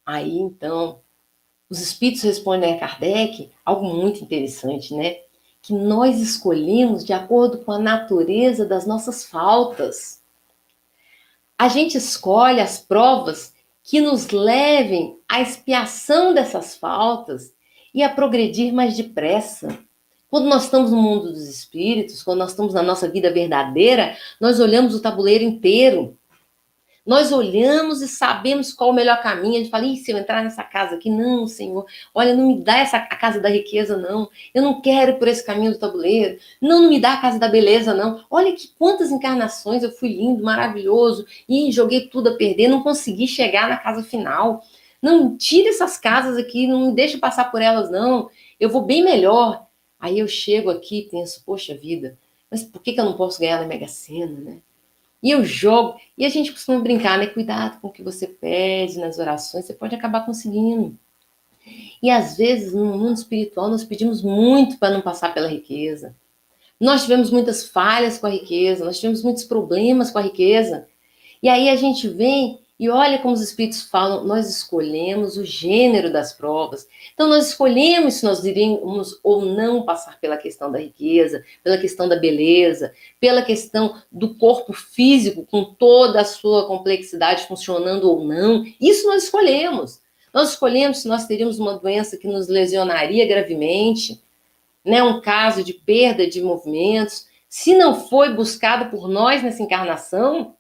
Aí 0.07 0.39
então, 0.39 1.01
os 1.68 1.80
espíritos 1.80 2.22
respondem 2.22 2.72
a 2.72 2.78
Kardec 2.78 3.51
algo 3.64 3.84
muito 3.93 4.22
interessante, 4.22 4.95
né? 4.95 5.16
Que 5.61 5.72
nós 5.72 6.20
escolhemos 6.20 7.05
de 7.05 7.12
acordo 7.12 7.59
com 7.59 7.72
a 7.72 7.80
natureza 7.80 8.64
das 8.64 8.86
nossas 8.86 9.24
faltas. 9.24 10.22
A 11.59 11.66
gente 11.66 11.99
escolhe 11.99 12.61
as 12.61 12.78
provas 12.78 13.53
que 13.89 14.03
nos 14.03 14.28
levem 14.28 15.18
à 15.26 15.41
expiação 15.41 16.34
dessas 16.34 16.76
faltas 16.76 17.55
e 17.95 18.03
a 18.03 18.11
progredir 18.11 18.70
mais 18.70 18.95
depressa. 18.95 19.78
Quando 20.28 20.47
nós 20.47 20.64
estamos 20.64 20.91
no 20.91 21.01
mundo 21.01 21.32
dos 21.32 21.49
espíritos, 21.49 22.22
quando 22.22 22.41
nós 22.41 22.51
estamos 22.51 22.74
na 22.74 22.82
nossa 22.82 23.09
vida 23.09 23.32
verdadeira, 23.32 24.14
nós 24.39 24.61
olhamos 24.61 24.95
o 24.95 25.01
tabuleiro 25.01 25.43
inteiro. 25.43 26.18
Nós 27.09 27.33
olhamos 27.33 28.03
e 28.03 28.07
sabemos 28.07 28.71
qual 28.71 28.91
o 28.91 28.93
melhor 28.93 29.23
caminho. 29.23 29.55
A 29.55 29.59
gente 29.61 29.71
fala, 29.71 29.87
se 29.97 30.11
eu 30.11 30.19
entrar 30.19 30.45
nessa 30.45 30.63
casa 30.63 30.97
aqui, 30.97 31.09
não, 31.09 31.47
Senhor, 31.47 31.87
olha, 32.15 32.37
não 32.37 32.49
me 32.49 32.63
dá 32.63 32.77
essa 32.77 32.99
a 32.99 33.17
casa 33.17 33.41
da 33.41 33.49
riqueza, 33.49 33.97
não. 33.97 34.29
Eu 34.53 34.63
não 34.63 34.83
quero 34.83 35.17
por 35.17 35.27
esse 35.27 35.43
caminho 35.43 35.73
do 35.73 35.79
tabuleiro. 35.79 36.39
Não, 36.61 36.83
não 36.83 36.91
me 36.91 37.01
dá 37.01 37.15
a 37.15 37.17
casa 37.23 37.39
da 37.39 37.49
beleza, 37.49 37.95
não. 37.95 38.23
Olha 38.31 38.53
que 38.55 38.69
quantas 38.79 39.11
encarnações 39.11 39.83
eu 39.83 39.91
fui 39.91 40.11
lindo, 40.11 40.45
maravilhoso, 40.45 41.25
e 41.49 41.73
joguei 41.73 42.09
tudo 42.09 42.29
a 42.29 42.37
perder, 42.37 42.69
não 42.69 42.83
consegui 42.83 43.27
chegar 43.27 43.71
na 43.71 43.79
casa 43.79 44.03
final. 44.03 44.63
Não, 45.01 45.35
tire 45.35 45.69
essas 45.69 45.97
casas 45.97 46.37
aqui, 46.37 46.67
não 46.67 46.89
me 46.89 46.95
deixe 46.95 47.17
passar 47.17 47.51
por 47.51 47.63
elas, 47.63 47.91
não. 47.91 48.29
Eu 48.61 48.69
vou 48.69 48.83
bem 48.83 49.03
melhor. 49.03 49.67
Aí 49.99 50.19
eu 50.19 50.29
chego 50.29 50.69
aqui 50.69 50.99
e 50.99 51.09
penso, 51.09 51.43
poxa 51.43 51.75
vida, 51.75 52.19
mas 52.51 52.63
por 52.63 52.83
que, 52.83 52.93
que 52.93 53.01
eu 53.01 53.07
não 53.07 53.17
posso 53.17 53.41
ganhar 53.41 53.59
na 53.63 53.67
Mega 53.67 53.89
Sena, 53.89 54.39
né? 54.39 54.59
E 55.23 55.31
eu 55.31 55.45
jogo, 55.45 55.99
e 56.16 56.25
a 56.25 56.29
gente 56.29 56.53
costuma 56.53 56.79
brincar, 56.79 57.19
né? 57.19 57.27
Cuidado 57.27 57.81
com 57.81 57.89
o 57.89 57.93
que 57.93 58.03
você 58.03 58.27
pede 58.27 58.99
nas 58.99 59.19
orações, 59.19 59.64
você 59.64 59.75
pode 59.75 59.95
acabar 59.95 60.25
conseguindo. 60.25 60.97
E 62.03 62.11
às 62.11 62.37
vezes, 62.37 62.73
no 62.73 62.97
mundo 62.97 63.16
espiritual, 63.16 63.69
nós 63.69 63.85
pedimos 63.85 64.23
muito 64.23 64.79
para 64.79 64.91
não 64.91 65.01
passar 65.01 65.35
pela 65.35 65.49
riqueza. 65.49 66.14
Nós 66.81 67.03
tivemos 67.03 67.31
muitas 67.31 67.66
falhas 67.66 68.19
com 68.19 68.27
a 68.27 68.31
riqueza, 68.31 68.85
nós 68.85 69.01
tivemos 69.01 69.23
muitos 69.23 69.45
problemas 69.45 70.11
com 70.11 70.19
a 70.19 70.23
riqueza. 70.23 70.87
E 71.43 71.49
aí 71.49 71.69
a 71.69 71.77
gente 71.77 72.09
vem 72.09 72.61
e 72.79 72.89
olha 72.89 73.18
como 73.18 73.35
os 73.35 73.41
espíritos 73.41 73.83
falam, 73.83 74.24
nós 74.24 74.49
escolhemos 74.49 75.37
o 75.37 75.45
gênero 75.45 76.12
das 76.12 76.33
provas. 76.33 76.87
Então, 77.12 77.26
nós 77.26 77.49
escolhemos 77.49 78.14
se 78.14 78.24
nós 78.24 78.45
iríamos 78.45 79.18
ou 79.24 79.45
não 79.45 79.83
passar 79.83 80.20
pela 80.20 80.37
questão 80.37 80.70
da 80.70 80.79
riqueza, 80.79 81.45
pela 81.64 81.76
questão 81.76 82.09
da 82.09 82.14
beleza, 82.14 82.93
pela 83.18 83.43
questão 83.43 84.01
do 84.12 84.35
corpo 84.37 84.72
físico 84.72 85.45
com 85.51 85.64
toda 85.64 86.20
a 86.20 86.24
sua 86.24 86.68
complexidade 86.68 87.49
funcionando 87.49 88.09
ou 88.09 88.24
não. 88.24 88.64
Isso 88.81 89.09
nós 89.09 89.24
escolhemos. 89.24 90.01
Nós 90.33 90.51
escolhemos 90.51 90.99
se 90.99 91.09
nós 91.09 91.26
teríamos 91.26 91.59
uma 91.59 91.76
doença 91.76 92.16
que 92.16 92.29
nos 92.29 92.47
lesionaria 92.47 93.26
gravemente, 93.26 94.22
né, 94.85 95.03
um 95.03 95.20
caso 95.20 95.64
de 95.64 95.72
perda 95.72 96.29
de 96.29 96.41
movimentos. 96.41 97.26
Se 97.49 97.74
não 97.74 98.09
foi 98.09 98.33
buscado 98.35 98.89
por 98.89 99.09
nós 99.09 99.43
nessa 99.43 99.62
encarnação, 99.62 100.55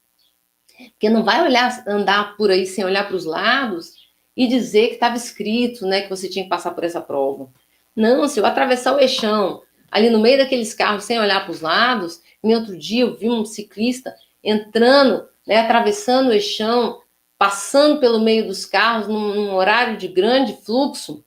porque 0.90 1.08
não 1.08 1.24
vai 1.24 1.42
olhar, 1.42 1.84
andar 1.86 2.36
por 2.36 2.50
aí 2.50 2.66
sem 2.66 2.84
olhar 2.84 3.06
para 3.06 3.16
os 3.16 3.24
lados 3.24 3.94
e 4.36 4.46
dizer 4.46 4.88
que 4.88 4.94
estava 4.94 5.16
escrito, 5.16 5.84
né, 5.84 6.02
que 6.02 6.10
você 6.10 6.28
tinha 6.28 6.44
que 6.44 6.50
passar 6.50 6.70
por 6.70 6.84
essa 6.84 7.00
prova. 7.00 7.48
Não, 7.94 8.28
se 8.28 8.38
eu 8.38 8.46
atravessar 8.46 8.94
o 8.94 9.00
eixão 9.00 9.62
ali 9.90 10.08
no 10.08 10.20
meio 10.20 10.38
daqueles 10.38 10.72
carros 10.72 11.04
sem 11.04 11.18
olhar 11.18 11.42
para 11.42 11.50
os 11.50 11.60
lados, 11.60 12.22
em 12.42 12.54
outro 12.54 12.78
dia 12.78 13.02
eu 13.02 13.16
vi 13.16 13.28
um 13.28 13.44
ciclista 13.44 14.14
entrando, 14.42 15.28
né, 15.44 15.58
atravessando 15.58 16.28
o 16.28 16.32
eixão, 16.32 17.00
passando 17.36 17.98
pelo 17.98 18.20
meio 18.20 18.46
dos 18.46 18.64
carros 18.64 19.08
num, 19.08 19.34
num 19.34 19.54
horário 19.54 19.96
de 19.96 20.06
grande 20.06 20.56
fluxo, 20.64 21.24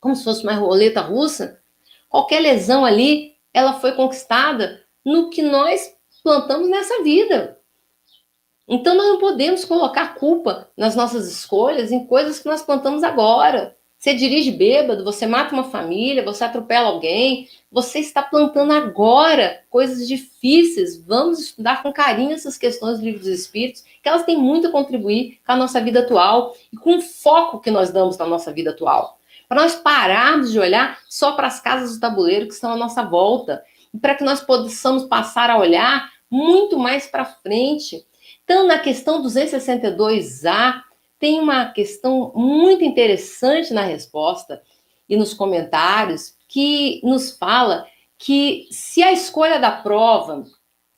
como 0.00 0.16
se 0.16 0.24
fosse 0.24 0.42
uma 0.42 0.54
roleta 0.54 1.00
russa. 1.00 1.60
Qualquer 2.08 2.40
lesão 2.40 2.84
ali, 2.84 3.36
ela 3.54 3.74
foi 3.74 3.92
conquistada 3.92 4.82
no 5.04 5.30
que 5.30 5.42
nós 5.42 5.94
plantamos 6.24 6.68
nessa 6.68 7.02
vida. 7.02 7.59
Então 8.72 8.94
nós 8.94 9.08
não 9.08 9.18
podemos 9.18 9.64
colocar 9.64 10.14
culpa 10.14 10.68
nas 10.76 10.94
nossas 10.94 11.28
escolhas 11.28 11.90
em 11.90 12.06
coisas 12.06 12.38
que 12.38 12.46
nós 12.46 12.62
plantamos 12.62 13.02
agora. 13.02 13.76
Você 13.98 14.14
dirige 14.14 14.52
bêbado, 14.52 15.02
você 15.02 15.26
mata 15.26 15.52
uma 15.52 15.64
família, 15.64 16.24
você 16.24 16.44
atropela 16.44 16.88
alguém, 16.88 17.48
você 17.70 17.98
está 17.98 18.22
plantando 18.22 18.72
agora 18.72 19.60
coisas 19.68 20.06
difíceis. 20.06 21.04
Vamos 21.04 21.40
estudar 21.40 21.82
com 21.82 21.92
carinho 21.92 22.32
essas 22.32 22.56
questões 22.56 23.00
do 23.00 23.04
livro 23.04 23.18
dos 23.18 23.28
Espíritos, 23.28 23.84
que 24.00 24.08
elas 24.08 24.22
têm 24.22 24.38
muito 24.38 24.68
a 24.68 24.70
contribuir 24.70 25.40
com 25.44 25.50
a 25.52 25.56
nossa 25.56 25.80
vida 25.80 25.98
atual 25.98 26.54
e 26.72 26.76
com 26.76 26.98
o 26.98 27.02
foco 27.02 27.58
que 27.58 27.72
nós 27.72 27.90
damos 27.90 28.16
na 28.16 28.24
nossa 28.24 28.52
vida 28.52 28.70
atual. 28.70 29.18
Para 29.48 29.62
nós 29.62 29.74
pararmos 29.74 30.52
de 30.52 30.60
olhar 30.60 31.00
só 31.08 31.32
para 31.32 31.48
as 31.48 31.60
casas 31.60 31.94
do 31.94 32.00
tabuleiro 32.00 32.46
que 32.46 32.54
estão 32.54 32.72
à 32.72 32.76
nossa 32.76 33.02
volta 33.02 33.64
e 33.92 33.98
para 33.98 34.14
que 34.14 34.22
nós 34.22 34.40
possamos 34.40 35.06
passar 35.06 35.50
a 35.50 35.58
olhar 35.58 36.08
muito 36.30 36.78
mais 36.78 37.08
para 37.08 37.24
frente 37.24 38.06
então, 38.50 38.66
na 38.66 38.80
questão 38.80 39.22
262A, 39.22 40.82
tem 41.20 41.38
uma 41.38 41.66
questão 41.66 42.32
muito 42.34 42.82
interessante 42.82 43.72
na 43.72 43.82
resposta 43.82 44.60
e 45.08 45.16
nos 45.16 45.32
comentários 45.32 46.34
que 46.48 47.00
nos 47.04 47.30
fala 47.30 47.86
que 48.18 48.66
se 48.72 49.04
a 49.04 49.12
escolha 49.12 49.60
da 49.60 49.70
prova 49.70 50.42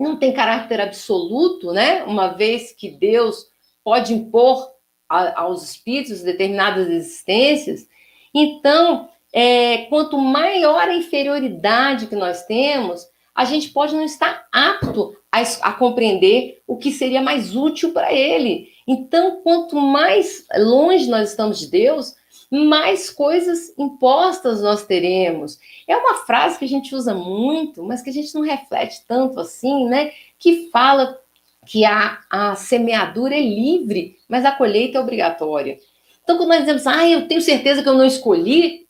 não 0.00 0.16
tem 0.16 0.32
caráter 0.32 0.80
absoluto, 0.80 1.74
né? 1.74 2.04
Uma 2.04 2.28
vez 2.28 2.72
que 2.72 2.90
Deus 2.90 3.48
pode 3.84 4.14
impor 4.14 4.70
a, 5.06 5.42
aos 5.42 5.62
espíritos 5.62 6.22
determinadas 6.22 6.88
existências, 6.88 7.86
então, 8.34 9.10
é, 9.30 9.84
quanto 9.90 10.16
maior 10.16 10.88
a 10.88 10.94
inferioridade 10.94 12.06
que 12.06 12.16
nós 12.16 12.46
temos, 12.46 13.06
a 13.34 13.44
gente 13.44 13.68
pode 13.68 13.94
não 13.94 14.04
estar 14.04 14.46
apto 14.50 15.11
a, 15.32 15.40
a 15.40 15.72
compreender 15.72 16.62
o 16.66 16.76
que 16.76 16.92
seria 16.92 17.22
mais 17.22 17.56
útil 17.56 17.92
para 17.92 18.12
ele. 18.12 18.68
Então, 18.86 19.40
quanto 19.42 19.76
mais 19.76 20.46
longe 20.54 21.08
nós 21.08 21.30
estamos 21.30 21.58
de 21.58 21.68
Deus, 21.68 22.14
mais 22.50 23.08
coisas 23.08 23.72
impostas 23.78 24.60
nós 24.60 24.84
teremos. 24.84 25.58
É 25.88 25.96
uma 25.96 26.16
frase 26.26 26.58
que 26.58 26.66
a 26.66 26.68
gente 26.68 26.94
usa 26.94 27.14
muito, 27.14 27.82
mas 27.82 28.02
que 28.02 28.10
a 28.10 28.12
gente 28.12 28.34
não 28.34 28.42
reflete 28.42 29.02
tanto 29.08 29.40
assim, 29.40 29.86
né? 29.86 30.12
Que 30.38 30.68
fala 30.70 31.18
que 31.64 31.84
a, 31.84 32.20
a 32.28 32.54
semeadura 32.54 33.34
é 33.34 33.40
livre, 33.40 34.18
mas 34.28 34.44
a 34.44 34.52
colheita 34.52 34.98
é 34.98 35.00
obrigatória. 35.00 35.78
Então, 36.22 36.36
quando 36.36 36.50
nós 36.50 36.60
dizemos, 36.60 36.86
ah, 36.86 37.08
eu 37.08 37.26
tenho 37.26 37.40
certeza 37.40 37.82
que 37.82 37.88
eu 37.88 37.94
não 37.94 38.04
escolhi, 38.04 38.86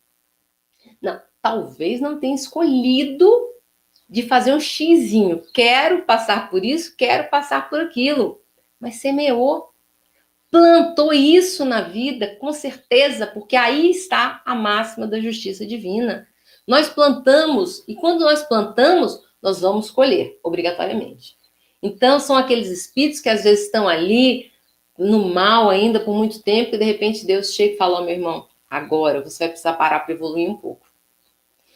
Não, 1.01 1.21
talvez 1.41 2.01
não 2.01 2.19
tenha 2.19 2.35
escolhido 2.35 3.52
de 4.13 4.21
fazer 4.21 4.53
um 4.53 4.59
xizinho. 4.59 5.41
Quero 5.51 6.03
passar 6.03 6.51
por 6.51 6.63
isso, 6.63 6.95
quero 6.95 7.31
passar 7.31 7.67
por 7.67 7.79
aquilo. 7.79 8.39
Mas 8.79 8.97
semeou, 8.97 9.71
plantou 10.51 11.11
isso 11.11 11.65
na 11.65 11.81
vida, 11.81 12.35
com 12.35 12.53
certeza, 12.53 13.25
porque 13.25 13.55
aí 13.55 13.89
está 13.89 14.39
a 14.45 14.53
máxima 14.53 15.07
da 15.07 15.19
justiça 15.19 15.65
divina. 15.65 16.27
Nós 16.67 16.89
plantamos, 16.89 17.83
e 17.87 17.95
quando 17.95 18.19
nós 18.19 18.43
plantamos, 18.43 19.19
nós 19.41 19.61
vamos 19.61 19.89
colher, 19.89 20.39
obrigatoriamente. 20.43 21.35
Então, 21.81 22.19
são 22.19 22.37
aqueles 22.37 22.69
espíritos 22.69 23.19
que 23.19 23.29
às 23.29 23.43
vezes 23.43 23.65
estão 23.65 23.87
ali 23.87 24.51
no 24.95 25.33
mal 25.33 25.71
ainda 25.71 25.99
por 25.99 26.13
muito 26.13 26.43
tempo, 26.43 26.75
e 26.75 26.77
de 26.77 26.85
repente 26.85 27.25
Deus 27.25 27.51
chega 27.51 27.73
e 27.73 27.77
fala: 27.77 27.99
oh, 27.99 28.03
meu 28.03 28.13
irmão, 28.13 28.47
agora 28.69 29.23
você 29.23 29.39
vai 29.39 29.47
precisar 29.49 29.73
parar 29.73 30.01
para 30.01 30.13
evoluir 30.13 30.47
um 30.47 30.55
pouco. 30.55 30.82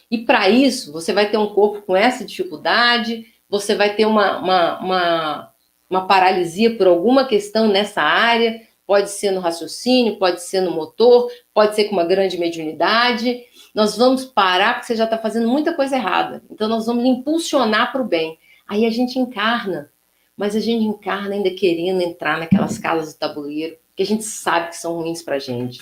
E 0.10 0.20
para 0.20 0.50
isso, 0.50 0.92
você 0.92 1.12
vai 1.12 1.30
ter 1.30 1.38
um 1.38 1.48
corpo 1.48 1.82
com 1.82 1.96
essa 1.96 2.24
dificuldade, 2.24 3.26
você 3.50 3.76
vai 3.76 3.96
ter 3.96 4.06
uma, 4.06 4.38
uma, 4.40 4.80
uma, 4.80 5.54
uma 5.90 6.08
paralisia 6.08 6.76
por 6.76 6.88
alguma 6.88 7.26
questão 7.26 7.68
nessa 7.68 8.02
área, 8.02 8.62
pode 8.86 9.10
ser 9.10 9.32
no 9.32 9.42
raciocínio, 9.42 10.18
pode 10.18 10.42
ser 10.42 10.62
no 10.62 10.72
motor, 10.72 11.30
pode 11.54 11.76
ser 11.76 11.86
com 11.86 11.94
uma 11.94 12.06
grande 12.06 12.38
mediunidade. 12.38 13.44
Nós 13.76 13.98
vamos 13.98 14.24
parar 14.24 14.76
porque 14.76 14.88
você 14.88 14.96
já 14.96 15.04
está 15.04 15.18
fazendo 15.18 15.48
muita 15.48 15.74
coisa 15.74 15.96
errada. 15.98 16.42
Então, 16.50 16.70
nós 16.70 16.86
vamos 16.86 17.04
impulsionar 17.04 17.92
para 17.92 18.02
o 18.02 18.06
bem. 18.06 18.38
Aí 18.68 18.86
a 18.86 18.90
gente 18.90 19.20
encarna, 19.20 19.92
mas 20.38 20.56
a 20.56 20.60
gente 20.60 20.84
encarna 20.84 21.36
ainda 21.36 21.52
querendo 21.52 22.02
entrar 22.02 22.38
naquelas 22.38 22.78
casas 22.78 23.14
do 23.14 23.20
tabuleiro 23.20 23.78
que 23.98 24.04
a 24.04 24.06
gente 24.06 24.24
sabe 24.24 24.70
que 24.70 24.78
são 24.78 24.94
ruins 24.94 25.24
para 25.24 25.36
a 25.36 25.40
gente. 25.40 25.82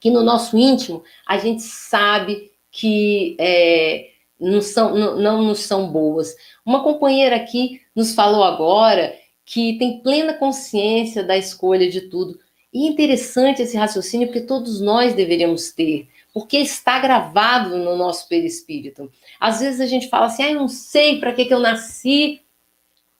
Que 0.00 0.10
no 0.10 0.24
nosso 0.24 0.58
íntimo 0.58 1.04
a 1.24 1.38
gente 1.38 1.62
sabe 1.62 2.50
que 2.70 3.36
é, 3.38 4.10
não, 4.38 4.60
são, 4.60 4.94
não, 4.94 5.18
não 5.18 5.42
nos 5.42 5.60
são 5.60 5.90
boas. 5.90 6.34
Uma 6.64 6.82
companheira 6.82 7.36
aqui 7.36 7.80
nos 7.94 8.14
falou 8.14 8.44
agora 8.44 9.14
que 9.44 9.78
tem 9.78 10.00
plena 10.00 10.34
consciência 10.34 11.24
da 11.24 11.36
escolha 11.36 11.88
de 11.88 12.02
tudo. 12.02 12.38
E 12.72 12.86
é 12.86 12.90
interessante 12.90 13.62
esse 13.62 13.76
raciocínio, 13.76 14.28
porque 14.28 14.42
todos 14.42 14.80
nós 14.80 15.14
deveríamos 15.14 15.72
ter, 15.72 16.06
porque 16.34 16.58
está 16.58 16.98
gravado 16.98 17.78
no 17.78 17.96
nosso 17.96 18.28
perispírito. 18.28 19.10
Às 19.40 19.60
vezes 19.60 19.80
a 19.80 19.86
gente 19.86 20.08
fala 20.08 20.26
assim, 20.26 20.42
ah, 20.42 20.50
eu 20.52 20.60
não 20.60 20.68
sei 20.68 21.18
para 21.18 21.32
que, 21.32 21.46
que 21.46 21.54
eu 21.54 21.58
nasci. 21.58 22.42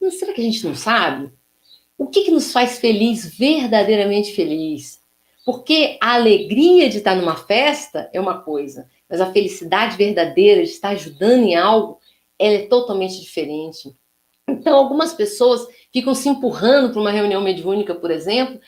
Não, 0.00 0.10
será 0.10 0.32
que 0.34 0.40
a 0.40 0.44
gente 0.44 0.64
não 0.66 0.74
sabe? 0.74 1.32
O 1.96 2.06
que, 2.06 2.24
que 2.24 2.30
nos 2.30 2.52
faz 2.52 2.78
feliz, 2.78 3.34
verdadeiramente 3.34 4.34
feliz? 4.34 5.00
Porque 5.44 5.96
a 6.00 6.12
alegria 6.12 6.90
de 6.90 6.98
estar 6.98 7.16
numa 7.16 7.34
festa 7.34 8.10
é 8.12 8.20
uma 8.20 8.38
coisa, 8.42 8.88
mas 9.08 9.20
a 9.20 9.32
felicidade 9.32 9.96
verdadeira 9.96 10.62
de 10.62 10.70
estar 10.70 10.90
ajudando 10.90 11.44
em 11.44 11.56
algo, 11.56 11.98
ela 12.38 12.54
é 12.54 12.66
totalmente 12.66 13.20
diferente. 13.20 13.94
Então, 14.48 14.76
algumas 14.76 15.12
pessoas 15.12 15.66
ficam 15.92 16.14
se 16.14 16.28
empurrando 16.28 16.90
para 16.90 17.00
uma 17.00 17.10
reunião 17.10 17.40
mediúnica, 17.40 17.94
por 17.94 18.10
exemplo, 18.10 18.60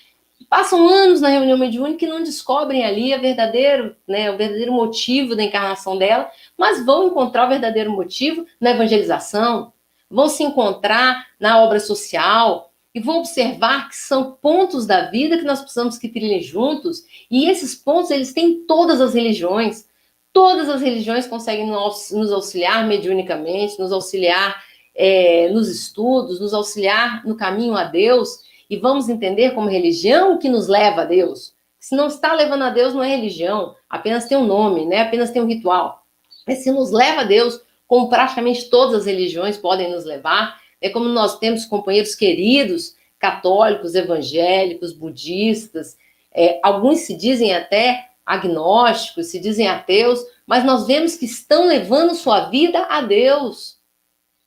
passam 0.49 0.89
anos 0.89 1.21
na 1.21 1.29
reunião 1.29 1.57
mediúnica 1.57 2.05
e 2.05 2.09
não 2.09 2.23
descobrem 2.23 2.85
ali 2.85 3.15
a 3.15 3.19
verdadeiro, 3.19 3.97
né, 4.07 4.31
o 4.31 4.37
verdadeiro 4.37 4.73
motivo 4.73 5.37
da 5.37 5.43
encarnação 5.43 5.97
dela, 5.97 6.31
mas 6.57 6.85
vão 6.85 7.07
encontrar 7.07 7.47
o 7.47 7.51
verdadeiro 7.51 7.91
motivo 7.93 8.47
na 8.61 8.71
evangelização, 8.71 9.73
vão 10.11 10.29
se 10.29 10.43
encontrar 10.43 11.29
na 11.39 11.63
obra 11.63 11.79
social 11.79 12.73
e 12.95 13.01
vão 13.01 13.19
observar 13.19 13.89
que 13.89 13.97
são 13.97 14.33
pontos 14.33 14.87
da 14.87 15.11
vida 15.11 15.39
que 15.39 15.45
nós 15.45 15.61
precisamos 15.61 15.97
que 15.97 16.09
trilhem 16.09 16.43
juntos, 16.43 17.05
e 17.31 17.49
esses 17.49 17.75
pontos 17.75 18.11
eles 18.11 18.33
têm 18.33 18.65
todas 18.67 19.01
as 19.01 19.15
religiões. 19.15 19.89
Todas 20.33 20.69
as 20.69 20.81
religiões 20.81 21.27
conseguem 21.27 21.67
nos 21.67 22.33
auxiliar 22.33 22.87
mediunicamente, 22.87 23.79
nos 23.79 23.93
auxiliar 23.93 24.63
é, 24.95 25.49
nos 25.49 25.69
estudos, 25.69 26.41
nos 26.41 26.55
auxiliar 26.55 27.25
no 27.27 27.37
caminho 27.37 27.75
a 27.75 27.85
Deus, 27.85 28.41
e 28.69 28.77
vamos 28.77 29.09
entender 29.09 29.53
como 29.53 29.69
religião 29.69 30.39
que 30.39 30.49
nos 30.49 30.69
leva 30.69 31.03
a 31.03 31.05
Deus. 31.05 31.55
Se 31.79 31.97
não 31.97 32.07
está 32.07 32.33
levando 32.35 32.63
a 32.63 32.71
Deus, 32.71 32.95
não 32.95 33.03
é 33.03 33.09
religião, 33.17 33.75
apenas 33.89 34.27
tem 34.27 34.37
um 34.37 34.47
nome, 34.47 34.87
né? 34.87 35.01
apenas 35.01 35.31
tem 35.31 35.43
um 35.43 35.47
ritual. 35.47 36.05
Mas 36.47 36.59
se 36.59 36.71
nos 36.71 36.91
leva 36.91 37.23
a 37.23 37.25
Deus, 37.25 37.61
como 37.87 38.09
praticamente 38.09 38.69
todas 38.71 39.01
as 39.01 39.07
religiões 39.07 39.57
podem 39.57 39.91
nos 39.91 40.05
levar, 40.05 40.61
é 40.81 40.89
como 40.89 41.09
nós 41.09 41.39
temos 41.39 41.65
companheiros 41.65 42.15
queridos, 42.15 42.95
católicos, 43.19 43.95
evangélicos, 43.95 44.93
budistas, 44.93 45.97
é, 46.33 46.61
alguns 46.63 47.01
se 47.01 47.17
dizem 47.17 47.55
até 47.55 48.10
agnósticos, 48.35 49.27
se 49.27 49.39
dizem 49.39 49.69
ateus, 49.69 50.21
mas 50.47 50.65
nós 50.65 50.87
vemos 50.87 51.17
que 51.17 51.25
estão 51.25 51.67
levando 51.67 52.15
sua 52.15 52.49
vida 52.49 52.87
a 52.89 53.01
Deus 53.03 53.81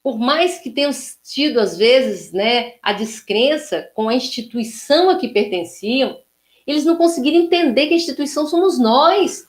por 0.03 0.19
mais 0.19 0.59
que 0.59 0.69
tenham 0.69 0.91
tido, 1.23 1.61
às 1.61 1.77
vezes, 1.77 2.33
né, 2.33 2.73
a 2.83 2.91
descrença 2.91 3.89
com 3.95 4.09
a 4.09 4.13
instituição 4.13 5.09
a 5.09 5.15
que 5.15 5.29
pertenciam, 5.29 6.19
eles 6.67 6.83
não 6.83 6.97
conseguiram 6.97 7.37
entender 7.37 7.87
que 7.87 7.93
a 7.93 7.97
instituição 7.97 8.45
somos 8.45 8.77
nós. 8.77 9.47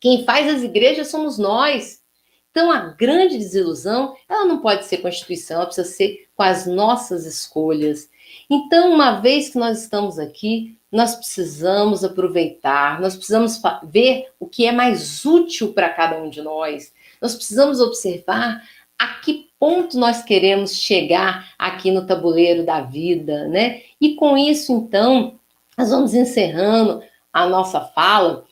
Quem 0.00 0.24
faz 0.24 0.52
as 0.52 0.62
igrejas 0.64 1.08
somos 1.08 1.38
nós. 1.38 2.02
Então, 2.50 2.72
a 2.72 2.80
grande 2.80 3.38
desilusão, 3.38 4.16
ela 4.28 4.44
não 4.44 4.60
pode 4.60 4.84
ser 4.84 4.98
com 4.98 5.06
a 5.06 5.10
instituição, 5.10 5.56
ela 5.56 5.66
precisa 5.66 5.88
ser 5.88 6.28
com 6.34 6.42
as 6.42 6.66
nossas 6.66 7.24
escolhas. 7.24 8.10
Então, 8.48 8.92
uma 8.92 9.20
vez 9.20 9.48
que 9.48 9.58
nós 9.58 9.82
estamos 9.82 10.18
aqui, 10.18 10.78
nós 10.90 11.14
precisamos 11.14 12.04
aproveitar, 12.04 13.00
nós 13.00 13.16
precisamos 13.16 13.60
ver 13.84 14.26
o 14.38 14.46
que 14.46 14.66
é 14.66 14.72
mais 14.72 15.24
útil 15.24 15.72
para 15.72 15.88
cada 15.88 16.18
um 16.18 16.28
de 16.28 16.42
nós. 16.42 16.92
Nós 17.20 17.34
precisamos 17.34 17.80
observar 17.80 18.62
a 18.98 19.06
que 19.20 19.50
ponto 19.58 19.98
nós 19.98 20.22
queremos 20.22 20.76
chegar 20.76 21.52
aqui 21.58 21.90
no 21.90 22.06
tabuleiro 22.06 22.64
da 22.64 22.80
vida, 22.80 23.48
né? 23.48 23.82
E 24.00 24.14
com 24.16 24.36
isso, 24.36 24.72
então, 24.72 25.38
nós 25.78 25.90
vamos 25.90 26.14
encerrando 26.14 27.02
a 27.32 27.46
nossa 27.46 27.80
fala, 27.80 28.44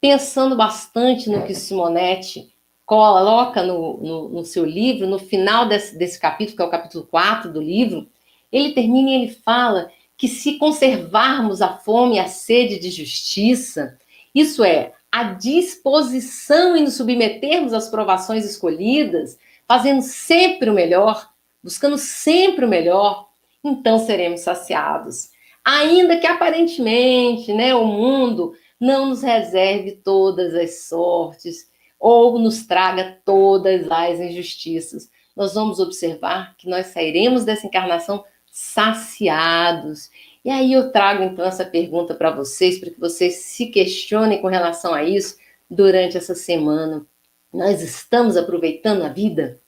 pensando 0.00 0.56
bastante 0.56 1.30
no 1.30 1.44
que 1.44 1.54
Simonetti 1.54 2.52
coloca 2.84 3.62
no, 3.62 3.98
no, 3.98 4.28
no 4.30 4.44
seu 4.44 4.64
livro, 4.64 5.06
no 5.06 5.18
final 5.18 5.68
desse, 5.68 5.96
desse 5.96 6.18
capítulo, 6.18 6.56
que 6.56 6.62
é 6.62 6.64
o 6.64 6.70
capítulo 6.70 7.06
4 7.06 7.52
do 7.52 7.60
livro, 7.60 8.08
ele 8.52 8.72
termina 8.72 9.10
e 9.10 9.14
ele 9.14 9.32
fala 9.32 9.90
que 10.16 10.28
se 10.28 10.58
conservarmos 10.58 11.62
a 11.62 11.76
fome 11.78 12.16
e 12.16 12.18
a 12.18 12.28
sede 12.28 12.78
de 12.78 12.90
justiça, 12.90 13.98
isso 14.34 14.62
é, 14.62 14.92
a 15.10 15.24
disposição 15.32 16.76
em 16.76 16.82
nos 16.84 16.94
submetermos 16.94 17.72
às 17.72 17.88
provações 17.88 18.44
escolhidas, 18.44 19.38
fazendo 19.66 20.02
sempre 20.02 20.68
o 20.68 20.74
melhor, 20.74 21.30
buscando 21.62 21.96
sempre 21.96 22.64
o 22.64 22.68
melhor, 22.68 23.28
então 23.64 23.98
seremos 23.98 24.40
saciados. 24.40 25.30
Ainda 25.64 26.16
que 26.18 26.26
aparentemente, 26.26 27.52
né, 27.52 27.74
o 27.74 27.84
mundo 27.84 28.54
não 28.78 29.06
nos 29.06 29.22
reserve 29.22 29.92
todas 30.04 30.54
as 30.54 30.84
sortes 30.84 31.70
ou 31.98 32.38
nos 32.38 32.66
traga 32.66 33.18
todas 33.24 33.90
as 33.90 34.18
injustiças, 34.18 35.10
nós 35.36 35.54
vamos 35.54 35.78
observar 35.78 36.54
que 36.56 36.68
nós 36.68 36.86
sairemos 36.86 37.44
dessa 37.44 37.66
encarnação 37.66 38.24
saciados. 38.50 40.10
E 40.44 40.50
aí 40.50 40.72
eu 40.72 40.90
trago 40.90 41.22
então 41.22 41.44
essa 41.44 41.64
pergunta 41.64 42.14
para 42.14 42.30
vocês, 42.30 42.78
para 42.78 42.90
que 42.90 42.98
vocês 42.98 43.36
se 43.36 43.66
questionem 43.66 44.40
com 44.40 44.48
relação 44.48 44.92
a 44.92 45.04
isso 45.04 45.36
durante 45.70 46.16
essa 46.16 46.34
semana. 46.34 47.06
Nós 47.52 47.82
estamos 47.82 48.36
aproveitando 48.36 49.02
a 49.02 49.08
vida? 49.08 49.60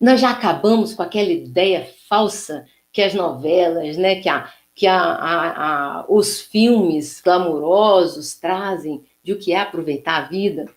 Nós 0.00 0.20
já 0.20 0.30
acabamos 0.30 0.94
com 0.94 1.02
aquela 1.02 1.30
ideia 1.30 1.88
falsa 2.08 2.64
que 2.92 3.02
as 3.02 3.14
novelas, 3.14 3.96
né, 3.96 4.20
que, 4.20 4.28
a, 4.28 4.52
que 4.74 4.86
a, 4.86 4.98
a, 4.98 6.00
a, 6.00 6.04
os 6.08 6.40
filmes 6.40 7.20
glamourosos 7.20 8.34
trazem 8.34 9.04
de 9.22 9.32
o 9.32 9.38
que 9.38 9.52
é 9.52 9.60
aproveitar 9.60 10.16
a 10.16 10.28
vida? 10.28 10.68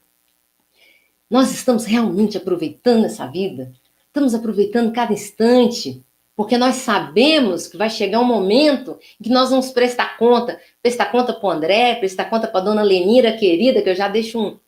Nós 1.30 1.52
estamos 1.52 1.86
realmente 1.86 2.38
aproveitando 2.38 3.06
essa 3.06 3.26
vida? 3.26 3.72
Estamos 4.08 4.36
aproveitando 4.36 4.94
cada 4.94 5.14
instante? 5.14 6.04
Porque 6.36 6.58
nós 6.58 6.76
sabemos 6.78 7.68
que 7.68 7.78
vai 7.78 7.90
chegar 7.90 8.20
um 8.20 8.26
momento 8.26 8.98
em 9.20 9.24
que 9.24 9.30
nós 9.30 9.52
vamos 9.52 9.72
prestar 9.72 10.18
conta, 10.18 10.60
prestar 10.82 11.06
conta 11.08 11.34
para 11.34 11.48
o 11.48 11.52
André, 11.52 11.96
prestar 11.96 12.26
conta 12.26 12.48
para 12.48 12.60
a 12.60 12.64
dona 12.64 12.82
Lenira 12.82 13.34
querida, 13.38 13.82
que 13.82 13.90
eu 13.90 13.96
já 13.96 14.08
deixo 14.08 14.40
um 14.40 14.60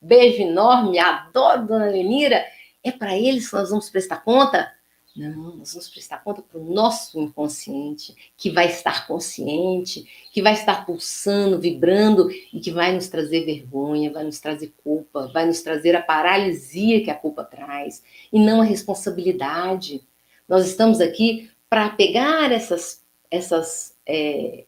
beijo 0.00 0.42
enorme, 0.42 0.98
adoro 0.98 1.66
dona 1.66 1.86
Lenira, 1.86 2.44
é 2.82 2.92
para 2.92 3.16
eles 3.16 3.48
que 3.48 3.56
nós 3.56 3.70
vamos 3.70 3.88
prestar 3.88 4.22
conta? 4.22 4.70
Não, 5.16 5.58
nós 5.58 5.72
vamos 5.72 5.88
prestar 5.88 6.18
conta 6.24 6.42
para 6.42 6.58
o 6.58 6.64
nosso 6.64 7.20
inconsciente, 7.20 8.14
que 8.36 8.50
vai 8.50 8.66
estar 8.66 9.06
consciente, 9.06 10.04
que 10.32 10.42
vai 10.42 10.54
estar 10.54 10.84
pulsando, 10.84 11.60
vibrando 11.60 12.28
e 12.52 12.58
que 12.58 12.72
vai 12.72 12.92
nos 12.92 13.06
trazer 13.06 13.44
vergonha, 13.44 14.12
vai 14.12 14.24
nos 14.24 14.40
trazer 14.40 14.74
culpa, 14.82 15.30
vai 15.32 15.46
nos 15.46 15.62
trazer 15.62 15.94
a 15.94 16.02
paralisia 16.02 17.02
que 17.02 17.10
a 17.10 17.14
culpa 17.14 17.44
traz 17.44 18.02
e 18.32 18.40
não 18.40 18.60
a 18.60 18.64
responsabilidade. 18.64 20.02
Nós 20.48 20.66
estamos 20.66 21.00
aqui 21.00 21.50
para 21.68 21.90
pegar 21.90 22.52
essas, 22.52 23.02
essas 23.30 23.96
é, 24.06 24.64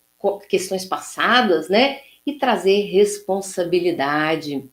questões 0.48 0.84
passadas, 0.84 1.68
né, 1.68 2.00
e 2.26 2.32
trazer 2.34 2.82
responsabilidade. 2.86 4.68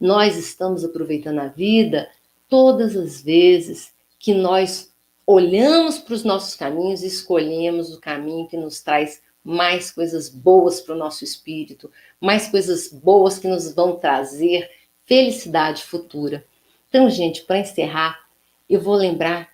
nós 0.00 0.36
estamos 0.36 0.84
aproveitando 0.84 1.40
a 1.40 1.48
vida 1.48 2.08
todas 2.48 2.96
as 2.96 3.20
vezes 3.20 3.92
que 4.18 4.32
nós 4.32 4.92
olhamos 5.26 5.98
para 5.98 6.14
os 6.14 6.24
nossos 6.24 6.54
caminhos 6.54 7.02
e 7.02 7.06
escolhemos 7.06 7.92
o 7.92 8.00
caminho 8.00 8.46
que 8.46 8.56
nos 8.56 8.80
traz 8.80 9.22
mais 9.42 9.90
coisas 9.90 10.28
boas 10.28 10.80
para 10.80 10.94
o 10.94 10.98
nosso 10.98 11.24
espírito, 11.24 11.90
mais 12.20 12.48
coisas 12.48 12.88
boas 12.88 13.38
que 13.38 13.48
nos 13.48 13.74
vão 13.74 13.96
trazer 13.96 14.70
felicidade 15.04 15.82
futura. 15.84 16.46
Então, 16.88 17.10
gente, 17.10 17.42
para 17.42 17.58
encerrar, 17.58 18.26
eu 18.68 18.80
vou 18.80 18.94
lembrar 18.94 19.50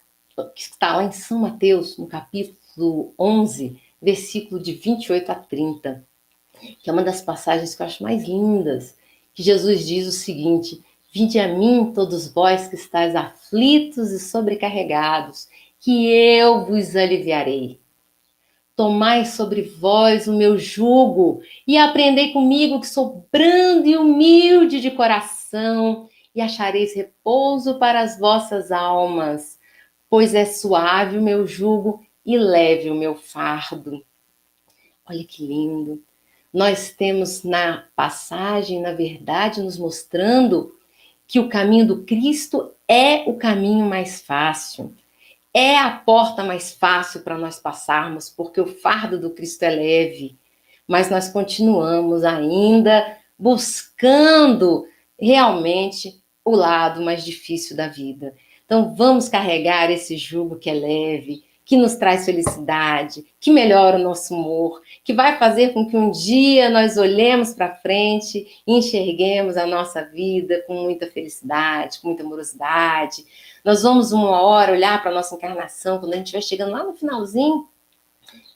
que 0.55 0.63
está 0.63 0.97
lá 0.97 1.05
em 1.05 1.13
São 1.13 1.41
Mateus, 1.41 1.97
no 1.99 2.07
capítulo 2.07 3.13
11, 3.19 3.81
versículo 4.01 4.63
de 4.63 4.73
28 4.73 5.31
a 5.31 5.35
30, 5.35 6.05
que 6.83 6.89
é 6.89 6.93
uma 6.93 7.03
das 7.03 7.23
passagens 7.23 7.75
que 7.75 7.83
eu 7.83 7.87
acho 7.87 8.03
mais 8.03 8.25
lindas, 8.25 8.97
que 9.35 9.43
Jesus 9.43 9.87
diz 9.87 10.07
o 10.07 10.13
seguinte: 10.13 10.83
Vinde 11.13 11.39
a 11.39 11.49
mim, 11.49 11.93
todos 11.93 12.29
vós 12.33 12.69
que 12.69 12.77
estáis 12.77 13.17
aflitos 13.17 14.13
e 14.13 14.21
sobrecarregados, 14.21 15.49
que 15.81 16.07
eu 16.09 16.65
vos 16.65 16.95
aliviarei. 16.95 17.81
Tomai 18.77 19.27
sobre 19.27 19.63
vós 19.63 20.27
o 20.27 20.33
meu 20.33 20.57
jugo 20.57 21.43
e 21.67 21.77
aprendei 21.77 22.33
comigo, 22.33 22.81
que 22.81 22.87
sou 22.87 23.27
brando 23.31 23.89
e 23.89 23.97
humilde 23.97 24.81
de 24.81 24.91
coração, 24.91 26.09
e 26.35 26.41
achareis 26.41 26.95
repouso 26.95 27.79
para 27.79 28.01
as 28.01 28.19
vossas 28.19 28.71
almas, 28.71 29.59
pois 30.11 30.35
é 30.35 30.45
suave 30.45 31.17
o 31.17 31.23
meu 31.23 31.47
jugo 31.47 32.05
e 32.27 32.37
leve 32.37 32.91
o 32.91 32.95
meu 32.95 33.15
fardo. 33.15 34.05
Olha 35.07 35.25
que 35.25 35.47
lindo. 35.47 36.03
Nós 36.53 36.91
temos 36.91 37.45
na 37.45 37.85
passagem, 37.95 38.81
na 38.81 38.93
verdade, 38.93 39.63
nos 39.63 39.79
mostrando 39.79 40.75
que 41.27 41.39
o 41.39 41.49
caminho 41.49 41.87
do 41.87 42.03
Cristo 42.03 42.73
é 42.89 43.23
o 43.31 43.35
caminho 43.35 43.87
mais 43.87 44.21
fácil. 44.21 44.93
É 45.55 45.79
a 45.79 45.91
porta 45.91 46.43
mais 46.43 46.73
fácil 46.73 47.21
para 47.21 47.39
nós 47.39 47.61
passarmos, 47.61 48.29
porque 48.29 48.61
o 48.61 48.67
fardo 48.67 49.19
do 49.19 49.31
Cristo 49.31 49.63
é 49.63 49.71
leve. 49.71 50.37
Mas 50.89 51.09
nós 51.09 51.29
continuamos 51.29 52.25
ainda 52.25 53.17
buscando 53.39 54.87
realmente 55.19 56.21
o 56.45 56.57
lado 56.57 57.01
mais 57.01 57.25
difícil 57.25 57.77
da 57.77 57.87
vida. 57.87 58.35
Então, 58.71 58.95
vamos 58.95 59.29
carregar 59.29 59.91
esse 59.91 60.17
jugo 60.17 60.55
que 60.55 60.71
é 60.71 60.73
leve, 60.73 61.43
que 61.65 61.77
nos 61.77 61.97
traz 61.97 62.25
felicidade, 62.25 63.27
que 63.41 63.51
melhora 63.51 63.97
o 63.97 64.01
nosso 64.01 64.33
humor, 64.33 64.81
que 65.03 65.13
vai 65.13 65.37
fazer 65.39 65.73
com 65.73 65.89
que 65.89 65.97
um 65.97 66.09
dia 66.09 66.71
nós 66.71 66.97
olhemos 66.97 67.53
para 67.53 67.75
frente 67.75 68.63
e 68.65 68.79
enxerguemos 68.79 69.57
a 69.57 69.67
nossa 69.67 70.05
vida 70.05 70.63
com 70.69 70.75
muita 70.75 71.09
felicidade, 71.09 71.99
com 71.99 72.07
muita 72.07 72.23
amorosidade. 72.23 73.25
Nós 73.65 73.83
vamos 73.83 74.13
uma 74.13 74.41
hora 74.41 74.71
olhar 74.71 75.03
para 75.03 75.11
a 75.11 75.15
nossa 75.15 75.35
encarnação, 75.35 75.99
quando 75.99 76.13
a 76.13 76.17
gente 76.19 76.27
estiver 76.27 76.43
chegando 76.43 76.71
lá 76.71 76.85
no 76.85 76.95
finalzinho, 76.95 77.69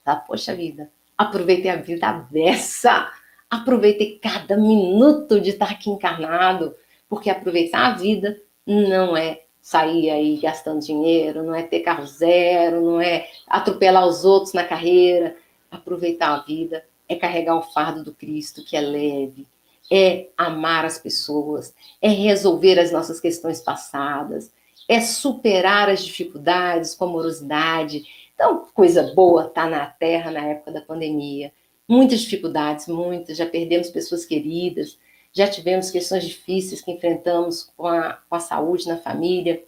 tá? 0.05 0.15
Poxa 0.15 0.55
vida, 0.55 0.93
aproveitei 1.19 1.73
a 1.73 1.77
vida 1.77 2.25
dessa, 2.31 3.11
aproveitei 3.51 4.21
cada 4.23 4.57
minuto 4.57 5.41
de 5.41 5.51
estar 5.51 5.73
aqui 5.73 5.91
encarnado, 5.91 6.73
porque 7.09 7.29
aproveitar 7.29 7.87
a 7.87 7.97
vida 7.97 8.41
não 8.65 9.17
é 9.17 9.43
sair 9.65 10.11
aí 10.11 10.37
gastando 10.37 10.85
dinheiro, 10.85 11.43
não 11.43 11.55
é 11.55 11.62
ter 11.62 11.81
carro 11.81 12.07
zero, 12.07 12.83
não 12.83 13.01
é 13.01 13.27
atropelar 13.47 14.07
os 14.07 14.23
outros 14.23 14.53
na 14.53 14.62
carreira. 14.62 15.39
Aproveitar 15.71 16.35
a 16.35 16.43
vida 16.43 16.85
é 17.09 17.17
carregar 17.17 17.57
o 17.57 17.62
fardo 17.62 18.05
do 18.05 18.12
Cristo, 18.12 18.62
que 18.62 18.77
é 18.77 18.81
leve, 18.83 19.47
é 19.91 20.29
amar 20.37 20.85
as 20.85 20.99
pessoas, 20.99 21.75
é 22.03 22.11
resolver 22.11 22.79
as 22.79 22.93
nossas 22.93 23.19
questões 23.19 23.62
passadas, 23.62 24.53
é 24.87 25.01
superar 25.01 25.89
as 25.89 26.05
dificuldades 26.05 26.95
com 26.95 27.07
amorosidade. 27.07 28.05
Então, 28.35 28.67
coisa 28.75 29.15
boa 29.15 29.49
tá 29.49 29.67
na 29.67 29.87
Terra 29.87 30.31
na 30.31 30.45
época 30.45 30.73
da 30.73 30.83
pandemia. 30.83 31.51
Muitas 31.89 32.21
dificuldades, 32.21 32.87
muitas, 32.87 33.39
já 33.39 33.47
perdemos 33.47 33.89
pessoas 33.89 34.27
queridas, 34.27 34.99
já 35.35 35.49
tivemos 35.49 35.91
questões 35.91 36.24
difíceis 36.24 36.80
que 36.80 36.93
enfrentamos 36.93 37.70
com 37.76 37.89
a, 37.89 38.20
com 38.28 38.37
a 38.37 38.41
saúde 38.41 38.87
na 38.87 38.97
família, 38.97 39.62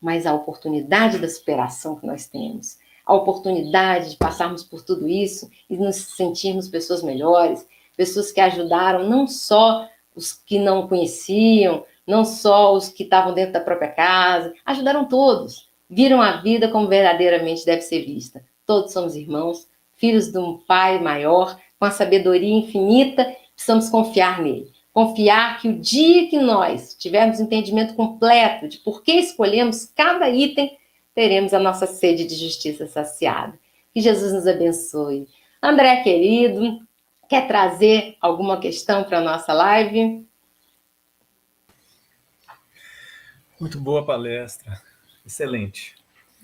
mas 0.00 0.24
a 0.24 0.32
oportunidade 0.32 1.18
da 1.18 1.28
superação 1.28 1.96
que 1.96 2.06
nós 2.06 2.26
temos, 2.26 2.78
a 3.04 3.12
oportunidade 3.12 4.10
de 4.10 4.16
passarmos 4.16 4.62
por 4.62 4.82
tudo 4.82 5.08
isso 5.08 5.50
e 5.68 5.76
nos 5.76 5.96
sentirmos 5.96 6.68
pessoas 6.68 7.02
melhores, 7.02 7.66
pessoas 7.96 8.30
que 8.30 8.40
ajudaram 8.40 9.08
não 9.08 9.26
só 9.26 9.88
os 10.14 10.32
que 10.32 10.60
não 10.60 10.86
conheciam, 10.86 11.84
não 12.06 12.24
só 12.24 12.72
os 12.72 12.88
que 12.88 13.02
estavam 13.02 13.34
dentro 13.34 13.54
da 13.54 13.60
própria 13.60 13.90
casa, 13.90 14.54
ajudaram 14.64 15.06
todos, 15.06 15.68
viram 15.88 16.22
a 16.22 16.40
vida 16.40 16.68
como 16.68 16.86
verdadeiramente 16.86 17.66
deve 17.66 17.82
ser 17.82 18.04
vista. 18.04 18.44
Todos 18.64 18.92
somos 18.92 19.16
irmãos, 19.16 19.68
filhos 19.96 20.30
de 20.30 20.38
um 20.38 20.56
Pai 20.58 21.00
maior, 21.00 21.58
com 21.78 21.84
a 21.84 21.90
sabedoria 21.90 22.54
infinita, 22.54 23.34
precisamos 23.54 23.88
confiar 23.88 24.40
nele. 24.40 24.79
Confiar 24.92 25.60
que 25.60 25.68
o 25.68 25.78
dia 25.78 26.28
que 26.28 26.38
nós 26.38 26.94
tivermos 26.94 27.38
entendimento 27.38 27.94
completo 27.94 28.68
de 28.68 28.78
por 28.78 29.02
que 29.02 29.12
escolhemos 29.12 29.86
cada 29.86 30.28
item, 30.28 30.76
teremos 31.14 31.54
a 31.54 31.58
nossa 31.60 31.86
sede 31.86 32.26
de 32.26 32.34
justiça 32.34 32.86
saciada. 32.86 33.58
Que 33.92 34.00
Jesus 34.00 34.32
nos 34.32 34.46
abençoe. 34.46 35.28
André, 35.62 36.02
querido, 36.02 36.80
quer 37.28 37.46
trazer 37.46 38.16
alguma 38.20 38.58
questão 38.58 39.04
para 39.04 39.18
a 39.18 39.22
nossa 39.22 39.52
live? 39.52 40.26
Muito 43.60 43.78
boa 43.78 44.04
palestra. 44.04 44.80
Excelente. 45.24 45.94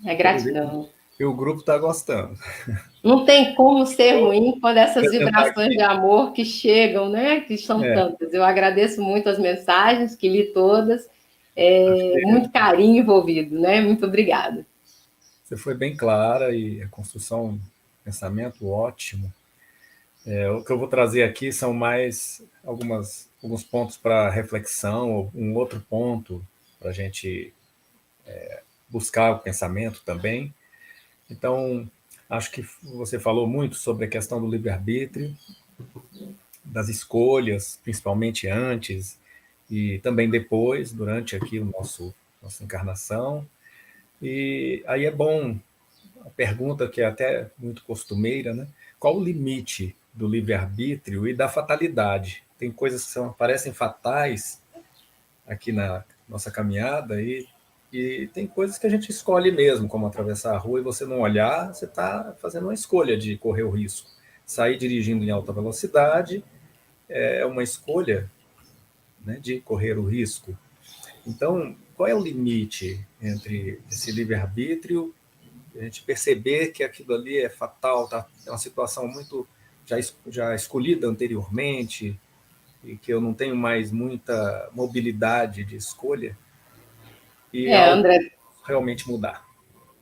É 0.05 0.15
gratidão. 0.15 0.89
E 1.19 1.25
o 1.25 1.33
grupo 1.33 1.61
está 1.61 1.77
gostando. 1.77 2.37
Não 3.03 3.25
tem 3.25 3.55
como 3.55 3.85
ser 3.85 4.19
ruim 4.19 4.59
quando 4.59 4.77
essas 4.77 5.09
vibrações 5.09 5.69
de 5.69 5.81
amor 5.81 6.31
que 6.31 6.45
chegam, 6.45 7.09
né? 7.09 7.41
Que 7.41 7.57
são 7.57 7.83
é. 7.83 7.93
tantas. 7.93 8.33
Eu 8.33 8.43
agradeço 8.43 9.01
muito 9.01 9.27
as 9.27 9.39
mensagens, 9.39 10.15
que 10.15 10.29
li 10.29 10.45
todas. 10.53 11.09
É, 11.55 12.21
muito 12.25 12.51
carinho 12.51 13.01
envolvido, 13.01 13.59
né? 13.59 13.81
Muito 13.81 14.05
obrigada. 14.05 14.65
Você 15.43 15.57
foi 15.57 15.73
bem 15.73 15.95
clara 15.95 16.53
e 16.53 16.83
a 16.83 16.87
construção, 16.89 17.59
pensamento 18.03 18.67
ótimo. 18.67 19.33
É, 20.25 20.49
o 20.51 20.61
que 20.61 20.71
eu 20.71 20.77
vou 20.77 20.89
trazer 20.89 21.23
aqui 21.23 21.53
são 21.53 21.73
mais 21.73 22.43
algumas, 22.63 23.29
alguns 23.41 23.63
pontos 23.63 23.95
para 23.95 24.29
reflexão, 24.29 25.31
um 25.33 25.55
outro 25.55 25.79
ponto 25.89 26.45
para 26.77 26.89
a 26.89 26.93
gente 26.93 27.53
é, 28.25 28.61
buscar 28.89 29.31
o 29.31 29.39
pensamento 29.39 30.01
também. 30.05 30.53
Então, 31.29 31.89
acho 32.29 32.51
que 32.51 32.65
você 32.83 33.19
falou 33.19 33.47
muito 33.47 33.75
sobre 33.75 34.05
a 34.05 34.09
questão 34.09 34.41
do 34.41 34.49
livre-arbítrio, 34.49 35.35
das 36.63 36.89
escolhas, 36.89 37.79
principalmente 37.83 38.47
antes 38.47 39.19
e 39.69 39.99
também 39.99 40.29
depois, 40.29 40.91
durante 40.91 41.35
aqui 41.35 41.59
o 41.59 41.65
nosso 41.65 42.13
nossa 42.41 42.63
encarnação. 42.63 43.47
E 44.21 44.83
aí 44.87 45.05
é 45.05 45.11
bom 45.11 45.57
a 46.25 46.29
pergunta 46.29 46.87
que 46.87 47.01
é 47.01 47.05
até 47.05 47.49
muito 47.57 47.83
costumeira, 47.83 48.53
né? 48.53 48.67
Qual 48.99 49.17
o 49.17 49.23
limite 49.23 49.95
do 50.13 50.27
livre-arbítrio 50.27 51.27
e 51.27 51.33
da 51.33 51.47
fatalidade? 51.47 52.43
Tem 52.57 52.71
coisas 52.71 53.05
que 53.05 53.11
são, 53.11 53.33
parecem 53.33 53.73
fatais 53.73 54.61
aqui 55.45 55.71
na 55.71 56.03
nossa 56.27 56.49
caminhada 56.49 57.21
e 57.21 57.47
e 57.91 58.29
tem 58.33 58.45
coisas 58.45 58.77
que 58.77 58.85
a 58.85 58.89
gente 58.89 59.09
escolhe 59.09 59.51
mesmo, 59.51 59.87
como 59.87 60.05
atravessar 60.05 60.53
a 60.53 60.57
rua 60.57 60.79
e 60.79 60.83
você 60.83 61.05
não 61.05 61.21
olhar, 61.21 61.73
você 61.73 61.85
está 61.85 62.35
fazendo 62.41 62.63
uma 62.63 62.73
escolha 62.73 63.17
de 63.17 63.37
correr 63.37 63.63
o 63.63 63.69
risco. 63.69 64.09
Sair 64.45 64.77
dirigindo 64.77 65.23
em 65.23 65.29
alta 65.29 65.53
velocidade 65.53 66.43
é 67.07 67.45
uma 67.45 67.63
escolha 67.63 68.29
né, 69.25 69.39
de 69.41 69.59
correr 69.61 69.97
o 69.97 70.05
risco. 70.05 70.57
Então, 71.25 71.75
qual 71.95 72.07
é 72.07 72.15
o 72.15 72.21
limite 72.21 73.05
entre 73.21 73.81
esse 73.89 74.11
livre-arbítrio, 74.11 75.13
a 75.75 75.83
gente 75.83 76.03
perceber 76.03 76.67
que 76.67 76.83
aquilo 76.83 77.13
ali 77.13 77.37
é 77.37 77.49
fatal, 77.49 78.07
tá? 78.07 78.25
é 78.45 78.49
uma 78.49 78.57
situação 78.57 79.07
muito 79.07 79.47
já, 79.85 79.97
já 80.27 80.55
escolhida 80.55 81.07
anteriormente, 81.07 82.19
e 82.83 82.95
que 82.95 83.11
eu 83.11 83.19
não 83.19 83.33
tenho 83.33 83.55
mais 83.55 83.91
muita 83.91 84.69
mobilidade 84.73 85.63
de 85.63 85.75
escolha? 85.75 86.37
E 87.53 87.67
é, 87.67 87.89
André, 87.89 88.31
realmente 88.65 89.07
mudar. 89.07 89.45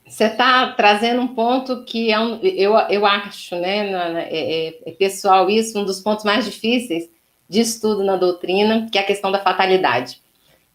Você 0.08 0.26
está 0.26 0.72
trazendo 0.74 1.22
um 1.22 1.28
ponto 1.28 1.84
que 1.84 2.12
é 2.12 2.20
um, 2.20 2.40
eu, 2.42 2.74
eu 2.90 3.06
acho, 3.06 3.56
né, 3.56 4.28
é, 4.30 4.68
é, 4.68 4.80
é, 4.86 4.92
pessoal, 4.92 5.50
isso, 5.50 5.80
um 5.80 5.84
dos 5.84 6.00
pontos 6.00 6.24
mais 6.24 6.46
difíceis 6.46 7.10
de 7.50 7.62
estudo 7.62 8.04
na 8.04 8.16
doutrina, 8.16 8.88
que 8.92 8.98
é 8.98 9.02
a 9.02 9.06
questão 9.06 9.32
da 9.32 9.40
fatalidade. 9.40 10.22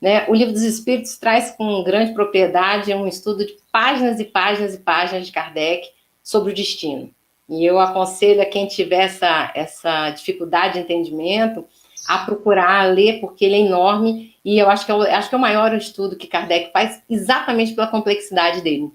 Né? 0.00 0.26
O 0.28 0.34
Livro 0.34 0.52
dos 0.52 0.62
Espíritos 0.62 1.16
traz 1.18 1.52
com 1.52 1.84
grande 1.84 2.12
propriedade 2.12 2.92
um 2.92 3.06
estudo 3.06 3.46
de 3.46 3.56
páginas 3.70 4.18
e 4.18 4.24
páginas 4.24 4.74
e 4.74 4.78
páginas 4.78 5.26
de 5.26 5.32
Kardec 5.32 5.88
sobre 6.22 6.52
o 6.52 6.54
destino. 6.54 7.10
E 7.48 7.64
eu 7.64 7.78
aconselho 7.78 8.40
a 8.40 8.46
quem 8.46 8.66
tiver 8.66 9.04
essa, 9.04 9.52
essa 9.54 10.10
dificuldade 10.10 10.74
de 10.74 10.80
entendimento 10.80 11.66
a 12.06 12.18
procurar, 12.18 12.82
a 12.82 12.86
ler, 12.86 13.20
porque 13.20 13.44
ele 13.44 13.54
é 13.56 13.60
enorme, 13.60 14.34
e 14.44 14.58
eu 14.58 14.68
acho 14.68 14.86
que, 14.86 14.92
é, 14.92 15.14
acho 15.14 15.28
que 15.28 15.34
é 15.34 15.38
o 15.38 15.40
maior 15.40 15.74
estudo 15.74 16.16
que 16.16 16.26
Kardec 16.26 16.72
faz, 16.72 17.02
exatamente 17.08 17.72
pela 17.72 17.86
complexidade 17.86 18.62
dele. 18.62 18.90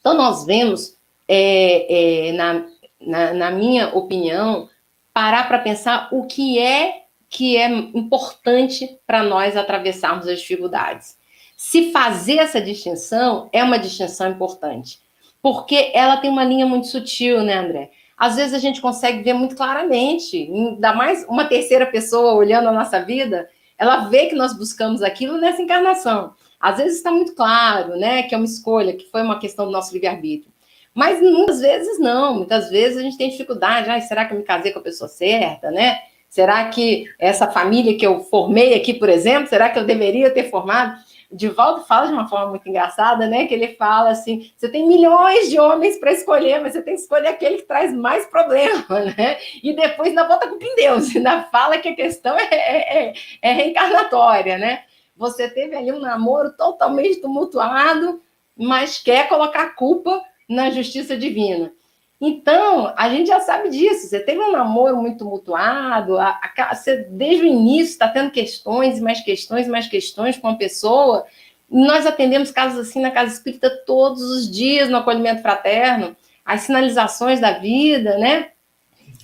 Então, 0.00 0.14
nós 0.14 0.44
vemos, 0.44 0.96
é, 1.26 2.28
é, 2.28 2.32
na, 2.32 2.64
na, 3.00 3.34
na 3.34 3.50
minha 3.50 3.88
opinião, 3.94 4.68
parar 5.12 5.48
para 5.48 5.58
pensar 5.58 6.08
o 6.12 6.26
que 6.26 6.58
é 6.58 7.02
que 7.30 7.56
é 7.56 7.68
importante 7.68 8.98
para 9.06 9.22
nós 9.22 9.56
atravessarmos 9.56 10.26
as 10.26 10.40
dificuldades. 10.40 11.18
Se 11.56 11.92
fazer 11.92 12.38
essa 12.38 12.60
distinção 12.60 13.48
é 13.52 13.62
uma 13.62 13.78
distinção 13.78 14.30
importante, 14.30 14.98
porque 15.42 15.90
ela 15.92 16.16
tem 16.16 16.30
uma 16.30 16.44
linha 16.44 16.66
muito 16.66 16.86
sutil, 16.86 17.42
né, 17.42 17.54
André? 17.54 17.90
Às 18.18 18.36
vezes 18.36 18.52
a 18.52 18.58
gente 18.58 18.80
consegue 18.80 19.22
ver 19.22 19.34
muito 19.34 19.54
claramente, 19.54 20.36
ainda 20.36 20.92
mais 20.92 21.24
uma 21.28 21.44
terceira 21.44 21.86
pessoa 21.86 22.34
olhando 22.34 22.68
a 22.68 22.72
nossa 22.72 23.00
vida, 23.00 23.48
ela 23.78 24.08
vê 24.08 24.26
que 24.26 24.34
nós 24.34 24.56
buscamos 24.56 25.02
aquilo 25.02 25.38
nessa 25.38 25.62
encarnação. 25.62 26.34
Às 26.58 26.78
vezes 26.78 26.96
está 26.96 27.12
muito 27.12 27.34
claro, 27.34 27.96
né, 27.96 28.24
que 28.24 28.34
é 28.34 28.38
uma 28.38 28.44
escolha, 28.44 28.96
que 28.96 29.08
foi 29.08 29.22
uma 29.22 29.38
questão 29.38 29.66
do 29.66 29.70
nosso 29.70 29.92
livre-arbítrio. 29.94 30.52
Mas 30.92 31.20
muitas 31.20 31.60
vezes 31.60 32.00
não, 32.00 32.34
muitas 32.34 32.70
vezes 32.70 32.98
a 32.98 33.02
gente 33.02 33.16
tem 33.16 33.30
dificuldade. 33.30 33.88
Ah, 33.88 34.00
será 34.00 34.24
que 34.24 34.34
eu 34.34 34.38
me 34.38 34.44
casei 34.44 34.72
com 34.72 34.80
a 34.80 34.82
pessoa 34.82 35.06
certa, 35.06 35.70
né? 35.70 36.00
Será 36.28 36.64
que 36.70 37.04
essa 37.20 37.46
família 37.46 37.96
que 37.96 38.04
eu 38.04 38.18
formei 38.20 38.74
aqui, 38.74 38.94
por 38.94 39.08
exemplo, 39.08 39.48
será 39.48 39.70
que 39.70 39.78
eu 39.78 39.84
deveria 39.84 40.30
ter 40.30 40.50
formado? 40.50 40.98
Divaldo 41.30 41.84
fala 41.84 42.06
de 42.06 42.14
uma 42.14 42.26
forma 42.26 42.48
muito 42.48 42.66
engraçada, 42.66 43.26
né? 43.26 43.46
Que 43.46 43.52
ele 43.52 43.68
fala 43.74 44.10
assim: 44.10 44.50
você 44.56 44.68
tem 44.68 44.88
milhões 44.88 45.50
de 45.50 45.60
homens 45.60 45.98
para 45.98 46.12
escolher, 46.12 46.60
mas 46.60 46.72
você 46.72 46.82
tem 46.82 46.94
que 46.94 47.02
escolher 47.02 47.28
aquele 47.28 47.58
que 47.58 47.66
traz 47.66 47.92
mais 47.92 48.24
problema, 48.26 48.84
né? 49.16 49.38
E 49.62 49.74
depois 49.74 50.08
ainda 50.08 50.24
bota 50.24 50.48
culpa 50.48 50.64
em 50.64 50.74
Deus, 50.74 51.12
ainda 51.14 51.42
fala 51.44 51.78
que 51.78 51.88
a 51.88 51.94
questão 51.94 52.36
é, 52.38 52.48
é, 52.50 53.08
é, 53.08 53.12
é 53.42 53.52
reencarnatória, 53.52 54.56
né? 54.56 54.84
Você 55.16 55.50
teve 55.50 55.76
ali 55.76 55.92
um 55.92 56.00
namoro 56.00 56.56
totalmente 56.56 57.20
tumultuado, 57.20 58.22
mas 58.56 58.98
quer 58.98 59.28
colocar 59.28 59.74
culpa 59.74 60.22
na 60.48 60.70
justiça 60.70 61.16
divina. 61.16 61.72
Então, 62.20 62.92
a 62.96 63.08
gente 63.08 63.28
já 63.28 63.40
sabe 63.40 63.70
disso. 63.70 64.08
Você 64.08 64.18
teve 64.20 64.40
um 64.40 64.50
namoro 64.50 64.96
muito 64.96 65.18
tumultuado, 65.18 66.18
a, 66.18 66.40
a, 66.56 66.74
você, 66.74 67.06
desde 67.10 67.44
o 67.44 67.46
início 67.46 67.92
está 67.92 68.08
tendo 68.08 68.30
questões, 68.30 69.00
mais 69.00 69.20
questões, 69.20 69.68
mais 69.68 69.86
questões 69.86 70.36
com 70.36 70.48
a 70.48 70.56
pessoa. 70.56 71.24
Nós 71.70 72.06
atendemos 72.06 72.50
casos 72.50 72.88
assim 72.88 73.00
na 73.00 73.10
Casa 73.10 73.34
Espírita 73.34 73.70
todos 73.86 74.22
os 74.22 74.50
dias 74.50 74.88
no 74.88 74.96
acolhimento 74.96 75.42
fraterno, 75.42 76.16
as 76.44 76.62
sinalizações 76.62 77.40
da 77.40 77.52
vida, 77.52 78.18
né? 78.18 78.50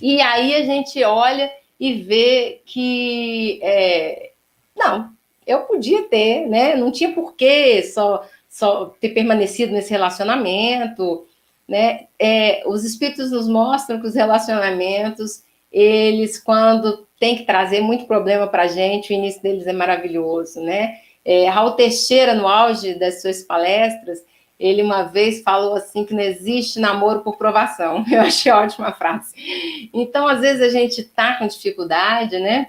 E 0.01 0.21
aí 0.21 0.55
a 0.55 0.65
gente 0.65 1.03
olha 1.03 1.51
e 1.81 1.95
vê 1.95 2.61
que, 2.65 3.59
é, 3.63 4.31
não, 4.77 5.11
eu 5.47 5.61
podia 5.61 6.05
ter, 6.05 6.47
né? 6.47 6.77
Não 6.77 6.93
tinha 6.93 7.13
porquê 7.13 7.83
só, 7.83 8.25
só 8.49 8.95
ter 9.01 9.09
permanecido 9.09 9.73
nesse 9.73 9.91
relacionamento 9.91 11.27
né? 11.69 12.07
É, 12.19 12.63
os 12.67 12.85
espíritos 12.85 13.31
nos 13.31 13.49
mostram 13.49 14.01
que 14.01 14.07
os 14.07 14.15
relacionamentos, 14.15 15.43
eles, 15.73 16.39
quando 16.39 17.07
tem 17.19 17.37
que 17.37 17.45
trazer 17.45 17.81
muito 17.81 18.07
problema 18.07 18.47
para 18.47 18.65
a 18.65 18.69
gente, 18.69 19.13
o 19.13 19.17
início 19.17 19.43
deles 19.43 19.67
é 19.67 19.73
maravilhoso, 19.73 20.61
né? 20.61 20.99
É, 21.25 21.49
Raul 21.49 21.73
Teixeira, 21.73 22.35
no 22.35 22.47
auge 22.47 22.95
das 22.95 23.23
suas 23.23 23.43
palestras, 23.43 24.23
ele 24.61 24.83
uma 24.83 25.05
vez 25.05 25.43
falou 25.43 25.75
assim 25.75 26.05
que 26.05 26.15
não 26.15 26.23
existe 26.23 26.79
namoro 26.79 27.21
por 27.21 27.37
provação. 27.37 28.05
Eu 28.11 28.21
achei 28.21 28.53
ótima 28.53 28.93
frase. 28.93 29.35
Então, 29.93 30.29
às 30.29 30.41
vezes 30.41 30.63
a 30.63 30.69
gente 30.69 31.01
está 31.01 31.37
com 31.37 31.47
dificuldade, 31.47 32.39
né? 32.39 32.69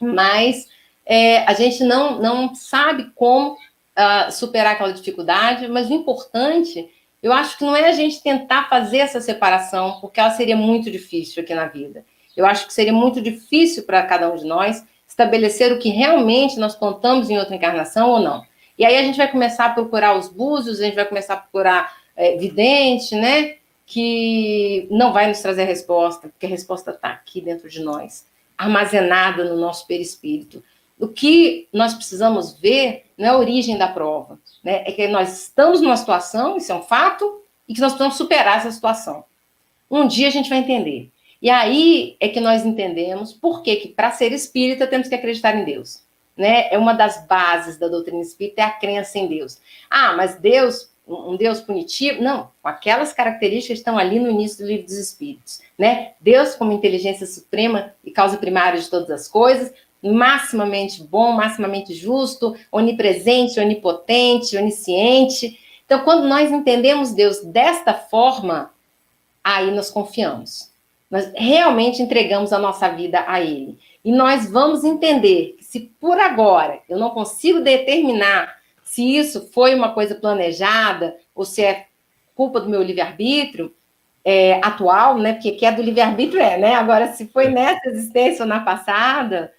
Mas 0.00 0.68
é, 1.06 1.38
a 1.44 1.54
gente 1.54 1.84
não, 1.84 2.20
não 2.20 2.54
sabe 2.54 3.10
como 3.14 3.52
uh, 3.52 4.30
superar 4.32 4.74
aquela 4.74 4.92
dificuldade, 4.92 5.68
mas 5.68 5.88
o 5.88 5.94
importante 5.94 6.90
eu 7.22 7.32
acho 7.32 7.56
que 7.56 7.64
não 7.64 7.76
é 7.76 7.88
a 7.88 7.92
gente 7.92 8.20
tentar 8.20 8.68
fazer 8.68 8.98
essa 8.98 9.20
separação, 9.20 10.00
porque 10.00 10.18
ela 10.18 10.30
seria 10.30 10.56
muito 10.56 10.90
difícil 10.90 11.42
aqui 11.42 11.54
na 11.54 11.66
vida. 11.66 12.04
Eu 12.36 12.44
acho 12.44 12.66
que 12.66 12.72
seria 12.72 12.92
muito 12.92 13.20
difícil 13.20 13.84
para 13.84 14.02
cada 14.02 14.30
um 14.32 14.36
de 14.36 14.44
nós 14.44 14.84
estabelecer 15.06 15.72
o 15.72 15.78
que 15.78 15.90
realmente 15.90 16.58
nós 16.58 16.74
contamos 16.74 17.30
em 17.30 17.38
outra 17.38 17.54
encarnação 17.54 18.10
ou 18.10 18.20
não. 18.20 18.44
E 18.76 18.84
aí 18.84 18.96
a 18.96 19.02
gente 19.02 19.18
vai 19.18 19.30
começar 19.30 19.66
a 19.66 19.70
procurar 19.70 20.16
os 20.16 20.28
búzios, 20.28 20.80
a 20.80 20.84
gente 20.84 20.94
vai 20.94 21.04
começar 21.04 21.34
a 21.34 21.36
procurar 21.36 21.96
é, 22.16 22.36
vidente, 22.36 23.14
né? 23.14 23.56
Que 23.86 24.88
não 24.90 25.12
vai 25.12 25.28
nos 25.28 25.40
trazer 25.40 25.62
a 25.62 25.66
resposta, 25.66 26.28
porque 26.28 26.46
a 26.46 26.48
resposta 26.48 26.90
está 26.90 27.10
aqui 27.10 27.40
dentro 27.40 27.68
de 27.68 27.80
nós, 27.80 28.26
armazenada 28.56 29.44
no 29.44 29.56
nosso 29.56 29.86
perispírito. 29.86 30.64
O 30.98 31.06
que 31.06 31.68
nós 31.72 31.94
precisamos 31.94 32.58
ver 32.58 33.06
não 33.16 33.26
é 33.26 33.30
a 33.30 33.38
origem 33.38 33.76
da 33.76 33.88
prova, 33.88 34.38
né? 34.62 34.82
É 34.86 34.92
que 34.92 35.08
nós 35.08 35.42
estamos 35.42 35.80
numa 35.80 35.96
situação, 35.96 36.56
isso 36.56 36.70
é 36.70 36.74
um 36.74 36.82
fato, 36.82 37.42
e 37.68 37.74
que 37.74 37.80
nós 37.80 37.92
precisamos 37.92 38.16
superar 38.16 38.58
essa 38.58 38.70
situação. 38.70 39.24
Um 39.90 40.06
dia 40.06 40.28
a 40.28 40.30
gente 40.30 40.48
vai 40.48 40.58
entender. 40.58 41.10
E 41.40 41.50
aí 41.50 42.16
é 42.20 42.28
que 42.28 42.40
nós 42.40 42.64
entendemos 42.64 43.32
por 43.32 43.62
que, 43.62 43.76
que 43.76 43.88
para 43.88 44.12
ser 44.12 44.32
espírita, 44.32 44.86
temos 44.86 45.08
que 45.08 45.14
acreditar 45.14 45.56
em 45.56 45.64
Deus. 45.64 46.02
Né? 46.36 46.72
É 46.72 46.78
uma 46.78 46.92
das 46.92 47.26
bases 47.26 47.76
da 47.76 47.88
doutrina 47.88 48.20
espírita, 48.20 48.62
é 48.62 48.64
a 48.64 48.70
crença 48.70 49.18
em 49.18 49.26
Deus. 49.26 49.58
Ah, 49.90 50.14
mas 50.16 50.36
Deus, 50.36 50.90
um 51.06 51.36
Deus 51.36 51.60
punitivo? 51.60 52.22
Não, 52.22 52.50
aquelas 52.62 53.12
características 53.12 53.78
estão 53.78 53.98
ali 53.98 54.20
no 54.20 54.30
início 54.30 54.64
do 54.64 54.68
livro 54.68 54.86
dos 54.86 54.96
Espíritos. 54.96 55.60
Né? 55.76 56.12
Deus 56.20 56.54
como 56.54 56.72
inteligência 56.72 57.26
suprema 57.26 57.92
e 58.04 58.12
causa 58.12 58.38
primária 58.38 58.80
de 58.80 58.88
todas 58.88 59.10
as 59.10 59.26
coisas, 59.28 59.74
maximamente 60.10 61.02
bom, 61.02 61.32
maximamente 61.32 61.94
justo, 61.94 62.56
onipresente, 62.70 63.60
onipotente, 63.60 64.56
onisciente. 64.56 65.58
Então, 65.84 66.00
quando 66.04 66.26
nós 66.26 66.50
entendemos 66.50 67.12
Deus 67.12 67.44
desta 67.44 67.94
forma, 67.94 68.72
aí 69.44 69.70
nós 69.70 69.90
confiamos. 69.90 70.70
Nós 71.10 71.30
realmente 71.36 72.02
entregamos 72.02 72.52
a 72.52 72.58
nossa 72.58 72.88
vida 72.88 73.24
a 73.26 73.40
Ele. 73.40 73.78
E 74.04 74.10
nós 74.10 74.50
vamos 74.50 74.82
entender 74.82 75.56
que 75.58 75.64
se 75.64 75.80
por 76.00 76.18
agora 76.18 76.80
eu 76.88 76.98
não 76.98 77.10
consigo 77.10 77.60
determinar 77.60 78.56
se 78.82 79.16
isso 79.16 79.48
foi 79.52 79.74
uma 79.74 79.92
coisa 79.92 80.14
planejada 80.14 81.16
ou 81.34 81.44
se 81.44 81.62
é 81.62 81.86
culpa 82.34 82.60
do 82.60 82.68
meu 82.68 82.82
livre-arbítrio 82.82 83.72
é, 84.24 84.54
atual, 84.64 85.18
né? 85.18 85.34
Porque 85.34 85.52
que 85.52 85.66
é 85.66 85.72
do 85.72 85.82
livre-arbítrio 85.82 86.40
é, 86.40 86.56
né? 86.58 86.74
Agora, 86.74 87.12
se 87.12 87.26
foi 87.28 87.48
nessa 87.48 87.88
existência 87.88 88.42
ou 88.42 88.48
na 88.48 88.60
passada, 88.60 89.52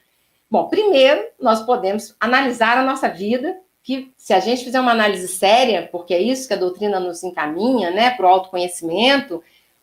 Bom, 0.54 0.66
primeiro, 0.66 1.26
nós 1.42 1.64
podemos 1.64 2.16
analisar 2.20 2.78
a 2.78 2.84
nossa 2.84 3.10
vida, 3.10 3.58
que 3.82 4.14
se 4.16 4.36
a 4.36 4.40
gente 4.40 4.64
fizer 4.64 4.80
uma 4.80 4.92
análise 4.92 5.28
séria, 5.28 5.90
porque 5.92 6.14
é 6.14 6.22
isso 6.22 6.48
que 6.48 6.54
a 6.54 6.58
doutrina 6.58 7.00
nos 7.00 7.24
encaminha, 7.24 7.90
né, 7.90 8.12
para 8.12 8.28
o 8.28 8.30
autoconhecimento, 8.30 9.42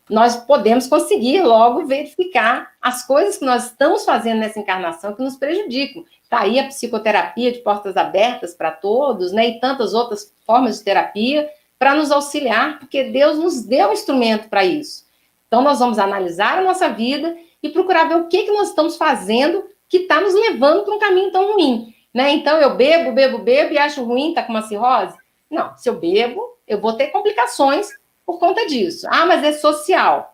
nós 0.09 0.37
podemos 0.37 0.87
conseguir 0.87 1.41
logo 1.41 1.85
verificar 1.85 2.71
as 2.81 3.05
coisas 3.05 3.37
que 3.37 3.43
nós 3.43 3.65
estamos 3.65 4.05
fazendo 4.05 4.39
nessa 4.39 4.61
encarnação 4.61 5.13
que 5.13 5.21
nos 5.21 5.35
prejudicam. 5.35 6.05
Está 6.23 6.43
aí 6.43 6.57
a 6.57 6.67
psicoterapia 6.67 7.51
de 7.51 7.59
portas 7.59 7.97
abertas 7.97 8.53
para 8.53 8.71
todos, 8.71 9.33
né, 9.33 9.49
e 9.49 9.59
tantas 9.59 9.93
outras 9.93 10.33
formas 10.45 10.77
de 10.77 10.85
terapia 10.85 11.49
para 11.77 11.95
nos 11.95 12.11
auxiliar, 12.11 12.79
porque 12.79 13.03
Deus 13.03 13.37
nos 13.37 13.61
deu 13.61 13.89
um 13.89 13.91
instrumento 13.91 14.47
para 14.47 14.63
isso. 14.63 15.05
Então, 15.49 15.61
nós 15.61 15.79
vamos 15.79 15.99
analisar 15.99 16.59
a 16.59 16.63
nossa 16.63 16.87
vida 16.87 17.35
e 17.61 17.67
procurar 17.67 18.07
ver 18.07 18.15
o 18.15 18.27
que, 18.29 18.43
que 18.43 18.51
nós 18.53 18.69
estamos 18.69 18.95
fazendo 18.95 19.65
que 19.91 19.97
está 19.97 20.21
nos 20.21 20.33
levando 20.33 20.85
para 20.85 20.95
um 20.95 20.99
caminho 20.99 21.31
tão 21.33 21.51
ruim. 21.51 21.93
Né? 22.13 22.31
Então, 22.31 22.57
eu 22.61 22.75
bebo, 22.75 23.11
bebo, 23.11 23.39
bebo 23.39 23.73
e 23.73 23.77
acho 23.77 24.01
ruim, 24.05 24.33
tá 24.33 24.41
com 24.41 24.53
uma 24.53 24.61
cirrose? 24.61 25.17
Não, 25.49 25.75
se 25.75 25.89
eu 25.89 25.99
bebo, 25.99 26.41
eu 26.65 26.79
vou 26.79 26.93
ter 26.93 27.07
complicações 27.07 27.89
por 28.25 28.39
conta 28.39 28.65
disso. 28.65 29.05
Ah, 29.11 29.25
mas 29.25 29.43
é 29.43 29.51
social. 29.51 30.33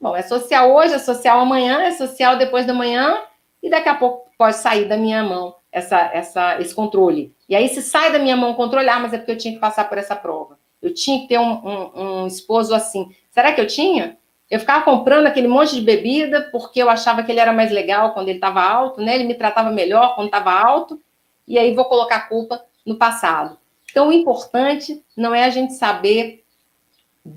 Bom, 0.00 0.14
é 0.14 0.22
social 0.22 0.72
hoje, 0.72 0.94
é 0.94 0.98
social 1.00 1.40
amanhã, 1.40 1.82
é 1.82 1.90
social 1.90 2.38
depois 2.38 2.64
da 2.64 2.72
manhã, 2.72 3.20
e 3.60 3.68
daqui 3.68 3.88
a 3.88 3.94
pouco 3.96 4.30
pode 4.38 4.56
sair 4.56 4.84
da 4.84 4.96
minha 4.96 5.24
mão 5.24 5.56
essa, 5.72 5.98
essa, 6.14 6.60
esse 6.60 6.72
controle. 6.72 7.34
E 7.48 7.56
aí, 7.56 7.68
se 7.68 7.82
sai 7.82 8.12
da 8.12 8.20
minha 8.20 8.36
mão 8.36 8.54
controlar, 8.54 8.96
ah, 8.96 9.00
mas 9.00 9.12
é 9.12 9.18
porque 9.18 9.32
eu 9.32 9.38
tinha 9.38 9.54
que 9.54 9.60
passar 9.60 9.88
por 9.88 9.98
essa 9.98 10.14
prova. 10.14 10.60
Eu 10.80 10.94
tinha 10.94 11.20
que 11.20 11.26
ter 11.26 11.40
um, 11.40 11.52
um, 11.52 12.22
um 12.22 12.26
esposo 12.28 12.72
assim. 12.72 13.12
Será 13.32 13.52
que 13.52 13.60
eu 13.60 13.66
tinha? 13.66 14.16
Eu 14.52 14.60
ficava 14.60 14.84
comprando 14.84 15.26
aquele 15.26 15.48
monte 15.48 15.74
de 15.74 15.80
bebida 15.80 16.50
porque 16.52 16.82
eu 16.82 16.90
achava 16.90 17.22
que 17.22 17.32
ele 17.32 17.40
era 17.40 17.54
mais 17.54 17.72
legal 17.72 18.12
quando 18.12 18.28
ele 18.28 18.36
estava 18.36 18.60
alto, 18.60 19.00
né? 19.00 19.14
Ele 19.14 19.24
me 19.24 19.32
tratava 19.32 19.70
melhor 19.70 20.14
quando 20.14 20.26
estava 20.26 20.52
alto, 20.52 21.00
e 21.48 21.58
aí 21.58 21.74
vou 21.74 21.86
colocar 21.86 22.16
a 22.16 22.28
culpa 22.28 22.62
no 22.84 22.96
passado. 22.96 23.56
Então, 23.90 24.08
o 24.08 24.12
importante 24.12 25.02
não 25.16 25.34
é 25.34 25.44
a 25.44 25.48
gente 25.48 25.72
saber 25.72 26.44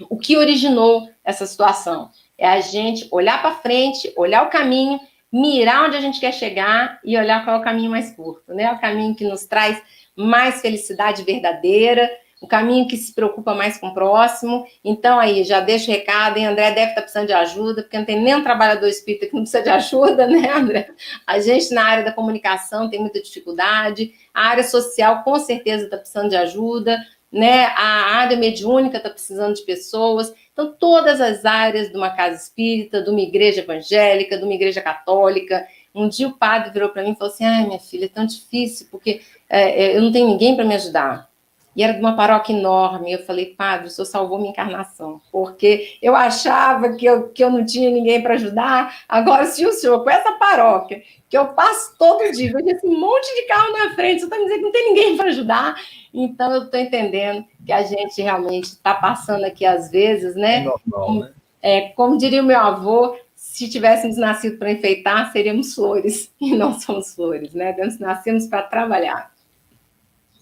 o 0.09 0.17
que 0.17 0.35
originou 0.35 1.09
essa 1.23 1.45
situação, 1.45 2.09
é 2.37 2.49
a 2.49 2.59
gente 2.59 3.07
olhar 3.09 3.41
para 3.41 3.55
frente, 3.55 4.11
olhar 4.17 4.45
o 4.45 4.49
caminho, 4.49 4.99
mirar 5.31 5.85
onde 5.85 5.95
a 5.95 6.01
gente 6.01 6.19
quer 6.19 6.33
chegar 6.33 6.99
e 7.01 7.17
olhar 7.17 7.45
qual 7.45 7.55
é 7.55 7.59
o 7.59 7.63
caminho 7.63 7.91
mais 7.91 8.13
curto, 8.13 8.53
né? 8.53 8.69
O 8.73 8.81
caminho 8.81 9.15
que 9.15 9.23
nos 9.23 9.45
traz 9.45 9.81
mais 10.17 10.59
felicidade 10.59 11.23
verdadeira, 11.23 12.11
um 12.45 12.47
caminho 12.47 12.87
que 12.87 12.95
se 12.95 13.13
preocupa 13.13 13.55
mais 13.55 13.77
com 13.77 13.87
o 13.87 13.93
próximo. 13.93 14.65
Então, 14.83 15.19
aí, 15.19 15.43
já 15.43 15.59
deixo 15.59 15.89
o 15.89 15.93
recado, 15.93 16.37
hein? 16.37 16.45
André 16.45 16.71
deve 16.71 16.89
estar 16.89 17.01
precisando 17.01 17.27
de 17.27 17.33
ajuda, 17.33 17.81
porque 17.81 17.97
não 17.97 18.05
tem 18.05 18.21
nem 18.21 18.35
um 18.35 18.43
trabalhador 18.43 18.87
espírita 18.87 19.25
que 19.25 19.33
não 19.33 19.41
precisa 19.41 19.63
de 19.63 19.69
ajuda, 19.69 20.27
né, 20.27 20.49
André? 20.53 20.89
A 21.25 21.39
gente, 21.39 21.73
na 21.73 21.83
área 21.83 22.05
da 22.05 22.13
comunicação, 22.13 22.89
tem 22.89 22.99
muita 22.99 23.21
dificuldade, 23.21 24.13
a 24.33 24.47
área 24.47 24.63
social, 24.63 25.23
com 25.23 25.37
certeza, 25.39 25.85
está 25.85 25.97
precisando 25.97 26.29
de 26.29 26.35
ajuda, 26.35 27.03
né? 27.31 27.65
A 27.75 28.17
área 28.17 28.37
mediúnica 28.37 28.97
está 28.97 29.09
precisando 29.09 29.55
de 29.55 29.63
pessoas. 29.63 30.31
Então, 30.53 30.71
todas 30.79 31.19
as 31.19 31.43
áreas 31.43 31.89
de 31.89 31.97
uma 31.97 32.11
casa 32.11 32.35
espírita, 32.35 33.01
de 33.01 33.09
uma 33.09 33.21
igreja 33.21 33.61
evangélica, 33.61 34.37
de 34.37 34.43
uma 34.43 34.53
igreja 34.53 34.81
católica. 34.81 35.67
Um 35.93 36.07
dia 36.07 36.27
o 36.27 36.33
padre 36.33 36.71
virou 36.71 36.89
para 36.89 37.01
mim 37.01 37.11
e 37.11 37.15
falou 37.15 37.33
assim: 37.33 37.43
ai, 37.43 37.65
minha 37.65 37.79
filha, 37.79 38.05
é 38.05 38.09
tão 38.09 38.25
difícil, 38.25 38.87
porque 38.91 39.21
é, 39.49 39.85
é 39.85 39.97
eu 39.97 40.01
não 40.01 40.11
tenho 40.11 40.27
ninguém 40.27 40.55
para 40.55 40.63
me 40.63 40.75
ajudar 40.75 41.33
e 41.75 41.83
era 41.83 41.93
de 41.93 41.99
uma 41.99 42.15
paróquia 42.15 42.53
enorme. 42.53 43.11
Eu 43.11 43.25
falei, 43.25 43.47
padre, 43.47 43.87
o 43.87 43.89
senhor 43.89 44.05
salvou 44.05 44.37
minha 44.37 44.51
encarnação, 44.51 45.21
porque 45.31 45.97
eu 46.01 46.15
achava 46.15 46.93
que 46.93 47.05
eu, 47.05 47.29
que 47.29 47.43
eu 47.43 47.49
não 47.49 47.65
tinha 47.65 47.89
ninguém 47.89 48.21
para 48.21 48.35
ajudar. 48.35 49.03
Agora, 49.09 49.45
se 49.45 49.65
o 49.65 49.73
senhor, 49.73 50.03
com 50.03 50.09
essa 50.09 50.31
paróquia, 50.33 51.03
que 51.29 51.37
eu 51.37 51.47
passo 51.47 51.95
todo 51.97 52.31
dia, 52.31 52.53
vejo 52.53 52.69
esse 52.69 52.87
monte 52.87 53.33
de 53.35 53.47
carro 53.47 53.71
na 53.73 53.93
frente, 53.93 54.21
você 54.21 54.25
está 54.25 54.37
me 54.37 54.45
dizendo 54.45 54.59
que 54.59 54.65
não 54.65 54.71
tem 54.71 54.93
ninguém 54.93 55.17
para 55.17 55.27
ajudar. 55.27 55.75
Então, 56.13 56.53
eu 56.53 56.63
estou 56.63 56.79
entendendo 56.79 57.45
que 57.65 57.73
a 57.73 57.83
gente 57.83 58.21
realmente 58.21 58.65
está 58.65 58.93
passando 58.93 59.43
aqui, 59.43 59.65
às 59.65 59.91
vezes, 59.91 60.35
né? 60.35 60.59
É 60.59 60.63
normal, 60.63 61.13
né? 61.15 61.31
É, 61.61 61.81
como 61.89 62.17
diria 62.17 62.41
o 62.41 62.45
meu 62.45 62.59
avô, 62.59 63.17
se 63.35 63.67
tivéssemos 63.67 64.17
nascido 64.17 64.57
para 64.57 64.71
enfeitar, 64.71 65.31
seríamos 65.31 65.73
flores, 65.73 66.31
e 66.39 66.55
não 66.55 66.79
somos 66.79 67.13
flores, 67.13 67.53
né? 67.53 67.75
Nós 67.77 67.99
nascemos 67.99 68.47
para 68.47 68.63
trabalhar. 68.63 69.34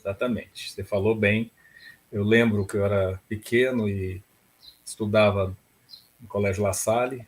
Exatamente. 0.04 0.72
Você 0.72 0.84
falou 0.84 1.16
bem. 1.16 1.52
Eu 2.12 2.24
lembro 2.24 2.68
que 2.68 2.76
eu 2.76 2.86
era 2.86 3.20
pequeno 3.28 3.88
e 3.88 4.22
estudava 4.86 5.56
no 6.20 6.28
Colégio 6.28 6.64
La 6.64 6.74
Salle 6.74 7.26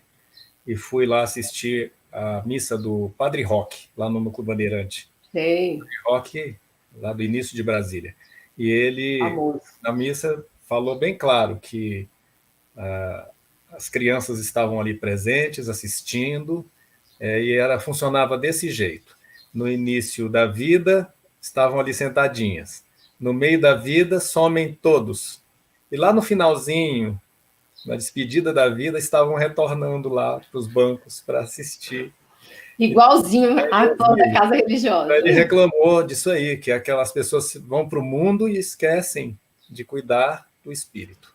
e 0.68 0.76
fui 0.76 1.06
lá 1.06 1.24
assistir 1.24 1.92
a 2.12 2.44
missa 2.46 2.78
do 2.78 3.12
Padre 3.18 3.42
Roque, 3.44 3.88
lá 3.96 4.10
no 4.10 4.20
Núcleo 4.20 4.46
Bandeirante. 4.46 5.10
Sei. 5.32 5.80
Padre 5.80 5.96
Roque, 6.06 6.56
lá 6.98 7.14
do 7.14 7.24
início 7.24 7.56
de 7.56 7.64
Brasília. 7.64 8.16
E 8.58 8.70
ele, 8.70 9.22
Amor. 9.22 9.62
na 9.82 9.92
missa, 9.92 10.46
falou 10.62 10.98
bem 10.98 11.18
claro 11.18 11.58
que 11.62 12.08
ah, 12.78 13.30
as 13.72 13.90
crianças 13.90 14.40
estavam 14.40 14.80
ali 14.80 14.94
presentes, 14.94 15.68
assistindo, 15.68 16.66
é, 17.20 17.42
e 17.42 17.54
era 17.54 17.80
funcionava 17.80 18.38
desse 18.38 18.70
jeito. 18.70 19.18
No 19.54 19.70
início 19.70 20.30
da 20.30 20.46
vida, 20.46 21.14
estavam 21.46 21.80
ali 21.80 21.94
sentadinhas. 21.94 22.84
No 23.20 23.34
meio 23.34 23.62
da 23.62 23.76
vida, 23.76 24.20
somem 24.20 24.74
todos. 24.74 25.42
E 25.92 25.96
lá 25.96 26.12
no 26.12 26.22
finalzinho, 26.22 27.20
na 27.86 27.96
despedida 27.96 28.52
da 28.52 28.68
vida, 28.68 28.98
estavam 28.98 29.36
retornando 29.36 30.10
lá 30.10 30.40
para 30.40 30.60
os 30.60 30.68
bancos 30.68 31.22
para 31.22 31.42
assistir. 31.42 32.12
Igualzinho 32.78 33.58
a 33.74 33.96
toda 33.96 34.34
casa 34.34 34.56
religiosa. 34.56 35.16
Ele 35.16 35.32
reclamou 35.32 36.04
disso 36.04 36.32
aí, 36.32 36.58
que 36.58 36.72
aquelas 36.72 37.12
pessoas 37.12 37.54
vão 37.56 37.88
para 37.88 38.00
o 38.00 38.04
mundo 38.04 38.50
e 38.50 38.58
esquecem 38.58 39.38
de 39.70 39.86
cuidar 39.86 40.50
do 40.64 40.72
espírito. 40.72 41.34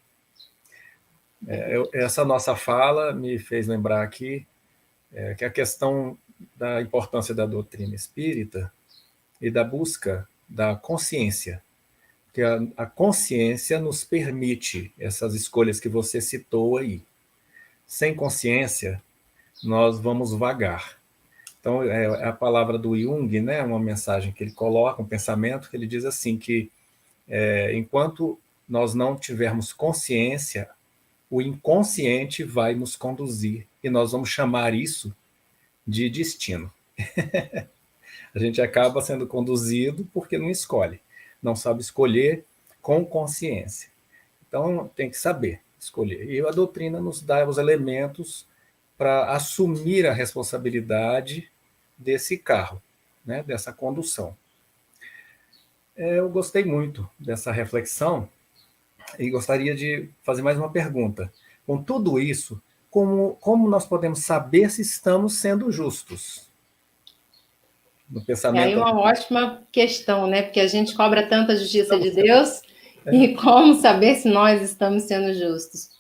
É, 1.47 1.75
eu, 1.75 1.89
essa 1.95 2.25
nossa 2.25 2.55
fala 2.55 3.13
me 3.13 3.39
fez 3.39 3.67
lembrar 3.67 4.03
aqui 4.03 4.47
é, 5.13 5.35
que 5.35 5.45
a 5.45 5.51
questão 5.51 6.19
da 6.57 6.83
importância 6.83 7.35
da 7.35 7.47
doutrina 7.47 7.95
espírita 7.95 8.71
e 9.41 9.51
da 9.51 9.65
busca 9.65 10.29
da 10.49 10.75
consciência. 10.75 11.63
Que 12.33 12.43
a, 12.43 12.61
a 12.77 12.87
consciência 12.87 13.81
nos 13.81 14.05
permite 14.05 14.93
essas 14.99 15.35
escolhas 15.35 15.81
que 15.81 15.89
você 15.89 16.21
citou 16.21 16.77
aí. 16.77 17.03
Sem 17.87 18.15
consciência, 18.15 19.03
nós 19.63 19.99
vamos 19.99 20.33
vagar. 20.33 20.99
Então, 21.61 21.83
é, 21.83 22.05
é 22.05 22.25
a 22.25 22.33
palavra 22.33 22.79
do 22.79 22.99
Jung, 22.99 23.41
né, 23.41 23.63
uma 23.63 23.79
mensagem 23.79 24.33
que 24.33 24.43
ele 24.43 24.53
coloca, 24.53 25.03
um 25.03 25.07
pensamento 25.07 25.69
que 25.69 25.77
ele 25.77 25.87
diz 25.87 26.05
assim, 26.05 26.39
que 26.39 26.71
é, 27.29 27.77
enquanto 27.77 28.39
nós 28.69 28.95
não 28.95 29.17
tivermos 29.17 29.73
consciência, 29.73 30.69
o 31.29 31.43
inconsciente 31.43 32.43
vai 32.43 32.75
nos 32.75 32.97
conduzir 32.97 33.67
e 33.83 33.91
nós 33.91 34.13
vamos 34.13 34.29
chamar 34.29 34.75
isso 34.75 35.15
de 35.87 36.09
destino. 36.09 36.73
a 38.35 38.39
gente 38.39 38.61
acaba 38.61 39.01
sendo 39.01 39.27
conduzido 39.27 40.09
porque 40.13 40.39
não 40.39 40.51
escolhe, 40.51 41.01
não 41.43 41.57
sabe 41.57 41.81
escolher 41.81 42.45
com 42.81 43.05
consciência. 43.05 43.91
Então, 44.47 44.91
tem 44.95 45.11
que 45.11 45.17
saber 45.17 45.61
escolher. 45.79 46.31
E 46.31 46.41
a 46.41 46.51
doutrina 46.51 47.01
nos 47.01 47.23
dá 47.23 47.47
os 47.49 47.59
elementos 47.59 48.47
para 48.99 49.33
assumir 49.33 50.07
a 50.07 50.13
responsabilidade 50.13 51.51
desse 51.97 52.37
carro, 52.37 52.83
né, 53.25 53.43
dessa 53.43 53.73
condução. 53.73 54.37
É, 55.97 56.19
eu 56.19 56.29
gostei 56.29 56.65
muito 56.65 57.09
dessa 57.19 57.51
reflexão 57.51 58.29
e 59.19 59.31
gostaria 59.31 59.75
de 59.75 60.09
fazer 60.23 60.43
mais 60.43 60.59
uma 60.59 60.71
pergunta. 60.71 61.33
Com 61.67 61.83
tudo 61.83 62.19
isso, 62.19 62.61
como, 62.91 63.37
como 63.41 63.69
nós 63.69 63.87
podemos 63.87 64.21
saber 64.25 64.71
se 64.71 64.83
estamos 64.83 65.39
sendo 65.39 65.71
justos? 65.71 66.50
No 68.11 68.21
pensamento. 68.21 68.63
É 68.63 68.67
aí 68.67 68.77
uma 68.77 68.99
ótima 68.99 69.63
questão, 69.71 70.27
né? 70.27 70.43
Porque 70.43 70.61
a 70.61 70.67
gente 70.67 70.95
cobra 70.95 71.27
tanta 71.27 71.57
justiça 71.57 71.99
de 71.99 72.11
Deus 72.11 72.63
é. 73.07 73.15
e 73.15 73.35
como 73.35 73.75
saber 73.75 74.17
se 74.17 74.29
nós 74.29 74.61
estamos 74.63 75.05
sendo 75.05 75.33
justos. 75.33 75.91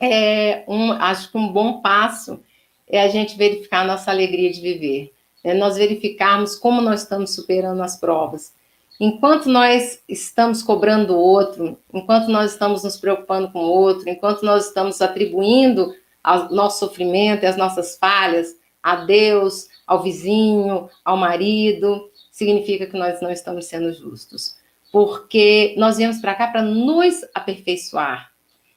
É 0.00 0.62
um, 0.68 0.92
acho 0.92 1.32
que 1.32 1.36
um 1.36 1.48
bom 1.48 1.80
passo 1.80 2.40
é 2.86 3.02
a 3.02 3.08
gente 3.08 3.36
verificar 3.36 3.80
a 3.80 3.86
nossa 3.86 4.10
alegria 4.10 4.52
de 4.52 4.60
viver. 4.60 5.12
É 5.42 5.52
nós 5.54 5.76
verificarmos 5.76 6.56
como 6.56 6.80
nós 6.80 7.02
estamos 7.02 7.34
superando 7.34 7.82
as 7.82 7.98
provas. 7.98 8.52
Enquanto 9.00 9.48
nós 9.48 10.00
estamos 10.08 10.62
cobrando 10.62 11.14
o 11.14 11.18
outro, 11.18 11.78
enquanto 11.92 12.28
nós 12.28 12.52
estamos 12.52 12.82
nos 12.82 12.96
preocupando 12.96 13.50
com 13.50 13.60
o 13.60 13.70
outro, 13.70 14.08
enquanto 14.08 14.42
nós 14.42 14.66
estamos 14.66 15.00
atribuindo 15.00 15.94
o 16.24 16.54
nosso 16.54 16.80
sofrimento 16.80 17.44
e 17.44 17.46
as 17.46 17.56
nossas 17.56 17.96
falhas 17.96 18.56
a 18.82 18.96
Deus, 18.96 19.68
ao 19.86 20.02
vizinho, 20.02 20.88
ao 21.04 21.16
marido, 21.16 22.10
significa 22.30 22.86
que 22.86 22.96
nós 22.96 23.20
não 23.20 23.30
estamos 23.30 23.66
sendo 23.66 23.92
justos. 23.92 24.56
Porque 24.90 25.74
nós 25.76 25.96
viemos 25.96 26.18
para 26.18 26.34
cá 26.34 26.48
para 26.48 26.62
nos 26.62 27.24
aperfeiçoar. 27.34 28.30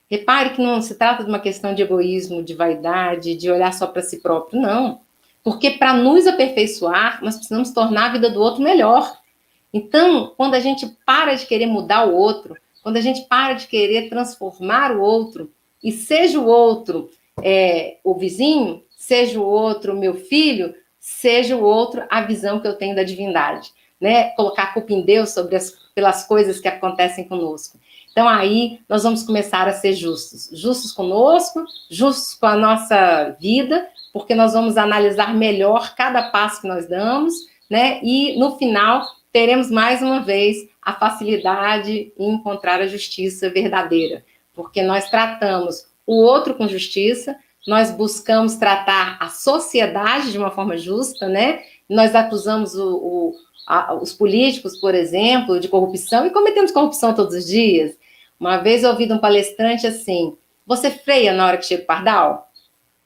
Repare 0.10 0.50
que 0.50 0.62
não 0.62 0.82
se 0.82 0.96
trata 0.96 1.24
de 1.24 1.30
uma 1.30 1.40
questão 1.40 1.74
de 1.74 1.82
egoísmo, 1.82 2.44
de 2.44 2.54
vaidade, 2.54 3.36
de 3.36 3.50
olhar 3.50 3.74
só 3.74 3.88
para 3.88 4.02
si 4.02 4.20
próprio, 4.20 4.62
não. 4.62 5.00
Porque 5.44 5.72
para 5.72 5.94
nos 5.94 6.28
aperfeiçoar, 6.28 7.24
nós 7.24 7.36
precisamos 7.36 7.72
tornar 7.72 8.08
a 8.08 8.12
vida 8.14 8.30
do 8.30 8.42
outro 8.42 8.62
melhor. 8.62 9.18
Então, 9.74 10.34
quando 10.36 10.56
a 10.56 10.60
gente 10.60 10.86
para 11.06 11.34
de 11.36 11.46
querer 11.46 11.68
mudar 11.68 12.06
o 12.08 12.14
outro, 12.14 12.58
quando 12.84 12.98
a 12.98 13.02
gente 13.02 13.22
para 13.30 13.54
de 13.54 13.68
querer 13.68 14.10
transformar 14.10 14.92
o 14.92 15.02
outro, 15.02 15.50
e 15.84 15.92
seja 15.92 16.40
o 16.40 16.46
outro 16.46 17.10
é, 17.42 17.98
o 18.04 18.14
vizinho, 18.16 18.84
seja 19.12 19.42
o 19.42 19.46
outro 19.46 19.94
meu 19.94 20.14
filho, 20.14 20.74
seja 20.98 21.58
o 21.58 21.62
outro 21.62 22.02
a 22.10 22.22
visão 22.22 22.62
que 22.62 22.68
eu 22.68 22.78
tenho 22.78 22.96
da 22.96 23.04
divindade, 23.04 23.74
né? 24.00 24.30
Colocar 24.38 24.64
a 24.64 24.74
culpa 24.74 24.94
em 24.94 25.02
Deus 25.02 25.32
sobre 25.32 25.58
as, 25.58 25.78
pelas 25.94 26.24
coisas 26.24 26.62
que 26.62 26.68
acontecem 26.70 27.28
conosco. 27.28 27.78
Então 28.10 28.26
aí 28.26 28.80
nós 28.88 29.04
vamos 29.04 29.24
começar 29.24 29.68
a 29.68 29.74
ser 29.74 29.92
justos, 29.96 30.50
justos 30.54 30.94
conosco, 30.94 31.66
justos 31.90 32.36
com 32.36 32.46
a 32.46 32.56
nossa 32.56 33.36
vida, 33.38 33.86
porque 34.14 34.34
nós 34.34 34.54
vamos 34.54 34.78
analisar 34.78 35.36
melhor 35.36 35.94
cada 35.94 36.30
passo 36.30 36.62
que 36.62 36.68
nós 36.70 36.88
damos, 36.88 37.34
né? 37.70 38.00
E 38.02 38.40
no 38.40 38.58
final 38.58 39.06
teremos 39.30 39.70
mais 39.70 40.02
uma 40.02 40.22
vez 40.22 40.56
a 40.82 40.94
facilidade 40.94 42.14
em 42.18 42.36
encontrar 42.36 42.80
a 42.80 42.88
justiça 42.88 43.50
verdadeira, 43.50 44.24
porque 44.54 44.82
nós 44.82 45.10
tratamos 45.10 45.86
o 46.08 46.16
outro 46.16 46.54
com 46.56 46.66
justiça, 46.66 47.36
nós 47.68 47.92
buscamos 47.92 48.56
tratar 48.56 49.18
a 49.20 49.30
sociedade 49.30 50.32
de 50.32 50.38
uma 50.38 50.52
forma 50.52 50.78
justa, 50.78 51.28
né? 51.28 51.62
Nós 51.88 52.16
acusamos 52.16 52.74
o, 52.76 52.96
o, 52.96 53.36
a, 53.68 53.94
os 53.94 54.14
políticos, 54.14 54.78
por 54.78 54.96
exemplo, 54.96 55.60
de 55.60 55.68
corrupção 55.68 56.26
e 56.26 56.32
cometemos 56.32 56.72
corrupção 56.72 57.14
todos 57.14 57.36
os 57.36 57.46
dias. 57.46 57.96
Uma 58.40 58.58
vez 58.58 58.84
eu 58.84 58.90
ouvi 58.90 59.06
de 59.06 59.14
um 59.14 59.20
palestrante 59.20 59.86
assim: 59.86 60.36
você 60.66 60.90
freia 60.90 61.34
na 61.34 61.46
hora 61.46 61.58
que 61.58 61.66
chega 61.66 61.84
o 61.84 61.86
pardal? 61.86 62.52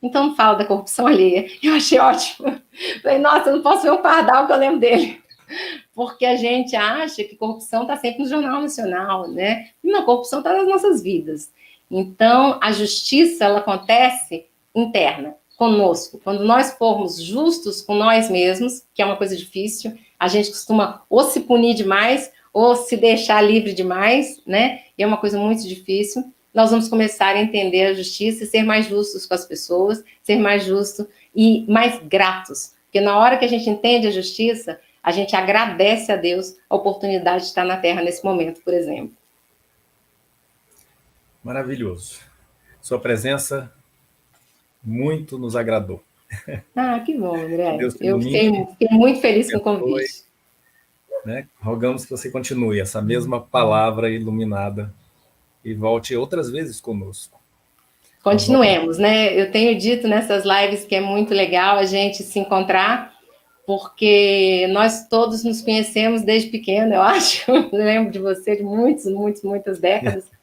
Então 0.02 0.28
não 0.28 0.36
fala 0.36 0.56
da 0.58 0.66
corrupção 0.66 1.08
alheia. 1.08 1.48
Eu 1.62 1.74
achei 1.74 2.00
ótimo. 2.00 2.62
Falei, 3.02 3.20
nossa, 3.20 3.50
eu 3.50 3.56
não 3.56 3.64
posso 3.64 3.84
ver 3.84 3.92
um 3.92 4.02
pardal 4.02 4.46
que 4.46 4.54
eu 4.54 4.58
lembro 4.58 4.80
dele. 4.80 5.22
Porque 5.94 6.26
a 6.26 6.36
gente 6.36 6.76
acha 6.76 7.24
que 7.24 7.36
corrupção 7.36 7.82
está 7.82 7.98
sempre 7.98 8.24
no 8.24 8.30
Jornal 8.30 8.62
Nacional, 8.62 9.28
né? 9.28 9.70
E 9.84 9.92
não, 9.92 10.06
corrupção 10.06 10.40
está 10.40 10.54
nas 10.54 10.68
nossas 10.68 11.02
vidas. 11.02 11.52
Então, 11.90 12.60
a 12.62 12.72
justiça 12.72 13.46
ela 13.46 13.60
acontece 13.60 14.46
interna, 14.74 15.36
conosco. 15.58 16.20
Quando 16.24 16.44
nós 16.44 16.74
formos 16.74 17.22
justos 17.22 17.82
com 17.82 17.96
nós 17.96 18.30
mesmos, 18.30 18.84
que 18.94 19.02
é 19.02 19.06
uma 19.06 19.16
coisa 19.16 19.36
difícil, 19.36 19.98
a 20.20 20.28
gente 20.28 20.50
costuma 20.50 21.04
ou 21.10 21.24
se 21.24 21.42
punir 21.42 21.76
demais 21.76 22.32
ou 22.54 22.76
se 22.76 22.96
deixar 22.96 23.42
livre 23.42 23.74
demais, 23.74 24.42
né? 24.46 24.82
e 24.98 25.04
é 25.04 25.08
uma 25.08 25.18
coisa 25.18 25.38
muito 25.38 25.68
difícil. 25.68 26.24
Nós 26.54 26.72
vamos 26.72 26.88
começar 26.88 27.36
a 27.36 27.42
entender 27.42 27.88
a 27.88 27.94
justiça, 27.94 28.46
ser 28.46 28.64
mais 28.64 28.88
justos 28.88 29.26
com 29.26 29.34
as 29.34 29.46
pessoas, 29.46 30.04
ser 30.24 30.38
mais 30.38 30.64
justo 30.64 31.08
e 31.36 31.66
mais 31.68 32.00
gratos. 32.04 32.74
Porque 32.86 33.02
na 33.02 33.18
hora 33.20 33.38
que 33.38 33.44
a 33.44 33.50
gente 33.50 33.70
entende 33.70 34.08
a 34.08 34.12
justiça, 34.12 34.80
a 35.04 35.12
gente 35.12 35.36
agradece 35.36 36.12
a 36.12 36.16
Deus 36.16 36.56
a 36.70 36.76
oportunidade 36.76 37.44
de 37.44 37.50
estar 37.50 37.66
na 37.66 37.78
Terra 37.78 38.02
nesse 38.02 38.24
momento, 38.24 38.62
por 38.62 38.74
exemplo. 38.74 39.12
Maravilhoso. 41.46 42.22
Sua 42.82 43.00
presença 43.00 43.72
muito 44.84 45.38
nos 45.38 45.56
agradou. 45.56 46.02
Ah, 46.76 47.00
que 47.02 47.16
bom, 47.16 47.36
André. 47.36 47.78
Eu 47.80 47.92
fiquei, 47.92 48.66
fiquei, 48.72 48.90
muito 48.90 49.22
feliz 49.22 49.52
com 49.52 49.60
o 49.60 49.62
convite. 49.62 50.24
Né? 51.24 51.48
Rogamos 51.62 52.04
que 52.04 52.10
você 52.10 52.32
continue 52.32 52.80
essa 52.80 53.00
mesma 53.00 53.40
palavra 53.40 54.10
iluminada 54.10 54.92
e 55.64 55.76
volte 55.76 56.16
outras 56.16 56.50
vezes 56.50 56.82
conosco. 56.82 57.40
Continuemos, 58.24 58.98
né? 58.98 59.40
Eu 59.40 59.52
tenho 59.52 59.78
dito 59.78 60.08
nessas 60.08 60.46
lives 60.46 60.84
que 60.84 60.96
é 60.96 61.02
muito 61.02 61.32
legal 61.32 61.78
a 61.78 61.86
gente 61.86 62.24
se 62.24 62.40
encontrar, 62.40 63.14
porque 63.68 64.68
nós 64.72 65.08
todos 65.08 65.44
nos 65.44 65.62
conhecemos 65.62 66.24
desde 66.24 66.50
pequeno, 66.50 66.96
eu 66.96 67.02
acho. 67.04 67.52
Eu 67.52 67.70
lembro 67.72 68.12
de 68.12 68.18
você 68.18 68.56
de 68.56 68.64
muitas, 68.64 69.06
muitas, 69.06 69.44
muitas 69.44 69.80
décadas. 69.80 70.35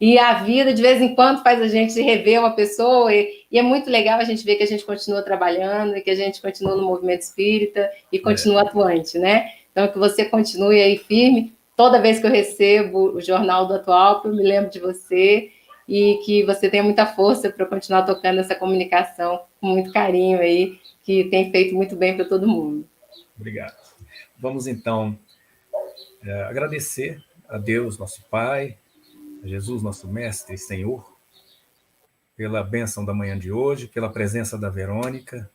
E 0.00 0.16
a 0.16 0.44
vida, 0.44 0.72
de 0.72 0.80
vez 0.80 1.02
em 1.02 1.14
quando, 1.14 1.42
faz 1.42 1.60
a 1.60 1.66
gente 1.66 2.00
rever 2.00 2.38
uma 2.38 2.52
pessoa, 2.54 3.12
e, 3.12 3.44
e, 3.50 3.58
é 3.58 3.62
muito 3.62 3.90
legal 3.90 4.20
a 4.20 4.24
gente 4.24 4.44
ver 4.44 4.54
que 4.54 4.62
a 4.62 4.66
gente 4.66 4.84
continua 4.84 5.22
trabalhando, 5.22 5.96
e 5.96 6.00
que 6.00 6.10
a 6.10 6.14
gente 6.14 6.40
continua 6.40 6.76
no 6.76 6.84
movimento 6.84 7.22
espírita 7.22 7.90
e 8.12 8.18
continua 8.18 8.60
é. 8.60 8.64
atuante, 8.64 9.18
né? 9.18 9.50
Então, 9.72 9.88
que 9.88 9.98
você 9.98 10.24
continue 10.24 10.80
aí 10.80 10.98
firme. 10.98 11.52
Toda 11.76 12.00
vez 12.00 12.18
que 12.18 12.26
eu 12.26 12.30
recebo 12.30 13.16
o 13.16 13.20
Jornal 13.20 13.66
do 13.66 13.74
Atual, 13.74 14.22
eu 14.24 14.34
me 14.34 14.42
lembro 14.42 14.70
de 14.70 14.80
você 14.80 15.50
e 15.88 16.20
que 16.24 16.44
você 16.44 16.68
tenha 16.68 16.82
muita 16.82 17.06
força 17.06 17.50
para 17.50 17.64
continuar 17.64 18.02
tocando 18.02 18.40
essa 18.40 18.54
comunicação 18.54 19.42
com 19.60 19.68
muito 19.68 19.92
carinho 19.92 20.38
aí, 20.38 20.78
que 21.02 21.24
tem 21.24 21.50
feito 21.50 21.74
muito 21.74 21.96
bem 21.96 22.14
para 22.14 22.24
todo 22.24 22.46
mundo. 22.46 22.86
Obrigado. 23.36 23.76
Vamos 24.38 24.66
então 24.66 25.18
é, 26.24 26.42
agradecer 26.42 27.22
a 27.48 27.56
Deus, 27.56 27.98
nosso 27.98 28.22
Pai, 28.28 28.76
Jesus, 29.42 29.82
nosso 29.82 30.08
Mestre 30.08 30.54
e 30.54 30.58
Senhor, 30.58 31.10
pela 32.36 32.62
bênção 32.62 33.04
da 33.04 33.14
manhã 33.14 33.38
de 33.38 33.50
hoje, 33.50 33.86
pela 33.86 34.10
presença 34.10 34.56
da 34.56 34.68
Verônica, 34.68 35.50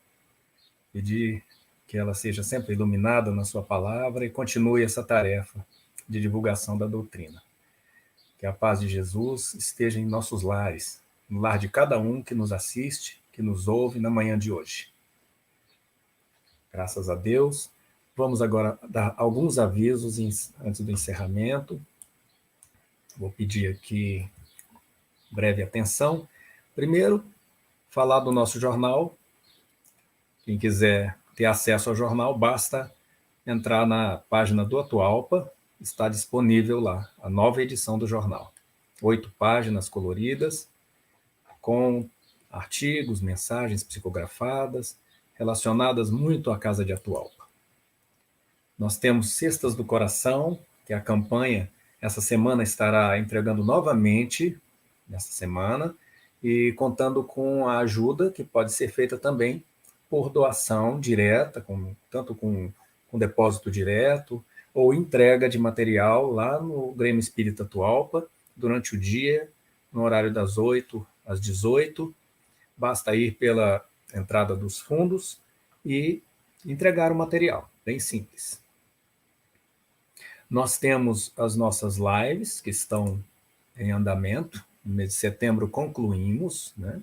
pedir 0.91 1.43
que 1.87 1.97
ela 1.97 2.13
seja 2.13 2.43
sempre 2.43 2.73
iluminada 2.73 3.31
na 3.31 3.45
sua 3.45 3.63
palavra 3.63 4.25
e 4.25 4.29
continue 4.29 4.83
essa 4.83 5.03
tarefa 5.03 5.65
de 6.07 6.19
divulgação 6.19 6.77
da 6.77 6.87
doutrina. 6.87 7.41
Que 8.37 8.45
a 8.45 8.53
paz 8.53 8.79
de 8.79 8.87
Jesus 8.87 9.53
esteja 9.53 9.99
em 9.99 10.05
nossos 10.05 10.43
lares, 10.43 11.01
no 11.29 11.39
lar 11.39 11.57
de 11.57 11.69
cada 11.69 11.97
um 11.97 12.21
que 12.21 12.35
nos 12.35 12.51
assiste, 12.51 13.21
que 13.31 13.41
nos 13.41 13.67
ouve 13.67 13.99
na 13.99 14.09
manhã 14.09 14.37
de 14.37 14.51
hoje. 14.51 14.91
Graças 16.71 17.09
a 17.09 17.15
Deus. 17.15 17.71
Vamos 18.15 18.41
agora 18.41 18.77
dar 18.89 19.13
alguns 19.17 19.57
avisos 19.57 20.51
antes 20.59 20.81
do 20.81 20.91
encerramento. 20.91 21.81
Vou 23.17 23.31
pedir 23.31 23.71
aqui 23.71 24.27
breve 25.31 25.61
atenção. 25.61 26.27
Primeiro, 26.75 27.23
falar 27.89 28.19
do 28.21 28.31
nosso 28.31 28.59
jornal. 28.59 29.15
Quem 30.43 30.57
quiser 30.57 31.17
ter 31.35 31.45
acesso 31.45 31.89
ao 31.89 31.95
jornal, 31.95 32.37
basta 32.37 32.91
entrar 33.45 33.85
na 33.85 34.17
página 34.17 34.65
do 34.65 34.79
Atualpa, 34.79 35.51
está 35.79 36.09
disponível 36.09 36.79
lá 36.79 37.09
a 37.21 37.29
nova 37.29 37.61
edição 37.61 37.99
do 37.99 38.07
jornal. 38.07 38.53
Oito 39.01 39.31
páginas 39.37 39.89
coloridas, 39.89 40.69
com 41.61 42.09
artigos, 42.49 43.21
mensagens 43.21 43.83
psicografadas, 43.83 44.97
relacionadas 45.33 46.09
muito 46.09 46.51
à 46.51 46.57
Casa 46.57 46.83
de 46.83 46.93
Atualpa. 46.93 47.47
Nós 48.77 48.97
temos 48.97 49.33
Cestas 49.33 49.75
do 49.75 49.83
Coração, 49.83 50.59
que 50.85 50.93
é 50.93 50.95
a 50.95 51.01
campanha 51.01 51.71
essa 52.03 52.19
semana 52.19 52.63
estará 52.63 53.17
entregando 53.17 53.63
novamente, 53.63 54.59
nessa 55.07 55.31
semana, 55.31 55.95
e 56.43 56.73
contando 56.73 57.23
com 57.23 57.65
a 57.65 57.77
ajuda 57.77 58.29
que 58.29 58.43
pode 58.43 58.73
ser 58.73 58.89
feita 58.89 59.17
também 59.17 59.63
por 60.09 60.29
doação 60.29 60.99
direta, 60.99 61.61
com, 61.61 61.95
tanto 62.11 62.35
com, 62.35 62.73
com 63.07 63.17
depósito 63.17 63.71
direto 63.71 64.43
ou 64.73 64.93
entrega 64.93 65.47
de 65.47 65.57
material 65.57 66.29
lá 66.29 66.59
no 66.59 66.91
Grêmio 66.91 67.21
Espírita 67.21 67.63
Tualpa, 67.63 68.27
durante 68.53 68.95
o 68.95 68.99
dia, 68.99 69.49
no 69.89 70.01
horário 70.01 70.33
das 70.33 70.57
8 70.57 71.07
às 71.25 71.39
18. 71.39 72.13
Basta 72.75 73.15
ir 73.15 73.37
pela 73.37 73.85
entrada 74.13 74.57
dos 74.57 74.77
fundos 74.77 75.39
e 75.85 76.21
entregar 76.65 77.13
o 77.13 77.15
material, 77.15 77.71
bem 77.85 77.97
simples. 77.97 78.62
Nós 80.53 80.77
temos 80.77 81.33
as 81.35 81.55
nossas 81.55 81.97
lives 81.97 82.61
que 82.61 82.69
estão 82.69 83.25
em 83.75 83.91
andamento. 83.91 84.63
No 84.85 84.93
mês 84.93 85.09
de 85.09 85.15
setembro 85.15 85.67
concluímos, 85.67 86.75
né? 86.77 87.01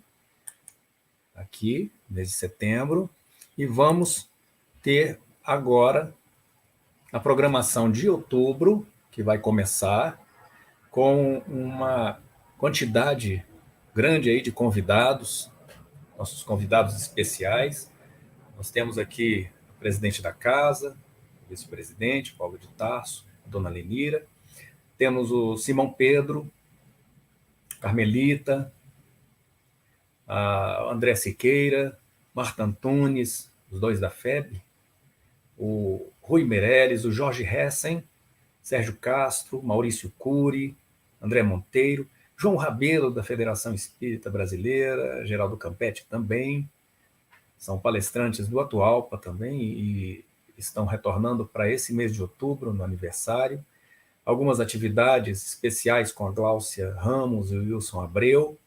Aqui, 1.34 1.90
mês 2.08 2.28
de 2.28 2.34
setembro, 2.34 3.10
e 3.58 3.66
vamos 3.66 4.30
ter 4.80 5.18
agora 5.44 6.14
a 7.12 7.18
programação 7.18 7.90
de 7.90 8.08
outubro, 8.08 8.86
que 9.10 9.20
vai 9.20 9.36
começar 9.36 10.24
com 10.88 11.38
uma 11.48 12.22
quantidade 12.56 13.44
grande 13.92 14.30
aí 14.30 14.40
de 14.40 14.52
convidados, 14.52 15.50
nossos 16.16 16.44
convidados 16.44 16.94
especiais. 16.94 17.90
Nós 18.56 18.70
temos 18.70 18.96
aqui 18.96 19.50
o 19.70 19.80
presidente 19.80 20.22
da 20.22 20.32
casa, 20.32 20.96
vice-presidente, 21.48 22.32
Paulo 22.34 22.56
de 22.56 22.68
Tarso, 22.68 23.28
Dona 23.50 23.68
Lenira. 23.68 24.24
Temos 24.96 25.30
o 25.30 25.56
Simão 25.56 25.92
Pedro, 25.92 26.50
Carmelita, 27.80 28.72
a 30.26 30.90
André 30.90 31.14
Siqueira, 31.14 31.98
Marta 32.34 32.62
Antunes, 32.62 33.52
os 33.70 33.80
dois 33.80 33.98
da 33.98 34.10
FEB, 34.10 34.62
o 35.58 36.10
Rui 36.20 36.44
Meirelles, 36.44 37.04
o 37.04 37.10
Jorge 37.10 37.44
Hessen, 37.44 38.04
Sérgio 38.62 38.96
Castro, 38.96 39.62
Maurício 39.62 40.12
Cury, 40.18 40.76
André 41.20 41.42
Monteiro, 41.42 42.08
João 42.36 42.56
Rabelo, 42.56 43.10
da 43.10 43.22
Federação 43.22 43.74
Espírita 43.74 44.30
Brasileira, 44.30 45.26
Geraldo 45.26 45.56
Campetti 45.56 46.06
também, 46.08 46.68
são 47.58 47.78
palestrantes 47.78 48.48
do 48.48 48.58
Atualpa 48.60 49.18
também, 49.18 49.60
e 49.60 50.24
estão 50.60 50.84
retornando 50.84 51.46
para 51.46 51.70
esse 51.70 51.92
mês 51.92 52.12
de 52.14 52.22
outubro, 52.22 52.72
no 52.72 52.84
aniversário. 52.84 53.64
Algumas 54.24 54.60
atividades 54.60 55.46
especiais 55.46 56.12
com 56.12 56.26
a 56.26 56.30
Gláucia 56.30 56.94
Ramos 56.94 57.50
e 57.50 57.56
o 57.56 57.62
Wilson 57.62 58.00
Abreu, 58.00 58.58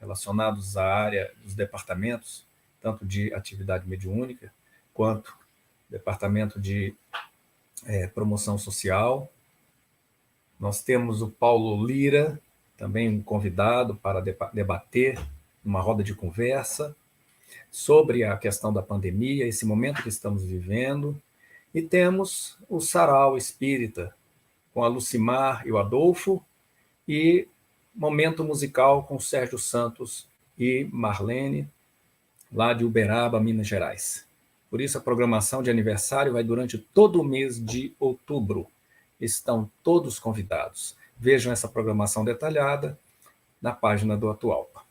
relacionados 0.00 0.76
à 0.76 0.84
área 0.84 1.32
dos 1.42 1.54
departamentos, 1.54 2.46
tanto 2.80 3.06
de 3.06 3.32
atividade 3.34 3.88
mediúnica, 3.88 4.52
quanto 4.92 5.36
departamento 5.88 6.60
de 6.60 6.94
é, 7.86 8.06
promoção 8.06 8.58
social. 8.58 9.30
Nós 10.58 10.82
temos 10.82 11.22
o 11.22 11.30
Paulo 11.30 11.86
Lira, 11.86 12.38
também 12.76 13.08
um 13.08 13.22
convidado 13.22 13.94
para 13.94 14.20
debater 14.52 15.18
uma 15.64 15.80
roda 15.80 16.02
de 16.02 16.14
conversa 16.14 16.96
sobre 17.70 18.24
a 18.24 18.36
questão 18.36 18.72
da 18.72 18.82
pandemia, 18.82 19.46
esse 19.46 19.64
momento 19.64 20.02
que 20.02 20.08
estamos 20.08 20.44
vivendo, 20.44 21.20
e 21.74 21.80
temos 21.80 22.58
o 22.68 22.80
Sarau 22.80 23.36
Espírita, 23.36 24.14
com 24.74 24.84
a 24.84 24.88
Lucimar 24.88 25.66
e 25.66 25.72
o 25.72 25.78
Adolfo, 25.78 26.44
e 27.06 27.46
momento 27.94 28.44
musical 28.44 29.04
com 29.04 29.18
Sérgio 29.18 29.58
Santos 29.58 30.28
e 30.58 30.88
Marlene, 30.92 31.68
lá 32.52 32.72
de 32.72 32.84
Uberaba, 32.84 33.40
Minas 33.40 33.66
Gerais. 33.66 34.26
Por 34.68 34.80
isso, 34.80 34.98
a 34.98 35.00
programação 35.00 35.62
de 35.62 35.70
aniversário 35.70 36.32
vai 36.32 36.44
durante 36.44 36.78
todo 36.78 37.20
o 37.20 37.24
mês 37.24 37.64
de 37.64 37.92
outubro. 37.98 38.68
Estão 39.20 39.70
todos 39.82 40.18
convidados. 40.18 40.96
Vejam 41.18 41.52
essa 41.52 41.68
programação 41.68 42.24
detalhada 42.24 42.98
na 43.60 43.72
página 43.72 44.16
do 44.16 44.30
Atualpa. 44.30 44.82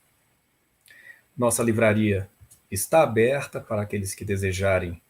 Nossa 1.36 1.62
livraria 1.62 2.28
está 2.70 3.02
aberta 3.02 3.60
para 3.60 3.82
aqueles 3.82 4.14
que 4.14 4.24
desejarem 4.24 5.00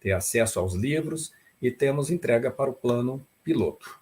ter 0.00 0.12
acesso 0.12 0.58
aos 0.58 0.74
livros 0.74 1.32
e 1.60 1.70
temos 1.70 2.10
entrega 2.10 2.50
para 2.50 2.70
o 2.70 2.74
plano 2.74 3.26
piloto. 3.42 4.00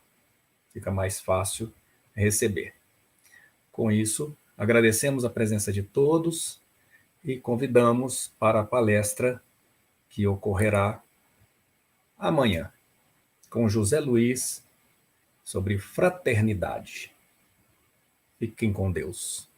Fica 0.73 0.91
mais 0.91 1.21
fácil 1.21 1.73
receber. 2.15 2.75
Com 3.71 3.91
isso, 3.91 4.37
agradecemos 4.57 5.25
a 5.25 5.31
presença 5.31 5.73
de 5.73 5.83
todos 5.83 6.61
e 7.25 7.39
convidamos 7.39 8.33
para 8.39 8.61
a 8.61 8.65
palestra 8.65 9.43
que 10.09 10.27
ocorrerá 10.27 11.03
amanhã 12.19 12.73
com 13.49 13.69
José 13.69 14.01
Luiz 14.01 14.65
sobre 15.45 15.79
fraternidade. 15.79 17.13
Fiquem 18.39 18.73
com 18.73 18.91
Deus. 18.91 19.52